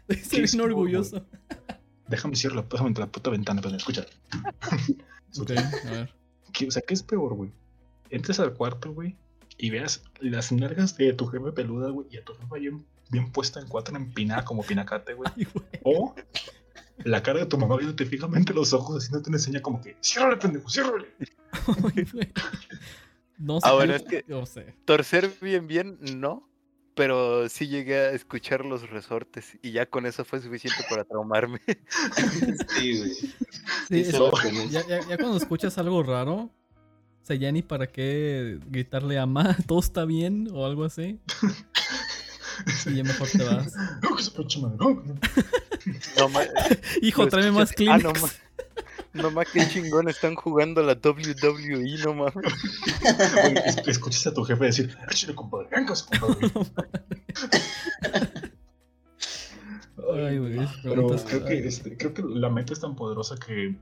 estoy 0.09 0.45
es 0.45 0.53
bien 0.53 0.61
orgulloso. 0.65 1.25
Déjame 2.07 2.37
cierrar 2.37 2.59
la, 2.63 2.67
déjame 2.71 2.93
la 2.97 3.07
puta 3.09 3.31
ventana, 3.31 3.61
pero 3.61 3.77
escucha. 3.77 4.07
Ok, 5.41 5.51
a 5.51 5.91
ver. 5.91 6.15
¿Qué- 6.53 6.69
o 6.69 6.71
sea, 6.71 6.83
¿qué 6.87 6.95
es 6.95 7.03
peor, 7.03 7.35
güey? 7.35 7.51
Entres 8.11 8.39
al 8.39 8.55
cuarto, 8.55 8.93
güey, 8.93 9.17
y 9.59 9.71
veas 9.71 10.03
las 10.21 10.53
nalgas 10.53 10.97
de 10.97 11.13
tu 11.13 11.27
jefe 11.27 11.53
peluda, 11.53 11.91
güey, 11.91 12.07
y 12.11 12.17
a 12.17 12.25
tu 12.25 12.33
jefa 12.35 12.55
bien, 12.57 12.87
bien 13.11 13.31
puesta 13.33 13.61
en 13.61 13.67
cuatro, 13.69 13.97
empinada 13.97 14.45
como 14.45 14.63
pinacate, 14.63 15.15
güey. 15.15 15.31
Ay, 15.37 15.47
güey. 15.53 15.67
O 15.85 16.15
la 17.05 17.23
cara 17.23 17.41
de 17.41 17.47
tu 17.47 17.59
mamá 17.59 17.77
viéndote 17.77 18.07
fijamente 18.07 18.53
los 18.55 18.73
ojos, 18.73 18.97
haciéndote 19.03 19.31
una 19.31 19.39
seña 19.39 19.61
como 19.61 19.81
que, 19.81 19.97
ciérrale, 20.03 20.37
pendejo, 20.37 20.69
ciérrale. 20.71 21.09
No 23.39 23.61
sé. 23.61 23.69
Ahora 23.69 23.97
es 23.97 24.03
que- 24.03 24.25
Yo 24.27 24.45
sé. 24.47 24.75
Torcer 24.85 25.31
bien, 25.41 25.67
bien, 25.69 25.99
no. 26.17 26.45
Pero 26.95 27.49
sí 27.49 27.69
llegué 27.69 27.95
a 27.97 28.11
escuchar 28.11 28.65
los 28.65 28.91
resortes 28.91 29.57
y 29.63 29.71
ya 29.71 29.87
con 29.87 30.05
eso 30.07 30.25
fue 30.25 30.41
suficiente 30.41 30.83
para 30.91 31.05
traumarme. 31.05 31.61
Sí, 32.77 32.99
güey. 32.99 33.11
Sí, 33.15 33.35
Sí, 33.89 34.01
es- 34.01 34.11
se 34.11 34.19
lo 34.19 34.33
comes. 34.33 34.71
ya, 34.73 34.85
ya, 34.89 35.01
ya 35.07 35.17
cuando 35.17 35.37
escuchas 35.37 35.79
algo 35.79 36.03
raro, 36.03 36.51
o 37.23 37.27
sea, 37.29 37.37
ya 37.37 37.53
ni 37.53 37.63
para 37.63 37.87
qué 37.87 38.59
gritarle 38.67 39.19
a 39.19 39.27
ma, 39.27 39.57
todo 39.67 39.81
está 39.81 40.05
bien 40.05 40.49
o 40.53 40.65
algo 40.65 40.85
así. 40.85 41.19
Y 42.87 42.97
ya 42.97 43.05
mejor 43.05 43.29
te 43.29 43.45
vas. 43.45 43.73
No, 46.19 46.29
ma- 46.29 46.41
Hijo, 47.03 47.29
tráeme 47.29 47.53
más 47.53 47.71
escuchas- 47.71 47.89
ah, 47.89 47.99
no, 47.99 48.13
Kleenex. 48.13 48.41
ma- 49.15 49.23
no 49.23 49.31
más 49.31 49.47
que 49.53 49.69
chingón 49.69 50.09
están 50.09 50.35
jugando 50.35 50.83
la 50.83 50.95
WWE, 50.95 51.99
no 52.05 52.15
mames. 52.15 53.87
Escuchas 53.87 54.27
a 54.27 54.35
tu 54.35 54.43
jefe 54.43 54.65
decir, 54.65 54.97
échale, 55.09 55.37
compadre, 55.37 55.69
venga, 55.71 55.95
compadre. 56.19 56.51
Ay, 60.15 60.39
güey, 60.39 60.59
Pero 60.83 61.09
creo 61.09 61.45
que, 61.45 61.67
este, 61.67 61.97
creo 61.97 62.15
que 62.15 62.23
la 62.23 62.49
mente 62.51 62.73
es 62.73 62.81
tan 62.81 62.95
poderosa 62.97 63.37
que, 63.37 63.77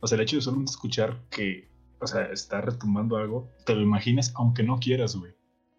o 0.00 0.06
sea, 0.06 0.16
el 0.16 0.22
hecho 0.22 0.36
de 0.36 0.42
solamente 0.42 0.70
escuchar 0.70 1.18
que, 1.30 1.68
o 2.02 2.06
sea, 2.06 2.24
está 2.32 2.60
retumbando 2.60 3.16
algo, 3.16 3.50
te 3.64 3.74
lo 3.74 3.82
imaginas 3.82 4.32
aunque 4.34 4.62
no 4.62 4.78
quieras, 4.78 5.16
güey. 5.16 5.32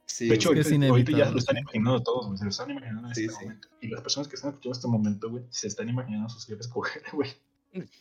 Sí, 0.05 0.27
De 0.27 0.35
hecho, 0.35 0.53
es 0.53 0.67
ahorita, 0.67 0.87
ahorita 0.89 1.11
ya 1.17 1.31
lo 1.31 1.37
están 1.37 1.55
sí. 1.55 1.61
imaginando 1.61 2.03
todos, 2.03 2.27
güey. 2.27 2.37
Se 2.37 2.43
lo 2.43 2.49
están 2.51 2.69
imaginando 2.71 3.07
en 3.07 3.15
Sí, 3.15 3.25
este 3.25 3.35
sí. 3.35 3.43
momento. 3.45 3.67
Y 3.81 3.87
las 3.87 4.01
personas 4.01 4.27
que 4.27 4.35
están 4.35 4.51
escuchando 4.51 4.73
este 4.75 4.87
momento, 4.87 5.29
güey, 5.29 5.43
se 5.49 5.67
están 5.67 5.89
imaginando 5.89 6.27
a 6.27 6.29
sus 6.29 6.45
jefes 6.45 6.67
coger, 6.67 7.03
güey. 7.13 7.29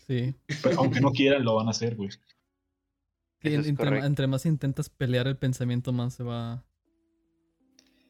Sí. 0.06 0.34
Pero 0.62 0.78
aunque 0.80 1.00
no 1.00 1.10
quieran, 1.12 1.44
lo 1.44 1.54
van 1.54 1.68
a 1.68 1.70
hacer, 1.70 1.96
güey. 1.96 2.10
Sí, 2.10 3.54
entre, 3.54 3.74
correcto. 3.74 4.06
entre 4.06 4.26
más 4.26 4.46
intentas 4.46 4.88
pelear 4.88 5.26
el 5.26 5.36
pensamiento, 5.36 5.92
más 5.92 6.14
se 6.14 6.22
va. 6.22 6.64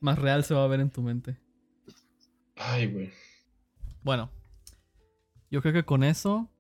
Más 0.01 0.19
real 0.19 0.45
se 0.45 0.55
va 0.55 0.65
a 0.65 0.69
ver 0.69 0.81
en 0.81 0.91
tu 0.91 1.01
mente. 1.03 1.39
Ay, 2.57 2.89
güey. 2.89 3.11
Bueno, 4.03 4.31
yo 5.51 5.63
creo 5.63 5.73
que 5.73 5.85
con 5.85 6.03
eso 6.03 6.51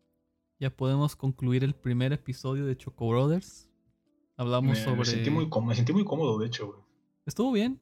ya 0.62 0.70
podemos 0.70 1.16
concluir 1.16 1.64
el 1.64 1.74
primer 1.74 2.12
episodio 2.12 2.64
de 2.66 2.76
Choco 2.76 3.08
Brothers. 3.08 3.68
Hablamos 4.36 4.78
Me, 4.78 4.84
sobre. 4.84 4.98
me 4.98 5.04
sentí 5.04 5.28
muy 5.28 5.48
cómodo, 5.48 5.70
me 5.70 5.74
sentí 5.74 5.92
muy 5.92 6.04
cómodo, 6.04 6.38
de 6.38 6.46
hecho, 6.46 6.68
güey. 6.68 6.78
Estuvo 7.26 7.50
bien. 7.50 7.80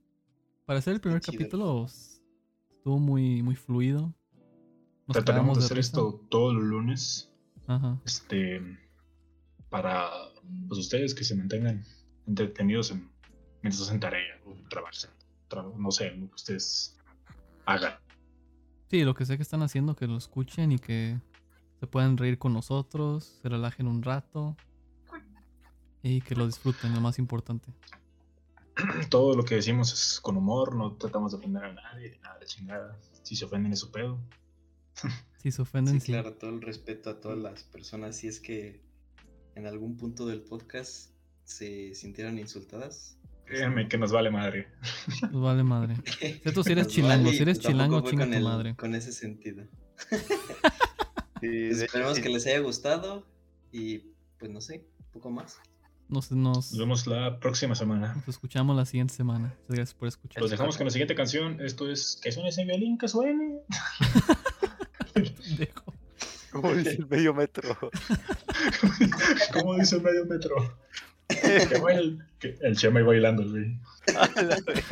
Para 0.64 0.81
ser 0.81 0.95
el 0.95 1.01
primer 1.03 1.20
capítulo, 1.20 1.85
estuvo 1.85 2.99
muy, 2.99 3.43
muy 3.43 3.55
fluido. 3.55 4.14
Nos 5.07 5.14
Trataremos 5.14 5.59
de 5.59 5.64
hacer 5.66 5.76
risa. 5.76 5.89
esto 5.89 6.24
todos 6.31 6.55
los 6.55 6.64
lunes. 6.64 7.31
Ajá. 7.66 8.01
Este. 8.07 8.62
Para 9.68 10.09
pues, 10.66 10.81
ustedes 10.81 11.14
que 11.14 11.22
se 11.22 11.37
mantengan 11.37 11.85
entretenidos 12.26 12.93
en, 12.93 13.11
mientras 13.61 13.83
hacen 13.83 14.01
tarea 14.01 14.41
o 14.47 14.55
trabajan. 14.70 15.11
Tra- 15.51 15.76
no 15.76 15.91
sé, 15.91 16.12
lo 16.12 16.28
que 16.28 16.35
ustedes 16.35 16.99
hagan. 17.66 17.93
Sí, 18.89 19.05
lo 19.05 19.12
que 19.14 19.26
sé 19.26 19.37
que 19.37 19.43
están 19.43 19.61
haciendo, 19.61 19.95
que 19.95 20.07
lo 20.07 20.16
escuchen 20.16 20.72
y 20.72 20.78
que 20.78 21.20
se 21.81 21.87
puedan 21.87 22.16
reír 22.18 22.39
con 22.39 22.53
nosotros, 22.53 23.39
se 23.43 23.49
relajen 23.49 23.87
un 23.89 24.03
rato 24.03 24.57
y 26.03 26.20
que 26.20 26.35
lo 26.35 26.47
disfruten, 26.47 26.95
lo 26.95 27.01
más 27.01 27.18
importante. 27.18 27.72
Todo 29.11 29.35
lo 29.37 29.45
que 29.45 29.57
decimos 29.57 29.93
es 29.93 30.20
con 30.20 30.37
humor, 30.37 30.74
no 30.76 30.93
tratamos 30.95 31.33
de 31.33 31.39
ofender 31.39 31.64
a 31.64 31.72
nadie, 31.72 32.18
nada 32.22 32.39
de 32.39 32.47
chingada. 32.47 32.99
Si 33.22 33.35
se 33.37 33.45
ofenden 33.45 33.72
es 33.72 33.81
su 33.81 33.91
pedo. 33.91 34.18
Si 35.43 35.51
se 35.51 35.62
ofenden, 35.62 35.95
Sí, 35.95 36.01
sí. 36.09 36.12
claro, 36.12 36.35
todo 36.35 36.51
el 36.51 36.61
respeto 36.61 37.09
a 37.09 37.18
todas 37.18 37.39
las 37.39 37.64
personas. 37.64 38.14
Si 38.14 38.28
es 38.28 38.41
que 38.41 38.83
en 39.55 39.66
algún 39.66 39.97
punto 39.97 40.26
del 40.26 40.43
podcast 40.43 41.12
se 41.45 41.95
sintieron 41.95 42.39
insultadas. 42.39 43.16
Créanme 43.47 43.89
que 43.89 43.97
nos 43.97 44.12
vale 44.12 44.31
madre. 44.31 44.68
Pues 45.20 45.33
vale 45.33 45.62
madre. 45.64 45.97
Cierto, 46.43 46.62
si 46.62 46.72
eres 46.72 46.85
nos 46.89 46.93
chilango, 46.93 47.24
vale 47.24 47.37
si 47.39 47.43
eres 47.43 47.59
chilango, 47.59 48.03
chinga 48.03 48.26
tu 48.26 48.33
el- 48.35 48.45
madre. 48.45 48.76
Con 48.76 48.95
ese 48.95 49.12
sentido. 49.12 49.64
Esperemos 51.43 52.18
que 52.18 52.28
les 52.28 52.47
haya 52.47 52.61
gustado 52.61 53.24
y 53.72 53.99
pues 54.38 54.51
no 54.51 54.61
sé, 54.61 54.84
un 54.99 55.12
poco 55.12 55.30
más. 55.30 55.59
Nos, 56.09 56.32
nos, 56.32 56.72
Nos 56.72 56.78
vemos 56.78 57.07
la 57.07 57.38
próxima 57.38 57.74
semana. 57.76 58.14
nos 58.14 58.28
escuchamos 58.28 58.76
la 58.76 58.84
siguiente 58.84 59.14
semana. 59.14 59.55
Muchas 59.68 59.76
gracias 59.76 59.95
por 59.95 60.09
escuchar. 60.09 60.43
Los 60.43 60.51
dejamos 60.51 60.76
con 60.76 60.86
la 60.86 60.91
siguiente 60.91 61.14
canción. 61.14 61.61
Esto 61.61 61.88
es 61.88 62.18
Que 62.20 62.32
suene 62.32 62.49
ese 62.49 62.64
violín, 62.64 62.99
que 62.99 63.07
suene. 63.07 63.61
Dejo. 65.57 65.95
Como 66.51 66.74
dice 66.74 66.97
el 66.97 67.07
medio 67.07 67.32
metro. 67.32 67.78
¿Cómo 69.53 69.76
dice 69.76 69.97
el 69.97 70.03
medio 70.03 70.26
metro? 70.26 70.57
Que 71.30 72.18
que 72.41 72.59
el 72.61 72.76
Chema 72.76 72.99
ahí 72.99 73.07
bailando, 73.07 73.49
güey. 73.49 73.78
La 74.12 74.26
verga. 74.34 74.82